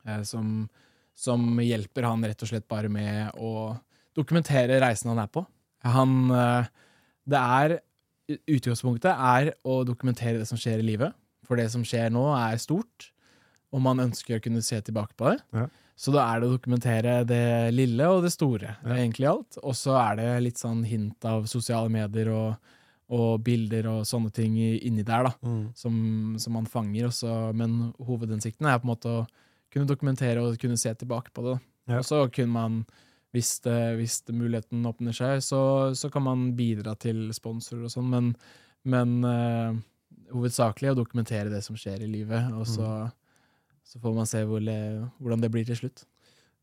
Eh, 0.07 0.23
som, 0.23 0.67
som 1.13 1.59
hjelper 1.61 2.07
han 2.09 2.23
rett 2.25 2.41
og 2.43 2.49
slett 2.49 2.67
bare 2.71 2.89
med 2.89 3.31
å 3.37 3.77
dokumentere 4.17 4.79
reisen 4.81 5.11
han 5.13 5.19
er 5.23 5.27
på. 5.31 5.45
Han 5.85 6.27
Det 7.25 7.37
er 7.39 7.79
Utgangspunktet 8.47 9.11
er 9.11 9.49
å 9.67 9.81
dokumentere 9.83 10.39
det 10.39 10.47
som 10.47 10.57
skjer 10.59 10.79
i 10.79 10.85
livet. 10.87 11.11
For 11.51 11.59
det 11.59 11.67
som 11.73 11.83
skjer 11.83 12.13
nå, 12.15 12.23
er 12.31 12.55
stort, 12.63 13.09
og 13.75 13.81
man 13.83 13.99
ønsker 13.99 14.37
å 14.37 14.43
kunne 14.43 14.63
se 14.63 14.77
tilbake 14.87 15.17
på 15.19 15.33
det. 15.33 15.41
Ja. 15.51 15.65
Så 15.99 16.13
da 16.15 16.23
er 16.31 16.39
det 16.39 16.47
å 16.47 16.53
dokumentere 16.55 17.15
det 17.27 17.73
lille 17.75 18.07
og 18.07 18.23
det 18.23 18.31
store. 18.31 18.77
Ja. 18.85 18.95
egentlig 18.95 19.27
alt. 19.27 19.57
Og 19.59 19.75
så 19.75 19.97
er 19.99 20.15
det 20.17 20.29
litt 20.47 20.61
sånn 20.61 20.85
hint 20.87 21.27
av 21.27 21.43
sosiale 21.51 21.91
medier 21.91 22.31
og, 22.31 22.71
og 23.11 23.43
bilder 23.43 23.89
og 23.91 24.07
sånne 24.07 24.31
ting 24.33 24.55
inni 24.57 25.03
der, 25.03 25.27
da. 25.27 25.53
Som, 25.75 25.99
som 26.39 26.55
man 26.55 26.71
fanger. 26.71 27.09
Også, 27.11 27.35
men 27.51 27.91
hovedhensikten 27.99 28.71
er 28.71 28.79
på 28.79 28.87
en 28.87 28.93
måte 28.93 29.11
å 29.11 29.27
kunne 29.71 29.91
dokumentere 29.91 30.41
og 30.43 30.57
kunne 30.61 30.79
se 30.79 30.95
tilbake 30.95 31.35
på 31.35 31.45
det. 31.49 31.59
Ja. 31.91 31.99
Og 31.99 32.07
så 32.07 32.23
kunne 32.31 32.55
man, 32.55 32.81
hvis, 33.35 33.57
det, 33.67 33.77
hvis 33.99 34.21
det 34.23 34.39
muligheten 34.39 34.87
åpner 34.87 35.19
seg, 35.19 35.43
så, 35.43 35.61
så 35.99 36.11
kan 36.13 36.25
man 36.31 36.49
bidra 36.55 36.95
til 36.95 37.27
sponsorer 37.35 37.85
og 37.87 37.93
sånn, 37.93 38.09
men, 38.11 38.33
men 38.87 39.19
eh, 39.27 39.79
hovedsakelig 40.31 40.91
å 40.93 40.97
dokumentere 41.01 41.49
det 41.51 41.61
som 41.65 41.75
skjer 41.79 42.01
i 42.05 42.09
livet, 42.11 42.51
og 42.55 42.65
så, 42.67 42.87
så 43.83 43.99
får 44.01 44.15
man 44.15 44.25
se 44.29 44.41
hvor, 44.47 44.61
hvordan 45.19 45.41
det 45.43 45.51
blir 45.53 45.65
til 45.67 45.75
slutt. 45.79 46.05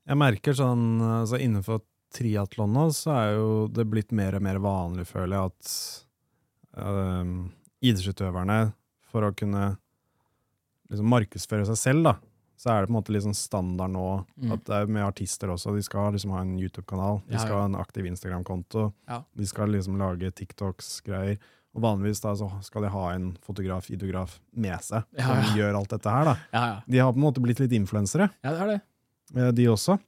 Jeg 0.08 0.16
merker 0.16 0.56
sånn, 0.56 1.00
altså 1.02 1.38
Innenfor 1.40 1.82
triatlon 2.16 2.72
nå, 2.72 2.86
så 2.96 3.12
er 3.12 3.34
jo 3.36 3.48
det 3.68 3.84
blitt 3.92 4.12
mer 4.16 4.38
og 4.38 4.42
mer 4.46 4.56
vanlig, 4.64 5.04
føler 5.10 5.36
jeg, 5.36 5.52
at 5.52 5.72
øh, 6.80 7.34
idrettsutøverne, 7.84 8.72
for 9.12 9.24
å 9.28 9.32
kunne 9.36 9.74
liksom 10.88 11.08
markedsføre 11.12 11.66
seg 11.68 11.78
selv, 11.80 12.06
da, 12.08 12.14
så 12.58 12.72
er 12.72 12.80
det 12.82 12.88
på 12.88 12.94
en 12.94 12.96
måte 12.98 13.20
sånn 13.22 13.36
standard 13.36 13.92
nå 13.94 14.06
Mm. 14.40 14.52
at 14.56 14.64
det 14.66 14.74
er 14.74 14.86
med 14.90 15.04
artister 15.04 15.48
også. 15.52 15.74
De 15.76 15.82
skal 15.82 16.12
liksom 16.12 16.32
ha 16.34 16.40
en 16.40 16.56
YouTube-kanal, 16.58 17.20
de 17.28 17.34
Ja, 17.34 17.38
skal 17.38 17.52
ja. 17.54 17.58
ha 17.60 17.64
en 17.66 17.76
aktiv 17.76 18.04
Instagram-konto, 18.06 18.92
Ja. 19.06 19.22
de 19.36 19.46
skal 19.46 19.68
liksom 19.68 19.96
lage 19.98 20.32
TikToks-greier. 20.32 21.38
Og 21.76 21.82
vanligvis 21.84 22.20
da 22.24 22.32
så 22.34 22.48
skal 22.64 22.82
de 22.86 22.90
ha 22.94 23.02
en 23.14 23.26
fotograf, 23.44 23.90
ideograf 23.92 24.38
med 24.56 24.80
seg, 24.82 25.04
Ja, 25.18 25.26
som 25.28 25.42
ja. 25.44 25.56
gjør 25.60 25.76
alt 25.82 25.90
dette 25.92 26.10
her. 26.14 26.24
da. 26.24 26.36
Ja, 26.54 26.62
ja. 26.72 26.78
De 26.88 26.98
har 27.04 27.12
på 27.12 27.20
en 27.20 27.26
måte 27.26 27.42
blitt 27.44 27.60
litt 27.60 27.74
influensere, 27.76 28.30
ja 28.42 28.54
det 28.54 28.62
er 28.64 28.70
det. 28.72 28.78
eh, 29.36 29.50
de 29.52 29.66
også. 29.68 29.98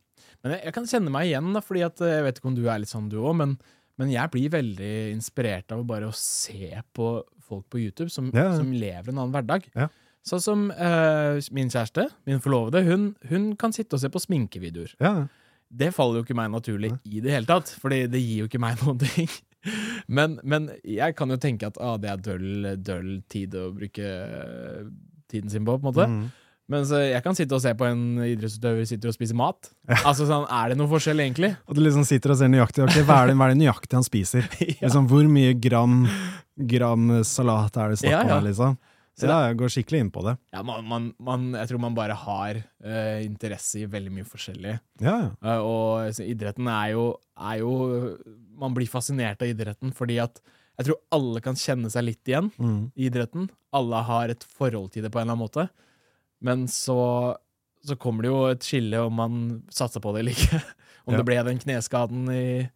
Men 0.42 0.55
jeg, 0.57 0.64
jeg 0.64 0.73
kan 0.79 0.87
kjenne 0.88 1.12
meg 1.12 1.29
igjen, 1.29 1.53
da, 1.55 1.61
fordi 1.61 1.83
at, 1.85 2.01
eh, 2.01 2.14
jeg 2.16 2.25
vet 2.25 2.38
ikke 2.40 2.49
om 2.51 2.57
du 2.57 2.64
er 2.68 2.81
litt 2.81 2.90
sånn 2.92 3.11
du 3.12 3.18
òg, 3.20 3.37
men, 3.37 3.59
men 4.01 4.11
jeg 4.11 4.33
blir 4.33 4.51
veldig 4.57 4.92
inspirert 5.12 5.70
av 5.77 5.85
bare 5.87 6.09
å 6.09 6.16
se 6.16 6.72
på 6.97 7.11
folk 7.51 7.66
på 7.68 7.78
YouTube 7.82 8.09
som, 8.11 8.30
Ja, 8.35 8.49
ja. 8.51 8.57
som 8.57 8.72
lever 8.72 9.12
en 9.12 9.18
annen 9.20 9.35
hverdag. 9.37 9.68
Ja. 9.76 9.91
Sånn 10.26 10.41
som 10.45 10.66
uh, 10.72 11.37
min 11.57 11.70
kjæreste, 11.72 12.09
min 12.28 12.41
forlovede, 12.45 12.82
hun, 12.89 13.07
hun 13.30 13.53
kan 13.61 13.72
sitte 13.72 13.97
og 13.97 14.03
se 14.03 14.09
på 14.12 14.20
sminkevideoer. 14.20 14.97
Ja, 15.01 15.14
Det 15.70 15.93
faller 15.95 16.18
jo 16.20 16.24
ikke 16.26 16.35
meg 16.37 16.51
naturlig 16.53 16.91
i 17.07 17.20
det 17.24 17.30
hele 17.32 17.47
tatt, 17.49 17.70
Fordi 17.80 18.03
det 18.11 18.20
gir 18.20 18.43
jo 18.43 18.49
ikke 18.51 18.61
meg 18.61 18.76
noen 18.85 18.99
ting. 19.01 19.28
Men, 20.09 20.39
men 20.43 20.71
jeg 20.87 21.17
kan 21.19 21.31
jo 21.31 21.39
tenke 21.41 21.69
at 21.69 21.79
ah, 21.83 21.97
det 22.01 22.11
er 22.11 22.23
døll, 22.25 22.69
døll 22.81 23.11
tid 23.31 23.57
å 23.59 23.71
bruke 23.77 24.05
eh, 24.05 24.85
tiden 25.31 25.53
sin 25.53 25.67
på, 25.67 25.77
på 25.77 25.85
en 25.85 25.91
måte. 25.91 26.07
Mm. 26.09 26.29
Men 26.71 26.87
jeg 26.87 27.19
kan 27.25 27.35
sitte 27.35 27.57
og 27.57 27.63
se 27.65 27.73
på 27.75 27.87
en 27.89 28.03
idrettsutøver 28.23 28.87
sitter 28.87 29.11
og 29.11 29.17
spiser 29.17 29.39
mat. 29.39 29.73
Altså 30.09 30.27
sånn, 30.29 30.47
Er 30.47 30.71
det 30.71 30.79
noe 30.79 30.91
forskjell, 30.91 31.23
egentlig? 31.25 31.53
Og 31.67 31.77
du 31.77 31.83
liksom 31.83 32.07
sitter 32.07 32.35
og 32.35 32.39
ser 32.39 32.53
nøyaktig 32.53 32.85
ok, 32.87 33.01
hva 33.09 33.25
er 33.25 33.33
det, 33.33 33.39
hva 33.41 33.49
er 33.49 33.57
det 33.57 33.63
nøyaktig 33.65 33.99
han 33.99 34.07
spiser. 34.07 34.47
ja. 34.61 34.77
Liksom, 34.85 35.09
hvor 35.11 35.27
mye 35.31 35.57
gram, 35.59 36.05
gram 36.71 37.11
salat 37.27 37.77
er 37.77 37.95
det 37.95 38.03
snakk 38.05 38.23
om 38.23 38.37
ja. 38.37 38.41
liksom? 38.47 38.79
Så 39.21 39.29
ja, 39.29 39.37
jeg 39.51 39.59
går 39.61 39.73
skikkelig 39.75 39.99
inn 40.05 40.11
på 40.14 40.23
det. 40.25 40.33
Ja, 40.55 40.62
man, 40.66 40.87
man, 40.89 41.09
man, 41.21 41.49
jeg 41.59 41.68
tror 41.71 41.83
man 41.83 41.97
bare 41.99 42.16
har 42.16 42.61
uh, 42.62 43.18
interesse 43.25 43.83
i 43.83 43.89
veldig 43.91 44.12
mye 44.16 44.29
forskjellig. 44.29 44.79
Ja, 45.05 45.16
ja. 45.27 45.29
Eh, 45.45 45.61
og 45.61 46.21
idretten 46.25 46.71
er 46.73 46.95
jo, 46.95 47.05
er 47.37 47.59
jo 47.61 47.75
Man 48.61 48.75
blir 48.77 48.89
fascinert 48.93 49.41
av 49.45 49.49
idretten 49.53 49.93
fordi 49.97 50.18
at 50.21 50.41
jeg 50.81 50.87
tror 50.89 50.99
alle 51.12 51.41
kan 51.45 51.57
kjenne 51.61 51.91
seg 51.93 52.07
litt 52.07 52.29
igjen 52.29 52.51
Mm. 52.57 52.91
i 52.97 53.07
idretten. 53.11 53.51
Alle 53.77 54.01
har 54.09 54.33
et 54.33 54.45
forhold 54.57 54.91
til 54.95 55.05
det 55.05 55.11
på 55.12 55.21
en 55.21 55.27
eller 55.29 55.37
annen 55.37 55.45
måte. 55.45 55.66
Men 56.41 56.64
så, 56.73 57.37
så 57.85 57.97
kommer 58.01 58.25
det 58.25 58.31
jo 58.33 58.39
et 58.49 58.64
skille 58.64 59.03
om 59.05 59.12
man 59.21 59.35
satser 59.68 60.01
på 60.01 60.14
det 60.16 60.23
eller 60.25 60.33
ikke. 60.39 60.62
Om 61.11 61.16
det 61.16 61.25
ble 61.27 61.37
den 61.43 61.59
kneskaden 61.61 62.29
i 62.33 62.68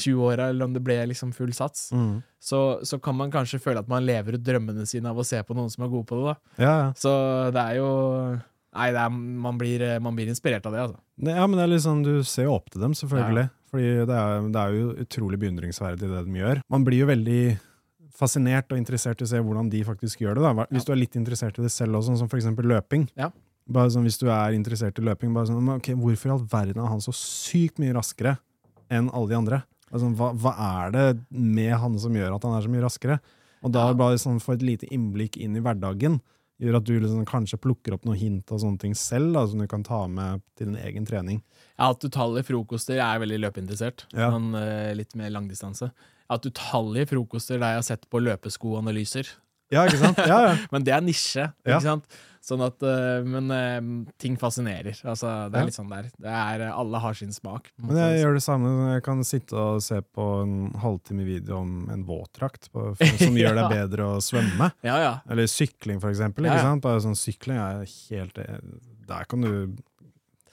20-åra, 0.00 0.48
eller 0.52 0.68
om 0.68 0.74
det 0.74 0.82
ble 0.84 0.96
liksom 1.10 1.32
full 1.36 1.52
sats. 1.56 1.90
Mm. 1.92 2.22
Så, 2.42 2.80
så 2.88 2.98
kan 3.02 3.16
man 3.18 3.32
kanskje 3.32 3.60
føle 3.62 3.82
at 3.82 3.90
man 3.90 4.06
lever 4.06 4.38
ut 4.38 4.44
drømmene 4.44 4.86
sine 4.88 5.10
av 5.12 5.18
å 5.20 5.26
se 5.26 5.40
på 5.44 5.56
noen 5.56 5.70
som 5.72 5.84
er 5.84 5.92
gode 5.92 6.08
på 6.08 6.18
det. 6.20 6.32
da. 6.32 6.62
Ja, 6.64 6.72
ja. 6.72 6.88
Så 6.98 7.12
det 7.54 7.66
er 7.68 7.82
jo 7.82 7.90
Nei, 8.72 8.86
det 8.88 9.00
er, 9.02 9.10
man, 9.12 9.58
blir, 9.60 9.82
man 10.00 10.16
blir 10.16 10.30
inspirert 10.32 10.64
av 10.64 10.72
det, 10.72 10.84
altså. 10.86 11.00
Ja, 11.28 11.44
men 11.44 11.58
det 11.58 11.66
er 11.66 11.82
sånn, 11.84 11.98
Du 12.06 12.22
ser 12.24 12.46
jo 12.46 12.54
opp 12.54 12.70
til 12.72 12.80
dem, 12.80 12.94
selvfølgelig. 12.96 13.50
Fordi 13.68 13.90
det 14.08 14.16
er, 14.16 14.46
det 14.54 14.62
er 14.62 14.78
jo 14.78 14.86
utrolig 15.04 15.38
beundringsverdig, 15.42 16.08
det 16.08 16.22
de 16.24 16.40
gjør. 16.40 16.62
Man 16.72 16.86
blir 16.86 17.02
jo 17.02 17.08
veldig 17.10 17.42
fascinert 18.16 18.72
og 18.72 18.80
interessert 18.80 19.20
i 19.20 19.26
å 19.26 19.30
se 19.30 19.40
hvordan 19.40 19.68
de 19.72 19.82
faktisk 19.84 20.22
gjør 20.24 20.38
det. 20.38 20.44
da. 20.44 20.66
Hvis 20.72 20.88
du 20.88 20.92
er 20.94 21.00
litt 21.02 21.18
interessert 21.20 21.60
i 21.60 21.66
det 21.66 21.72
selv 21.74 22.00
også, 22.00 22.16
som 22.20 22.30
for 22.32 22.40
eksempel 22.40 22.68
løping. 22.72 23.06
Ja. 23.18 23.28
Bare 23.72 23.92
sånn, 23.94 24.08
Hvis 24.08 24.18
du 24.20 24.26
er 24.32 24.56
interessert 24.56 24.98
i 24.98 25.04
løping, 25.04 25.32
bare 25.36 25.48
sånn, 25.50 25.68
ok, 25.76 25.92
hvorfor 25.98 26.30
i 26.30 26.34
all 26.34 26.46
verden 26.50 26.82
er 26.82 26.90
han 26.90 27.04
så 27.04 27.14
sykt 27.16 27.80
mye 27.82 27.94
raskere 27.96 28.38
enn 28.92 29.12
alle 29.12 29.30
de 29.30 29.38
andre? 29.38 29.62
Altså, 29.92 30.10
hva, 30.16 30.32
hva 30.40 30.52
er 30.66 30.92
det 30.94 31.06
med 31.30 31.72
han 31.78 31.98
som 32.00 32.14
gjør 32.16 32.36
at 32.36 32.44
han 32.48 32.56
er 32.56 32.64
så 32.64 32.72
mye 32.72 32.84
raskere? 32.84 33.18
Og 33.62 33.72
da 33.74 33.86
bare 33.94 34.18
sånn 34.18 34.40
få 34.42 34.56
et 34.56 34.64
lite 34.66 34.88
innblikk 34.94 35.36
inn 35.38 35.58
i 35.58 35.62
hverdagen 35.62 36.18
gjør 36.62 36.78
at 36.78 36.86
du 36.86 36.94
liksom 36.94 37.26
kanskje 37.26 37.58
plukker 37.62 37.96
opp 37.96 38.06
noen 38.06 38.18
hint 38.18 38.52
og 38.54 38.60
sånne 38.62 38.80
ting 38.82 38.94
selv, 38.98 39.32
da, 39.34 39.44
som 39.50 39.62
du 39.62 39.66
kan 39.70 39.84
ta 39.86 40.04
med 40.10 40.42
til 40.58 40.70
din 40.70 40.78
egen 40.82 41.06
trening. 41.08 41.40
Ja, 41.74 41.90
At 41.90 42.04
utallige 42.06 42.46
frokoster. 42.52 42.98
Jeg 43.00 43.06
er 43.06 43.22
veldig 43.22 43.40
løpeinteressert. 43.42 44.06
Ja. 44.14 44.30
Men 44.34 44.54
uh, 44.54 44.92
litt 44.96 45.16
mer 45.18 45.32
langdistanse. 45.34 45.90
At 46.32 46.46
utallige 46.46 47.10
frokoster 47.10 47.58
der 47.58 47.74
jeg 47.74 47.82
har 47.82 47.88
sett 47.88 48.06
på 48.12 48.22
løpeskoanalyser. 48.22 49.32
Ja, 49.72 49.86
ikke 49.88 50.02
sant? 50.04 50.20
Ja, 50.28 50.38
ja. 50.50 50.54
Men 50.74 50.86
det 50.86 50.94
er 50.94 51.02
nisje, 51.04 51.48
ikke 51.66 51.82
sant? 51.82 52.22
Sånn 52.42 52.62
at, 52.66 52.82
eh, 52.82 53.22
men 53.22 53.50
eh, 53.54 53.76
ting 54.18 54.34
fascinerer. 54.40 54.96
Altså, 55.06 55.30
det 55.52 55.60
er 55.60 55.68
litt 55.68 55.76
sånn 55.76 55.92
der. 55.92 56.08
Det 56.18 56.32
er, 56.32 56.64
eh, 56.66 56.74
alle 56.74 56.98
har 57.04 57.14
sin 57.14 57.30
smak. 57.30 57.70
Men 57.78 58.00
jeg 58.00 58.24
gjør 58.24 58.34
det 58.34 58.42
samme. 58.42 58.72
Jeg 58.96 59.04
kan 59.06 59.22
sitte 59.26 59.54
og 59.54 59.78
se 59.84 60.00
på 60.02 60.26
en 60.40 60.56
halvtime 60.82 61.22
video 61.28 61.60
om 61.60 61.86
en 61.94 62.02
våtdrakt 62.08 62.66
som 62.66 63.38
gjør 63.42 63.60
deg 63.60 63.70
bedre 63.76 64.10
å 64.16 64.18
svømme. 64.24 64.72
Ja, 64.82 64.98
ja. 65.04 65.14
Eller 65.30 65.46
sykling, 65.46 66.02
for 66.02 66.10
eksempel. 66.10 66.50
Bare 66.82 66.98
sånn 67.04 67.14
Sykling 67.22 67.60
er 67.62 67.84
helt 67.86 68.38
Der 69.06 69.26
kan 69.30 69.46
du 69.46 69.76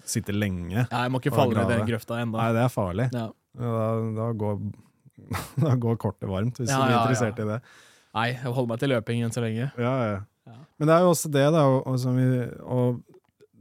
sitte 0.06 0.34
lenge. 0.36 0.86
ja 0.86 1.04
jeg 1.08 1.14
må 1.14 1.22
ikke 1.22 1.34
falle 1.34 1.58
ned 1.58 1.74
i 1.74 1.80
den 1.80 1.90
grøfta 1.90 2.22
ennå. 2.22 2.38
Nei, 2.38 2.50
det 2.54 2.66
er 2.68 2.74
farlig. 2.74 3.10
Ja. 3.16 3.28
Da, 3.60 3.84
da, 4.14 4.32
går, 4.38 4.60
da 5.66 5.74
går 5.82 5.98
kortet 6.02 6.30
varmt, 6.30 6.62
hvis 6.62 6.70
Ja, 6.70 6.84
du 6.86 6.92
er 6.94 7.00
interessert 7.02 7.42
i 7.42 7.50
det. 7.50 7.62
Nei, 8.14 8.28
jeg 8.36 8.54
holder 8.54 8.70
meg 8.76 8.82
til 8.82 8.94
løping 8.94 9.26
enn 9.26 9.34
så 9.34 9.42
lenge. 9.42 9.72
Ja, 9.78 9.94
ja. 10.06 10.20
Ja. 10.50 10.58
Men 10.80 10.90
det 10.90 10.96
er 10.98 11.06
jo 11.06 11.12
også 11.14 11.32
det, 11.34 11.46
da. 11.56 11.66
Og, 11.70 11.88
og, 11.88 12.18
vi, 12.18 12.30
og 12.66 13.04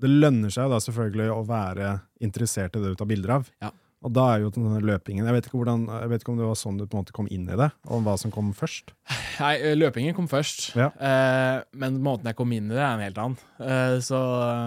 det 0.03 0.11
lønner 0.13 0.53
seg 0.55 0.71
da 0.73 0.79
selvfølgelig 0.83 1.29
å 1.35 1.43
være 1.49 1.93
interessert 2.25 2.77
i 2.79 2.83
det 2.83 2.95
du 2.95 2.99
tar 3.01 3.11
bilder 3.11 3.37
av. 3.39 3.53
Ja. 3.65 3.73
Og 4.07 4.13
da 4.15 4.29
er 4.31 4.45
jo 4.45 4.51
denne 4.55 4.79
løpingen 4.87 5.27
Jeg 5.27 5.35
vet, 5.35 5.47
ikke 5.49 5.59
hvordan, 5.59 5.89
jeg 5.91 6.11
vet 6.13 6.23
ikke 6.23 6.31
om 6.31 6.37
det 6.39 6.47
var 6.47 6.59
sånn 6.61 6.77
du 6.79 6.85
på 6.85 6.95
en 6.95 7.01
måte 7.03 7.15
kom 7.17 7.27
inn 7.35 7.49
i 7.51 7.57
det, 7.59 7.67
og 7.91 8.05
hva 8.07 8.13
som 8.21 8.31
kom 8.31 8.53
først. 8.55 8.93
Nei, 9.41 9.57
eh, 9.59 9.75
løpingen 9.75 10.15
kom 10.15 10.29
først, 10.31 10.69
Ja. 10.79 10.93
eh, 11.03 11.65
men 11.83 11.97
måten 12.05 12.31
jeg 12.31 12.39
kom 12.39 12.53
inn 12.55 12.71
i 12.71 12.77
det, 12.77 12.83
er 12.85 12.95
en 12.95 13.03
helt 13.03 13.19
annen. 13.19 13.41
Eh, 13.59 13.97
så 14.07 14.21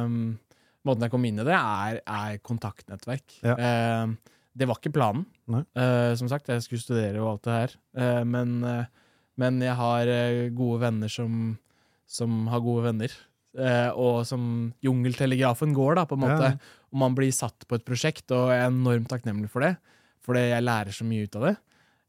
um, 0.03 0.17
måten 0.88 1.05
jeg 1.07 1.13
kom 1.13 1.30
inn 1.30 1.39
i 1.39 1.47
det, 1.47 1.55
er, 1.55 2.01
er 2.03 2.41
kontaktnettverk. 2.43 3.38
Ja. 3.47 3.55
Eh, 3.55 4.36
det 4.59 4.67
var 4.67 4.82
ikke 4.82 4.91
planen. 4.99 5.24
Eh, 5.80 6.11
som 6.19 6.28
sagt, 6.28 6.51
jeg 6.51 6.65
skulle 6.67 6.84
studere 6.84 7.24
og 7.24 7.30
alt 7.38 7.47
det 7.47 7.55
her. 7.55 7.76
Eh, 8.03 8.24
men, 8.28 8.57
men 9.39 9.61
jeg 9.63 9.78
har 9.80 10.11
gode 10.59 10.82
venner 10.84 11.07
som, 11.11 11.53
som 12.12 12.45
har 12.51 12.64
gode 12.64 12.89
venner. 12.89 13.16
Eh, 13.59 13.89
og 13.99 14.22
som 14.28 14.43
jungeltelegrafen 14.84 15.74
går, 15.76 15.97
da, 15.99 16.05
på 16.07 16.18
en 16.18 16.24
måte. 16.26 16.53
Ja. 16.53 16.78
Og 16.91 17.01
man 17.03 17.16
blir 17.18 17.32
satt 17.36 17.68
på 17.68 17.78
et 17.78 17.88
prosjekt, 17.88 18.28
og 18.36 18.51
jeg 18.51 18.64
er 18.64 18.72
enormt 18.72 19.09
takknemlig 19.12 19.51
for 19.51 19.64
det. 19.66 19.76
Fordi 20.22 20.45
jeg 20.51 20.66
lærer 20.68 20.95
så 20.95 21.07
mye 21.07 21.28
ut 21.28 21.38
av 21.39 21.47
det. 21.49 21.55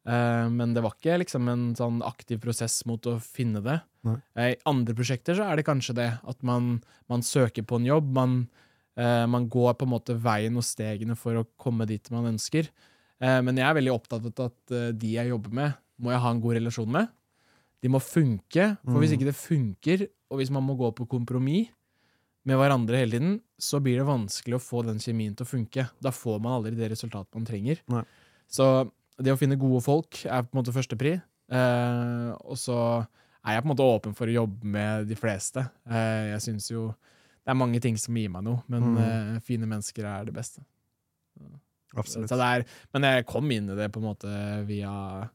Eh, 0.03 0.49
men 0.51 0.75
det 0.75 0.83
var 0.85 0.97
ikke 0.97 1.21
liksom 1.23 1.49
en 1.53 1.65
sånn 1.79 2.03
aktiv 2.07 2.41
prosess 2.43 2.81
mot 2.91 3.07
å 3.07 3.17
finne 3.23 3.63
det. 3.65 3.79
Eh, 4.35 4.53
I 4.55 4.61
andre 4.69 4.97
prosjekter 4.99 5.39
så 5.39 5.47
er 5.47 5.59
det 5.59 5.67
kanskje 5.69 5.97
det 5.99 6.09
at 6.19 6.43
man, 6.47 6.77
man 7.11 7.23
søker 7.27 7.67
på 7.67 7.79
en 7.79 7.87
jobb. 7.87 8.11
Man, 8.19 8.41
eh, 8.99 9.25
man 9.31 9.49
går 9.53 9.79
på 9.79 9.87
en 9.87 9.95
måte 9.95 10.19
veien 10.19 10.59
og 10.59 10.67
stegene 10.67 11.17
for 11.19 11.39
å 11.39 11.47
komme 11.61 11.87
dit 11.91 12.11
man 12.15 12.33
ønsker. 12.35 12.71
Eh, 13.23 13.39
men 13.47 13.59
jeg 13.59 13.69
er 13.69 13.79
veldig 13.79 13.95
opptatt 13.95 14.27
av 14.33 14.51
at 14.51 14.75
eh, 14.75 14.91
de 14.99 15.15
jeg 15.15 15.31
jobber 15.31 15.55
med, 15.63 15.79
må 16.03 16.11
jeg 16.11 16.25
ha 16.25 16.35
en 16.35 16.43
god 16.43 16.59
relasjon 16.59 16.95
med. 16.99 17.11
De 17.83 17.89
må 17.91 17.99
funke, 18.01 18.77
for 18.85 19.01
hvis 19.03 19.11
Mm. 19.13 19.19
ikke 19.19 19.31
det 19.31 19.35
funker, 19.37 20.09
og 20.31 20.39
hvis 20.39 20.51
man 20.55 20.63
må 20.63 20.77
gå 20.79 20.93
på 20.95 21.09
kompromiss 21.09 21.69
med 22.47 22.57
hverandre 22.57 22.97
hele 22.99 23.11
tiden, 23.19 23.41
så 23.59 23.81
blir 23.83 23.99
det 23.99 24.07
vanskelig 24.07 24.55
å 24.55 24.63
få 24.63 24.85
den 24.87 24.99
kjemien 24.99 25.35
til 25.37 25.45
å 25.47 25.51
funke. 25.51 25.89
Da 26.01 26.11
får 26.11 26.41
man 26.41 26.53
aldri 26.63 26.77
det 26.77 26.91
resultatet 26.91 27.35
man 27.35 27.45
trenger. 27.45 27.79
Nei. 27.89 28.03
Så 28.49 28.91
det 29.21 29.33
å 29.33 29.39
finne 29.39 29.59
gode 29.59 29.83
folk 29.83 30.25
er 30.27 30.43
på 30.43 30.55
en 30.57 30.63
måte 30.63 30.73
førstepri. 30.75 31.21
Eh, 31.51 32.31
og 32.45 32.57
så 32.57 33.07
er 33.45 33.55
jeg 33.57 33.63
på 33.65 33.69
en 33.71 33.77
måte 33.77 33.87
åpen 34.01 34.15
for 34.17 34.27
å 34.27 34.33
jobbe 34.33 34.65
med 34.65 35.09
de 35.09 35.15
fleste. 35.19 35.69
Eh, 35.91 36.33
jeg 36.39 36.41
syns 36.41 36.71
jo 36.71 36.89
det 37.45 37.51
er 37.51 37.55
mange 37.59 37.81
ting 37.83 37.97
som 37.99 38.15
gir 38.15 38.31
meg 38.31 38.45
noe, 38.45 38.63
men 38.69 38.83
Mm. 38.83 38.99
eh, 39.37 39.41
fine 39.41 39.67
mennesker 39.67 40.05
er 40.05 40.25
det 40.25 40.33
beste. 40.35 40.63
Så 41.93 41.99
Absolutt. 41.99 42.29
det 42.31 42.39
er, 42.41 42.65
men 42.95 43.03
jeg 43.03 43.27
kom 43.27 43.51
inn 43.51 43.69
i 43.69 43.75
det 43.75 43.93
på 43.93 43.99
en 44.01 44.15
måte 44.15 44.67
via 44.67 45.29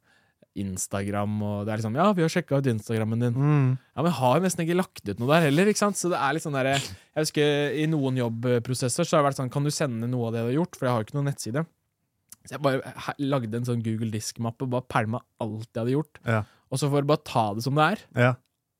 Instagram, 0.63 1.35
og 1.45 1.65
det 1.65 1.73
er 1.73 1.81
liksom 1.81 1.95
Ja, 1.99 2.07
vi 2.17 2.23
har 2.25 2.29
sjekka 2.33 2.57
ut 2.59 2.67
Instagrammen 2.71 3.19
din. 3.21 3.33
Mm. 3.37 3.69
Ja, 3.77 4.01
men 4.01 4.09
jeg 4.11 4.17
har 4.19 4.35
jo 4.39 4.43
nesten 4.45 4.65
ikke 4.65 4.77
lagt 4.79 5.03
ut 5.09 5.19
noe 5.21 5.29
der 5.33 5.45
heller, 5.47 5.69
ikke 5.71 5.83
sant? 5.83 5.97
Så 5.99 6.09
det 6.11 6.17
er 6.19 6.33
litt 6.37 6.43
sånn 6.45 6.57
der, 6.57 6.71
Jeg 6.77 7.21
husker 7.27 7.77
i 7.77 7.85
noen 7.91 8.17
jobbprosesser 8.21 9.05
så 9.07 9.17
har 9.17 9.23
det 9.23 9.29
vært 9.31 9.39
sånn 9.41 9.51
Kan 9.53 9.63
du 9.67 9.71
sende 9.71 10.09
noe 10.09 10.27
av 10.29 10.33
det 10.37 10.41
du 10.45 10.49
har 10.51 10.57
gjort? 10.63 10.75
For 10.79 10.87
jeg 10.87 10.93
har 10.95 11.03
jo 11.03 11.07
ikke 11.09 11.17
noen 11.19 11.29
nettside. 11.31 11.65
Så 12.47 12.55
jeg 12.55 12.61
bare 12.63 12.93
lagde 13.19 13.57
en 13.59 13.65
sånn 13.67 13.81
Google 13.83 14.11
Disk-mappe 14.13 14.63
og 14.63 14.69
bare 14.71 14.87
pælma 14.87 15.19
alt 15.43 15.67
jeg 15.73 15.81
hadde 15.81 15.95
gjort. 15.97 16.19
Ja. 16.25 16.43
Og 16.71 16.79
så 16.79 16.89
får 16.91 17.03
du 17.03 17.09
bare 17.13 17.25
ta 17.27 17.45
det 17.55 17.63
som 17.65 17.75
det 17.75 17.83
er, 17.91 18.03
Ja. 18.15 18.33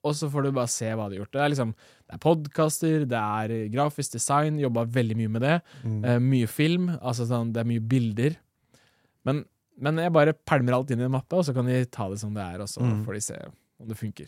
og 0.07 0.13
så 0.15 0.29
får 0.31 0.43
du 0.47 0.51
bare 0.55 0.67
se 0.71 0.87
hva 0.87 1.09
du 1.09 1.17
har 1.17 1.25
gjort. 1.25 1.31
Det 1.35 1.41
er 1.43 1.49
liksom 1.51 1.73
Det 2.07 2.13
er 2.15 2.23
podkaster, 2.23 3.05
det 3.11 3.19
er 3.19 3.69
grafisk 3.73 4.13
design, 4.15 4.57
jobba 4.59 4.85
veldig 4.87 5.17
mye 5.19 5.27
med 5.33 5.41
det. 5.41 5.61
Mm. 5.83 6.05
Eh, 6.05 6.19
mye 6.23 6.47
film, 6.47 6.87
altså 7.01 7.27
sånn, 7.27 7.51
det 7.51 7.59
er 7.59 7.67
mye 7.67 7.83
bilder. 7.83 8.37
Men, 9.25 9.43
men 9.79 9.97
jeg 10.01 10.13
bare 10.13 10.33
pælmer 10.33 10.73
alt 10.77 10.91
inn 10.91 10.99
i 11.01 11.07
en 11.07 11.11
mappe, 11.13 11.33
og 11.37 11.45
så 11.45 11.53
kan 11.53 11.65
de 11.69 11.83
ta 11.85 12.09
det 12.09 12.19
som 12.19 12.33
det 12.33 12.43
er, 12.43 12.61
og 12.61 12.67
så 12.67 12.81
Mm. 12.81 13.05
får 13.05 13.13
de 13.13 13.21
se 13.21 13.37
om 13.79 13.87
det 13.87 13.97
funker. 13.97 14.27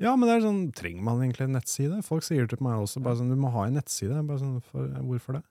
ja, 0.00 0.14
men 0.16 0.28
det 0.28 0.36
er 0.38 0.46
sånn, 0.46 0.72
trenger 0.72 1.02
man 1.02 1.18
egentlig 1.20 1.44
en 1.48 1.52
nettside? 1.58 2.02
Folk 2.04 2.22
sier 2.22 2.46
til 2.48 2.58
meg 2.60 2.78
også 2.78 3.02
bare 3.02 3.16
sånn, 3.16 3.28
du 3.30 3.36
må 3.36 3.50
ha 3.52 3.64
en 3.66 3.74
nettside. 3.74 4.14
Bare 4.26 4.38
sånn, 4.38 4.62
for, 4.62 4.86
hvorfor 5.02 5.32
det? 5.34 5.42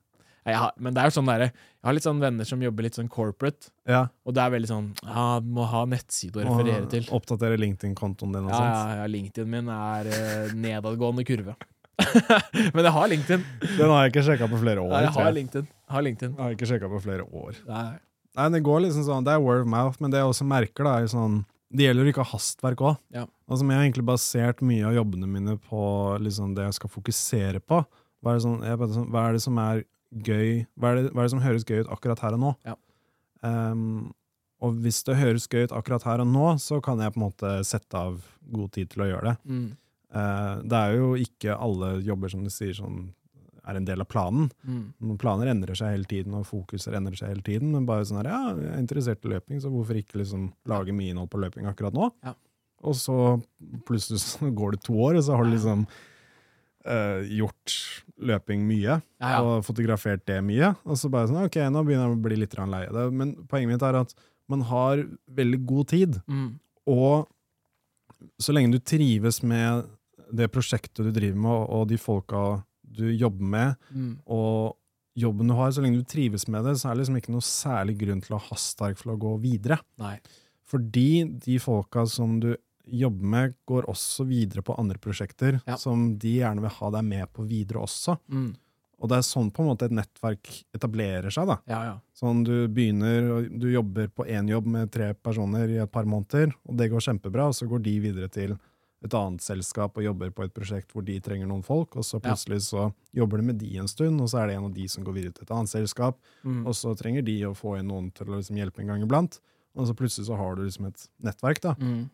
Jeg 0.48 0.56
har, 0.56 0.72
men 0.80 0.94
det 0.94 1.02
er 1.02 1.10
jo 1.10 1.20
sånn 1.20 1.26
der, 1.28 1.40
jeg 1.50 1.84
har 1.84 1.92
litt 1.92 2.02
sånn 2.06 2.20
venner 2.22 2.44
som 2.48 2.60
jobber 2.62 2.82
litt 2.86 2.94
sånn 2.96 3.08
corporate, 3.10 3.68
Ja, 3.86 4.06
og 4.24 4.32
det 4.32 4.40
er 4.40 4.50
veldig 4.54 4.68
sånn 4.70 4.86
Ja, 5.04 5.40
du 5.40 5.46
må 5.52 5.66
ha 5.68 5.84
nettside 5.84 6.32
å 6.40 6.44
referere 6.46 6.84
og 6.86 6.90
til. 6.90 7.04
Oppdatere 7.12 7.58
LinkedIn-kontoen 7.60 8.32
din 8.32 8.44
og 8.46 8.50
Ja, 8.50 8.56
sånt. 8.56 8.72
ja, 8.88 8.94
ja, 9.02 9.06
LinkedIn 9.06 9.46
min 9.46 9.68
er 9.68 10.06
eh, 10.08 10.48
nedadgående 10.54 11.26
kurve. 11.28 11.54
men 12.74 12.84
jeg 12.84 12.92
har 12.94 13.08
LinkedIn. 13.08 13.44
Den 13.76 13.90
har 13.90 14.06
jeg 14.06 14.12
ikke 14.14 14.24
sjekka 14.30 14.48
på 14.48 14.60
flere 14.62 14.78
år. 14.80 14.88
Nei, 14.94 15.02
jeg 15.02 15.12
har. 15.18 15.32
LinkedIn. 15.36 15.68
Har 15.90 16.02
LinkedIn. 16.06 16.34
Jeg 16.36 16.44
har 16.44 16.54
ikke 16.56 16.68
sjekka 16.70 16.88
på 16.88 17.00
flere 17.02 17.24
år. 17.28 17.56
Nei. 17.68 17.98
Nei, 18.38 18.48
det 18.54 18.64
går 18.66 18.84
liksom 18.84 19.02
sånn, 19.06 19.24
det 19.26 19.34
er 19.34 19.42
word 19.42 19.64
of 19.64 19.70
mouth, 19.70 19.98
men 20.02 20.12
det 20.12 20.20
jeg 20.20 20.30
også 20.30 20.46
merker 20.46 20.86
da, 20.86 20.96
er 20.96 21.06
jo 21.06 21.14
sånn, 21.16 21.40
det 21.74 21.88
gjelder 21.88 22.06
jo 22.06 22.12
ikke 22.12 22.22
å 22.22 22.28
ha 22.28 22.36
hastverk 22.36 22.82
også. 22.84 23.02
Ja. 23.16 23.24
Altså, 23.48 23.66
jeg 23.66 23.76
har 23.76 23.86
egentlig 23.86 24.06
basert 24.08 24.62
mye 24.64 24.86
av 24.88 24.94
jobbene 24.96 25.28
mine 25.28 25.56
på 25.68 25.80
liksom 26.24 26.54
det 26.56 26.68
jeg 26.68 26.76
skal 26.78 26.92
fokusere 26.92 27.62
på. 27.64 27.80
Hva 28.22 28.34
er 28.34 28.44
sånn, 28.44 28.62
jeg 28.64 28.78
hva 28.78 29.24
er 29.24 29.36
det 29.36 29.42
som 29.44 29.58
er 29.62 29.82
gøy, 30.10 30.62
hva 30.78 30.92
er 30.92 31.00
det, 31.00 31.10
hva 31.12 31.22
er 31.22 31.28
det 31.28 31.34
som 31.34 31.42
høres 31.44 31.66
gøy 31.68 31.82
ut 31.82 31.92
akkurat 31.92 32.22
her 32.24 32.38
og 32.38 32.42
nå? 32.44 32.54
Ja. 32.68 32.78
Um, 33.42 34.14
og 34.64 34.78
hvis 34.82 35.02
det 35.06 35.18
høres 35.20 35.46
gøy 35.50 35.68
ut 35.68 35.74
akkurat 35.76 36.06
her 36.08 36.22
og 36.24 36.30
nå, 36.30 36.46
så 36.62 36.80
kan 36.84 37.02
jeg 37.02 37.14
på 37.14 37.20
en 37.20 37.26
måte 37.28 37.52
sette 37.66 38.00
av 38.00 38.22
god 38.54 38.72
tid 38.74 38.94
til 38.94 39.04
å 39.04 39.10
gjøre 39.12 39.32
det. 39.32 39.36
Mm. 39.50 39.68
Uh, 40.08 40.54
det 40.64 40.80
er 40.80 40.96
jo 40.96 41.12
ikke 41.20 41.58
alle 41.58 41.98
jobber 42.06 42.32
som 42.32 42.46
du 42.46 42.50
sier 42.52 42.74
sånn, 42.78 43.10
er 43.68 43.76
en 43.78 43.84
del 43.88 44.00
av 44.02 44.08
planen. 44.08 44.48
Mm. 44.64 45.14
Planer 45.20 45.50
endrer 45.52 45.76
seg 45.78 45.92
hele 45.94 46.08
tiden, 46.08 46.34
og 46.38 46.46
fokuser 46.48 46.96
endrer 46.98 47.16
seg 47.20 47.28
hele 47.34 47.44
tiden. 47.46 47.70
Men 47.76 47.86
bare 47.88 48.06
sånn 48.08 48.22
her, 48.22 48.30
ja, 48.32 48.42
jeg 48.56 48.72
er 48.74 48.82
interessert 48.82 49.24
i 49.28 49.32
løping, 49.34 49.60
så 49.62 49.70
hvorfor 49.72 49.98
ikke 50.00 50.20
liksom 50.22 50.50
lage 50.70 50.94
mye 50.96 51.12
innhold 51.14 51.30
på 51.32 51.40
løping 51.44 51.68
akkurat 51.70 51.96
nå? 51.96 52.10
Ja. 52.24 52.34
Og 52.88 52.94
så 52.94 53.18
plutselig 53.88 54.20
så 54.24 54.48
går 54.60 54.76
det 54.76 54.84
to 54.86 54.96
år, 55.08 55.18
og 55.20 55.26
så 55.26 55.36
har 55.38 55.44
du 55.48 55.52
liksom 55.54 55.86
eh, 56.88 57.22
gjort 57.38 57.76
løping 58.18 58.64
mye, 58.68 58.98
Ja, 59.20 59.30
ja. 59.34 59.40
og 59.44 59.64
fotografert 59.66 60.24
det 60.26 60.40
mye. 60.46 60.72
Og 60.88 60.96
så 60.98 61.10
bare 61.12 61.28
sånn, 61.30 61.44
ok, 61.46 61.58
nå 61.70 61.84
begynner 61.86 62.08
jeg 62.08 62.18
å 62.18 62.22
bli 62.28 62.38
litt 62.40 62.56
lei 62.58 62.84
av 62.88 62.94
det. 62.96 63.06
Men 63.20 63.34
poenget 63.50 63.74
mitt 63.74 63.82
er 63.86 64.00
at 64.00 64.14
man 64.48 64.62
har 64.70 65.04
veldig 65.36 65.60
god 65.68 65.88
tid, 65.92 66.22
Mm. 66.26 66.58
og 66.88 67.28
så 68.40 68.50
lenge 68.54 68.72
du 68.72 68.78
trives 68.80 69.42
med 69.46 69.84
det 70.34 70.48
prosjektet 70.50 71.04
du 71.06 71.12
driver 71.14 71.36
med, 71.38 71.66
og 71.70 71.86
de 71.88 71.96
folka 72.00 72.62
du 72.98 73.06
jobber 73.14 73.48
med, 73.56 73.76
Mm. 73.94 74.12
og 74.26 74.76
jobben 75.18 75.48
du 75.50 75.54
har, 75.58 75.70
så 75.74 75.82
lenge 75.82 75.98
du 75.98 76.04
trives 76.06 76.46
med 76.50 76.62
det, 76.66 76.76
så 76.78 76.90
er 76.90 76.94
det 76.94 77.02
liksom 77.06 77.16
ikke 77.20 77.32
noe 77.34 77.46
særlig 77.46 77.96
grunn 77.98 78.20
til 78.22 78.36
å 78.36 78.40
ha 78.42 78.52
hastverk 78.52 78.98
for 79.00 79.14
å 79.14 79.18
gå 79.18 79.32
videre. 79.42 79.80
Nei. 79.98 80.18
Fordi 80.68 81.24
de 81.40 81.58
folka 81.58 82.04
som 82.06 82.38
du 82.42 82.52
jobber 82.88 83.24
med, 83.34 83.54
går 83.68 83.88
også 83.90 84.24
videre 84.28 84.62
på 84.64 84.76
andre 84.78 84.96
prosjekter, 85.02 85.60
Ja. 85.66 85.76
som 85.76 86.16
de 86.18 86.38
gjerne 86.40 86.60
vil 86.62 86.70
ha 86.70 86.90
deg 86.90 87.04
med 87.04 87.32
på 87.32 87.46
videre 87.48 87.82
også. 87.84 88.18
Mm. 88.30 88.54
Og 89.00 89.08
det 89.08 89.18
er 89.18 89.26
sånn 89.28 89.50
på 89.52 89.60
en 89.62 89.68
måte 89.68 89.84
et 89.86 89.92
nettverk 89.92 90.64
etablerer 90.74 91.30
seg. 91.30 91.46
da. 91.46 91.58
Ja, 91.68 91.82
ja. 91.84 92.00
Sånn 92.18 92.42
Du 92.44 92.66
begynner, 92.68 93.48
du 93.58 93.68
jobber 93.70 94.08
på 94.08 94.26
én 94.26 94.48
jobb 94.48 94.66
med 94.66 94.90
tre 94.90 95.12
personer 95.14 95.68
i 95.68 95.78
et 95.82 95.90
par 95.92 96.04
måneder, 96.04 96.52
og 96.68 96.76
det 96.76 96.90
går 96.90 97.00
kjempebra, 97.00 97.46
og 97.48 97.54
så 97.54 97.68
går 97.68 97.82
de 97.82 98.00
videre 98.00 98.28
til 98.30 98.58
et 99.04 99.14
annet 99.14 99.40
selskap 99.40 99.96
og 99.96 100.02
jobber 100.04 100.30
på 100.34 100.42
et 100.44 100.52
prosjekt 100.54 100.90
hvor 100.92 101.04
de 101.04 101.20
trenger 101.20 101.46
noen 101.46 101.62
folk, 101.62 101.94
og 101.96 102.02
så 102.04 102.18
plutselig 102.20 102.62
så 102.66 102.92
jobber 103.14 103.38
de 103.38 103.44
med 103.44 103.58
de 103.58 103.76
en 103.78 103.86
stund, 103.88 104.20
og 104.20 104.28
så 104.28 104.40
er 104.42 104.46
det 104.48 104.56
en 104.56 104.64
av 104.64 104.74
de 104.74 104.88
som 104.88 105.04
går 105.04 105.14
videre 105.14 105.32
til 105.36 105.44
et 105.44 105.50
annet 105.54 105.68
selskap, 105.70 106.18
Mm. 106.44 106.66
og 106.66 106.74
så 106.74 106.96
trenger 106.98 107.22
de 107.24 107.40
å 107.46 107.54
få 107.54 107.78
inn 107.78 107.86
noen 107.88 108.10
til 108.12 108.26
å 108.26 108.36
liksom 108.36 108.56
hjelpe 108.58 108.80
en 108.80 108.86
gang 108.88 109.02
iblant, 109.02 109.38
og 109.76 109.86
så 109.86 109.94
plutselig 109.94 110.26
så 110.26 110.36
har 110.36 110.56
du 110.56 110.62
liksom 110.64 110.86
et 110.88 111.08
nettverk. 111.22 111.60
da. 111.60 111.74
Mm. 111.74 112.10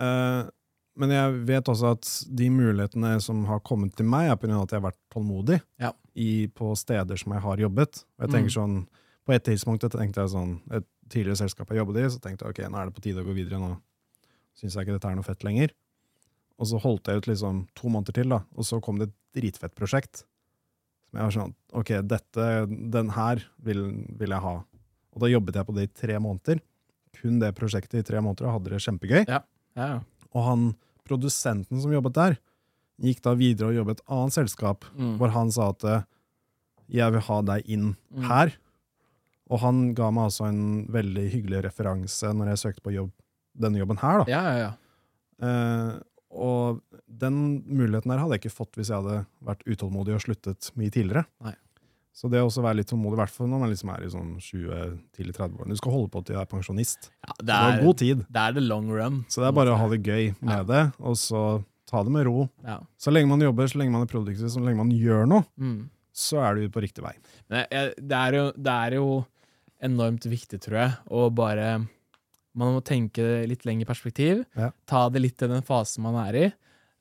Uh, 0.00 0.48
men 0.96 1.10
jeg 1.10 1.44
vet 1.48 1.68
også 1.72 1.92
at 1.96 2.08
de 2.36 2.48
mulighetene 2.52 3.14
som 3.22 3.44
har 3.48 3.60
kommet 3.60 3.94
til 3.96 4.04
meg, 4.08 4.28
er 4.28 4.32
av 4.32 4.62
at 4.62 4.70
jeg 4.72 4.80
har 4.80 4.90
vært 4.90 4.98
tålmodig 5.14 5.60
Ja. 5.80 5.92
i, 6.14 6.48
på 6.48 6.76
steder 6.76 7.16
som 7.16 7.32
jeg 7.32 7.40
har 7.42 7.56
jobbet. 7.56 8.04
Og 8.18 8.26
jeg 8.26 8.30
tenker 8.30 8.50
Mm. 8.50 8.56
sånn, 8.56 8.88
På 9.24 9.32
et 9.34 9.44
tidspunkt 9.44 9.82
tenkte 9.88 10.14
jeg 10.16 10.30
sånn, 10.30 10.60
et 10.72 10.84
tidligere 11.08 11.36
selskap 11.36 11.68
jeg 11.68 11.78
jobbet 11.78 11.96
i, 11.96 12.08
så 12.10 12.18
tenkte 12.20 12.42
jeg 12.42 12.50
ok, 12.50 12.70
nå 12.72 12.76
er 12.82 12.86
det 12.86 12.94
på 12.94 13.02
tide 13.02 13.22
å 13.22 13.24
gå 13.24 13.32
videre. 13.32 13.60
Nå 13.60 13.80
syns 14.58 14.74
jeg 14.76 14.84
ikke 14.86 14.96
dette 14.98 15.08
er 15.10 15.16
noe 15.18 15.26
fett 15.26 15.44
lenger. 15.46 15.72
Og 16.60 16.68
så 16.70 16.78
holdt 16.82 17.08
jeg 17.10 17.22
ut 17.22 17.26
liksom 17.30 17.62
to 17.78 17.88
måneder 17.90 18.14
til, 18.20 18.28
da, 18.34 18.42
og 18.56 18.64
så 18.68 18.78
kom 18.84 18.98
det 19.00 19.08
et 19.10 19.16
dritfett 19.40 19.74
prosjekt. 19.74 20.24
Som 21.08 21.18
jeg 21.18 21.26
var 21.28 21.34
sånn, 21.36 21.54
ok, 21.72 21.90
dette, 22.06 22.46
den 22.92 23.10
her 23.16 23.42
vil, 23.64 23.82
vil 24.20 24.30
jeg 24.36 24.44
ha. 24.44 24.54
Og 25.12 25.20
da 25.24 25.28
jobbet 25.32 25.58
jeg 25.58 25.66
på 25.68 25.74
det 25.76 25.82
i 25.88 25.92
tre 26.06 26.18
måneder. 26.22 26.60
Kun 27.18 27.40
det 27.42 27.50
prosjektet 27.58 28.00
i 28.00 28.06
tre 28.06 28.20
måneder, 28.24 28.46
og 28.48 28.56
hadde 28.60 28.72
det 28.72 28.80
kjempegøy. 28.84 29.24
Ja, 29.28 29.42
ja. 29.76 30.00
Og 30.32 30.46
han 30.46 30.62
produsenten 31.04 31.82
som 31.82 31.92
jobbet 31.92 32.14
der, 32.16 32.38
gikk 33.02 33.20
da 33.24 33.32
videre 33.36 33.72
og 33.72 33.76
jobbet 33.80 33.98
i 33.98 34.04
et 34.04 34.12
annet 34.14 34.36
selskap, 34.36 34.84
Mm. 34.96 35.16
hvor 35.18 35.32
han 35.34 35.50
sa 35.50 35.70
at 35.72 35.84
eh, 35.84 36.02
jeg 36.92 37.12
vil 37.12 37.20
ha 37.26 37.40
deg 37.42 37.64
inn 37.68 37.96
Mm. 38.14 38.22
her. 38.28 38.52
Og 39.50 39.58
han 39.60 39.92
ga 39.94 40.10
meg 40.10 40.30
altså 40.30 40.46
en 40.48 40.86
veldig 40.86 41.26
hyggelig 41.32 41.64
referanse 41.66 42.30
når 42.32 42.52
jeg 42.52 42.62
søkte 42.62 42.82
på 42.86 42.94
jobb, 42.94 43.10
denne 43.58 43.78
jobben 43.78 43.98
her. 44.02 44.22
da. 44.22 44.24
ja, 44.30 44.42
ja, 44.42 44.56
ja. 44.68 44.72
Eh, 45.42 46.00
og 46.32 46.80
den 47.06 47.62
muligheten 47.68 48.10
her 48.10 48.18
hadde 48.22 48.38
jeg 48.38 48.44
ikke 48.46 48.54
fått 48.56 48.76
hvis 48.78 48.88
jeg 48.88 49.02
hadde 49.02 49.26
vært 49.44 49.66
utålmodig 49.68 50.14
og 50.16 50.22
sluttet 50.24 50.70
mye 50.80 50.90
tidligere. 50.94 51.26
Nei. 51.44 51.52
Så 52.12 52.28
det 52.28 52.40
å 52.40 52.46
også 52.46 52.62
være 52.64 52.78
litt 52.80 52.88
tålmodig, 52.92 53.16
i 53.16 53.20
hvert 53.22 53.32
fall 53.34 53.48
når 53.48 53.60
man 53.62 53.70
liksom 53.72 53.90
er 53.92 54.02
i 54.04 54.08
sånn 54.12 54.32
20-30-årene. 54.40 55.72
Du 55.72 55.80
skal 55.80 55.94
holde 55.94 56.10
på 56.12 56.22
til 56.24 56.36
du 56.36 56.40
er 56.42 56.48
pensjonist. 56.48 57.10
ja 57.24 57.34
Du 57.38 57.44
det, 57.48 57.56
har 57.56 57.72
er, 57.78 57.82
god 57.84 57.98
tid. 58.02 58.24
det 58.28 58.42
er 58.46 58.52
the 58.56 58.64
long 58.64 58.88
run. 58.92 59.22
Så 59.32 59.40
det 59.42 59.48
er 59.50 59.56
bare 59.56 59.72
å 59.74 59.78
ha 59.80 59.88
det 59.92 60.02
gøy 60.04 60.34
med 60.40 60.56
Ja. 60.56 60.62
det, 60.62 60.82
og 61.00 61.16
så 61.20 61.64
ta 61.88 62.02
det 62.04 62.12
med 62.12 62.26
ro. 62.26 62.48
Ja. 62.64 62.78
Så 63.00 63.12
lenge 63.12 63.28
man 63.28 63.40
jobber, 63.40 63.64
så 63.68 63.78
lenge 63.80 63.92
man 63.92 64.02
er 64.06 64.12
produktiv, 64.12 64.48
så 64.48 64.60
lenge 64.64 64.76
man 64.80 64.90
gjør 64.92 65.26
noe, 65.28 65.44
Mm. 65.58 65.88
så 66.12 66.40
er 66.44 66.54
du 66.56 66.68
på 66.68 66.80
riktig 66.82 67.02
vei. 67.04 67.14
Men 67.50 67.66
det, 67.96 68.12
er 68.12 68.32
jo, 68.32 68.52
det 68.56 68.72
er 68.72 68.90
jo 68.96 69.26
enormt 69.82 70.24
viktig, 70.28 70.60
tror 70.60 70.78
jeg, 70.78 70.92
å 71.10 71.28
bare 71.34 71.88
Man 72.58 72.74
må 72.76 72.82
tenke 72.84 73.44
litt 73.48 73.64
lengre 73.68 73.88
perspektiv. 73.88 74.42
Ja. 74.58 74.72
Ta 74.88 75.06
det 75.12 75.22
litt 75.24 75.42
i 75.42 75.48
den 75.50 75.64
fasen 75.66 76.04
man 76.04 76.18
er 76.26 76.38
i. 76.38 76.44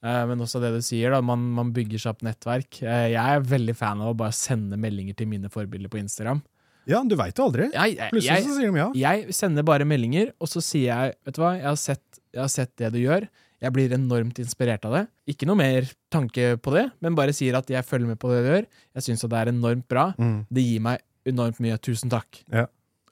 Eh, 0.02 0.24
men 0.30 0.42
også 0.42 0.62
det 0.64 0.72
du 0.74 0.80
sier, 0.86 1.14
da, 1.14 1.20
man, 1.26 1.44
man 1.58 1.74
bygger 1.76 2.02
seg 2.02 2.16
opp 2.16 2.24
nettverk. 2.26 2.82
Eh, 2.82 3.12
jeg 3.14 3.22
er 3.22 3.46
veldig 3.52 3.76
fan 3.78 4.02
av 4.02 4.14
å 4.14 4.18
bare 4.18 4.36
sende 4.36 4.80
meldinger 4.82 5.18
til 5.18 5.30
mine 5.30 5.52
forbilder 5.54 5.92
på 5.92 6.02
Instagram. 6.02 6.42
Ja, 6.90 7.04
du 7.06 7.14
veit 7.20 7.38
jo 7.38 7.46
aldri. 7.46 7.68
Jeg, 7.70 7.98
jeg, 8.00 8.10
Plutselig 8.10 8.32
jeg, 8.32 8.48
så 8.48 8.56
sier 8.58 8.72
de 8.74 8.82
ja. 8.82 8.88
jeg 8.98 9.36
sender 9.38 9.66
bare 9.68 9.86
meldinger, 9.86 10.32
og 10.42 10.50
så 10.50 10.64
sier 10.66 10.88
jeg 10.90 11.14
Vet 11.28 11.38
du 11.38 11.44
hva, 11.44 11.54
jeg 11.60 11.68
har 11.68 11.78
sett, 11.78 12.22
jeg 12.34 12.42
har 12.42 12.52
sett 12.52 12.74
det 12.82 12.90
du 12.96 12.98
gjør. 13.04 13.28
Jeg 13.62 13.76
blir 13.76 13.94
enormt 13.94 14.40
inspirert 14.42 14.86
av 14.90 14.96
det. 14.98 15.04
Ikke 15.30 15.46
noe 15.46 15.60
mer 15.60 15.86
tanke 16.10 16.56
på 16.58 16.74
det, 16.74 16.88
men 17.06 17.18
bare 17.18 17.36
sier 17.38 17.60
at 17.60 17.70
jeg 17.70 17.86
følger 17.86 18.10
med 18.10 18.18
på 18.22 18.32
det 18.32 18.40
du 18.42 18.50
gjør. 18.50 18.66
Jeg 18.98 19.06
syns 19.06 19.28
det 19.28 19.38
er 19.38 19.52
enormt 19.52 19.86
bra. 19.92 20.08
Mm. 20.18 20.40
Det 20.50 20.64
gir 20.66 20.82
meg 20.88 21.04
enormt 21.30 21.62
mye. 21.62 21.78
Tusen 21.86 22.10
takk. 22.10 22.42
Ja. 22.50 22.66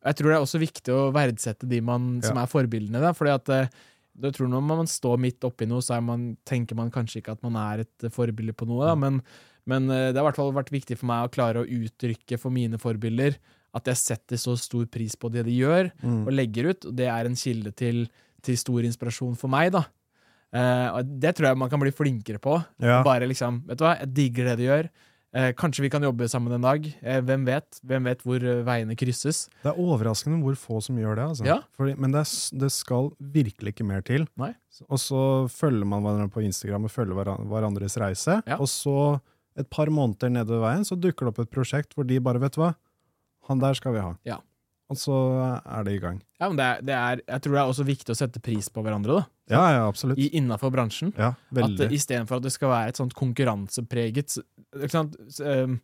Jeg 0.06 0.16
tror 0.16 0.30
det 0.32 0.36
er 0.38 0.46
også 0.46 0.60
viktig 0.62 0.94
å 0.96 1.12
verdsette 1.12 1.68
de 1.68 1.82
man, 1.82 2.22
som 2.24 2.38
Ja. 2.38 2.44
er 2.44 2.48
forbildene. 2.52 3.02
Da, 3.04 3.12
fordi 3.14 3.34
at 3.36 3.50
eh, 3.50 3.70
jeg 4.22 4.34
tror 4.36 4.48
Når 4.52 4.62
man 4.68 4.86
står 4.88 5.18
midt 5.20 5.40
oppi 5.48 5.66
noe, 5.68 5.80
så 5.82 5.96
er 5.98 6.02
man, 6.02 6.38
tenker 6.46 6.76
man 6.76 6.90
kanskje 6.92 7.22
ikke 7.22 7.32
at 7.38 7.44
man 7.44 7.56
er 7.56 7.82
et 7.86 8.04
eh, 8.04 8.10
forbilde 8.10 8.54
på 8.56 8.68
noe. 8.68 8.86
Da, 8.86 8.96
men, 8.96 9.22
men 9.68 9.90
eh, 9.90 10.12
det 10.12 10.18
har 10.20 10.24
i 10.24 10.28
hvert 10.30 10.36
fall 10.40 10.52
vært 10.56 10.72
viktig 10.72 10.98
for 10.98 11.08
meg 11.12 11.28
å 11.28 11.32
klare 11.32 11.62
å 11.64 11.68
uttrykke 11.68 12.40
for 12.40 12.50
mine 12.52 12.78
forbilder 12.80 13.38
at 13.76 13.86
jeg 13.86 13.96
setter 14.02 14.36
så 14.42 14.56
stor 14.58 14.88
pris 14.90 15.14
på 15.16 15.30
det 15.32 15.44
de 15.46 15.54
gjør 15.60 15.92
Mm. 16.02 16.26
og 16.28 16.34
legger 16.34 16.72
ut. 16.72 16.86
Og 16.90 16.96
det 16.96 17.06
er 17.08 17.26
en 17.30 17.36
kilde 17.38 17.72
til, 17.78 18.08
til 18.42 18.58
stor 18.58 18.82
inspirasjon 18.88 19.38
for 19.38 19.48
meg. 19.48 19.72
da. 19.72 19.84
Eh, 20.52 21.04
det 21.06 21.36
tror 21.38 21.52
jeg 21.52 21.58
man 21.62 21.70
kan 21.70 21.80
bli 21.80 21.92
flinkere 21.94 22.40
på. 22.42 22.56
Ja. 22.82 23.04
Bare 23.06 23.28
liksom, 23.30 23.62
vet 23.68 23.78
du 23.78 23.84
hva, 23.86 23.98
jeg 24.00 24.14
digger 24.18 24.46
det 24.50 24.58
du 24.58 24.64
gjør. 24.66 24.90
Eh, 25.30 25.52
kanskje 25.54 25.84
vi 25.86 25.90
kan 25.94 26.02
jobbe 26.02 26.26
sammen 26.30 26.56
en 26.56 26.64
dag. 26.66 26.86
Eh, 27.02 27.20
hvem 27.22 27.44
vet? 27.46 27.80
Hvem 27.86 28.08
vet 28.10 28.24
hvor 28.26 28.42
eh, 28.42 28.64
veiene 28.66 28.96
krysses? 28.98 29.44
Det 29.62 29.70
er 29.70 29.78
overraskende 29.78 30.40
hvor 30.42 30.58
få 30.58 30.80
som 30.82 30.98
gjør 30.98 31.20
det. 31.20 31.28
Altså. 31.34 31.46
Ja. 31.46 31.60
Fordi, 31.78 31.94
men 32.02 32.16
det, 32.16 32.24
er, 32.26 32.62
det 32.64 32.72
skal 32.74 33.12
virkelig 33.20 33.76
ikke 33.76 33.86
mer 33.86 34.02
til. 34.06 34.26
Nei. 34.42 34.56
Og 34.88 34.98
så 35.02 35.22
følger 35.54 35.86
man 35.86 36.02
hverandre 36.06 36.32
på 36.34 36.42
Instagram 36.48 36.88
og 36.90 36.94
følger 36.94 37.34
hverandres 37.52 38.00
reise. 38.02 38.40
Ja. 38.50 38.58
Og 38.58 38.72
så, 38.72 38.96
et 39.60 39.70
par 39.70 39.92
måneder 39.94 40.34
nedover 40.34 40.66
veien, 40.66 40.88
så 40.88 40.98
dukker 40.98 41.28
det 41.28 41.36
opp 41.36 41.44
et 41.46 41.54
prosjekt 41.54 41.94
hvor 41.94 42.10
de 42.10 42.22
bare 42.24 42.42
Vet 42.42 42.58
hva, 42.58 42.74
han 43.50 43.62
der 43.62 43.78
skal 43.78 43.94
vi 43.98 44.02
ha. 44.02 44.14
Ja. 44.26 44.40
Og 44.90 44.98
så 44.98 45.14
er 45.62 45.86
det 45.86 46.00
i 46.00 46.02
gang. 46.02 46.18
Ja, 46.40 46.48
men 46.50 46.58
det 46.58 46.66
er, 46.66 46.82
det 46.82 46.96
er, 46.98 47.22
jeg 47.28 47.44
tror 47.46 47.54
det 47.54 47.62
er 47.62 47.72
også 47.76 47.86
viktig 47.86 48.16
å 48.16 48.18
sette 48.18 48.42
pris 48.42 48.72
på 48.74 48.82
hverandre 48.82 49.20
da, 49.20 49.28
Ja, 49.50 49.64
ja, 49.74 49.88
absolutt. 49.90 50.18
i, 50.22 50.30
innafor 50.38 50.72
bransjen. 50.72 51.14
Ja, 51.18 51.34
veldig. 51.52 51.88
At 51.88 51.92
Istedenfor 51.96 52.38
at 52.38 52.44
det 52.46 52.52
skal 52.54 52.70
være 52.70 52.90
et 52.94 53.00
sånt 53.02 53.14
konkurransepreget 53.18 54.38
ikke 54.78 54.92
sant? 54.94 55.16
Ehm, 55.42 55.80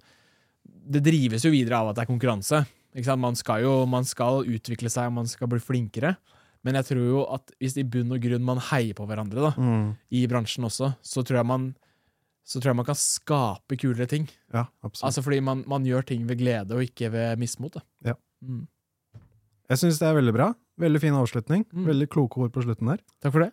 Det 0.66 1.02
drives 1.06 1.44
jo 1.46 1.52
videre 1.54 1.78
av 1.82 1.90
at 1.90 1.96
det 1.98 2.04
er 2.06 2.12
konkurranse. 2.14 2.66
Ikke 2.96 3.06
sant? 3.10 3.22
Man 3.22 3.36
skal 3.36 3.62
jo 3.66 3.86
man 3.90 4.06
skal 4.06 4.44
utvikle 4.46 4.90
seg, 4.90 5.12
man 5.14 5.26
skal 5.28 5.48
bli 5.52 5.60
flinkere. 5.60 6.16
Men 6.66 6.76
jeg 6.80 6.86
tror 6.86 7.02
jo 7.10 7.24
at 7.34 7.52
hvis 7.62 7.76
i 7.78 7.84
bunn 7.84 8.12
og 8.16 8.22
grunn 8.22 8.42
man 8.46 8.58
heier 8.72 8.94
på 8.98 9.06
hverandre 9.06 9.42
da, 9.50 9.52
Mm. 9.58 9.96
i 10.12 10.26
bransjen 10.28 10.66
også, 10.66 10.96
så 11.02 11.24
tror 11.24 11.38
jeg 11.42 11.46
man 11.46 11.76
så 12.46 12.60
tror 12.62 12.70
jeg 12.74 12.76
man 12.76 12.86
kan 12.86 12.96
skape 12.96 13.78
kulere 13.82 14.06
ting. 14.08 14.28
Ja, 14.54 14.68
absolutt. 14.84 15.08
Altså 15.10 15.24
fordi 15.26 15.40
man, 15.42 15.64
man 15.68 15.84
gjør 15.84 16.06
ting 16.06 16.28
ved 16.28 16.38
glede 16.38 16.72
og 16.78 16.82
ikke 16.86 17.10
ved 17.12 17.40
mismot. 17.42 17.74
Da. 17.74 17.82
Ja. 18.06 18.14
Mm. 18.46 18.68
Jeg 19.70 19.78
syns 19.82 19.98
det 19.98 20.06
er 20.08 20.14
veldig 20.22 20.34
bra. 20.34 20.54
Veldig 20.82 21.02
fin 21.02 21.14
avslutning. 21.16 21.66
Mm. 21.72 21.86
Veldig 21.88 22.10
kloke 22.12 22.38
ord 22.44 22.52
på 22.56 22.64
slutten 22.66 22.90
der. 22.92 23.00
Takk 23.24 23.32
for 23.38 23.46
det. 23.46 23.52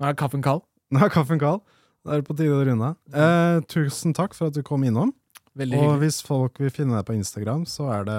Nå 0.00 0.08
er 0.08 0.14
kaffen 0.18 0.42
kald. 0.42 0.62
Nå 0.94 1.02
er 1.04 1.12
kaffen 1.12 1.38
kald. 1.42 1.60
Da 2.04 2.12
er 2.16 2.20
det 2.22 2.28
på 2.28 2.36
tide 2.36 2.52
å 2.56 2.64
runde 2.66 2.90
av. 2.92 2.96
Eh, 3.16 3.60
tusen 3.68 4.12
takk 4.16 4.34
for 4.36 4.48
at 4.50 4.56
du 4.56 4.62
kom 4.66 4.82
innom. 4.84 5.12
Veldig 5.56 5.76
Og 5.78 5.84
hyggelig. 5.84 6.00
hvis 6.02 6.18
folk 6.26 6.58
vil 6.60 6.70
finne 6.74 6.96
deg 6.98 7.06
på 7.08 7.14
Instagram, 7.16 7.64
så 7.70 7.86
er 7.94 8.04
det 8.08 8.18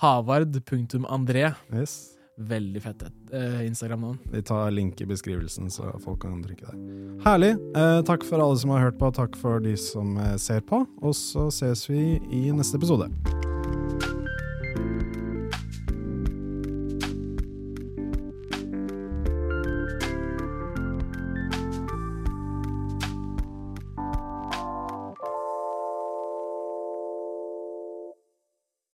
Havard.andré. 0.00 1.54
yes, 1.74 2.16
Veldig 2.40 2.80
fett 2.80 3.02
eh, 3.36 3.66
Instagram-navn. 3.66 4.18
Vi 4.32 4.40
tar 4.42 4.70
link 4.70 5.00
i 5.00 5.04
beskrivelsen, 5.04 5.68
så 5.70 5.90
folk 6.00 6.22
kan 6.22 6.40
trykke 6.42 6.70
der. 6.70 6.78
Herlig. 7.26 7.52
Eh, 7.76 8.00
takk 8.08 8.24
for 8.24 8.40
alle 8.40 8.56
som 8.56 8.70
har 8.70 8.80
hørt 8.86 8.98
på, 8.98 9.12
takk 9.12 9.36
for 9.36 9.60
de 9.60 9.76
som 9.76 10.16
eh, 10.16 10.36
ser 10.40 10.60
på. 10.64 10.86
Og 11.02 11.12
så 11.14 11.50
ses 11.52 11.84
vi 11.90 12.16
i 12.32 12.46
neste 12.50 12.80
episode. 12.80 13.10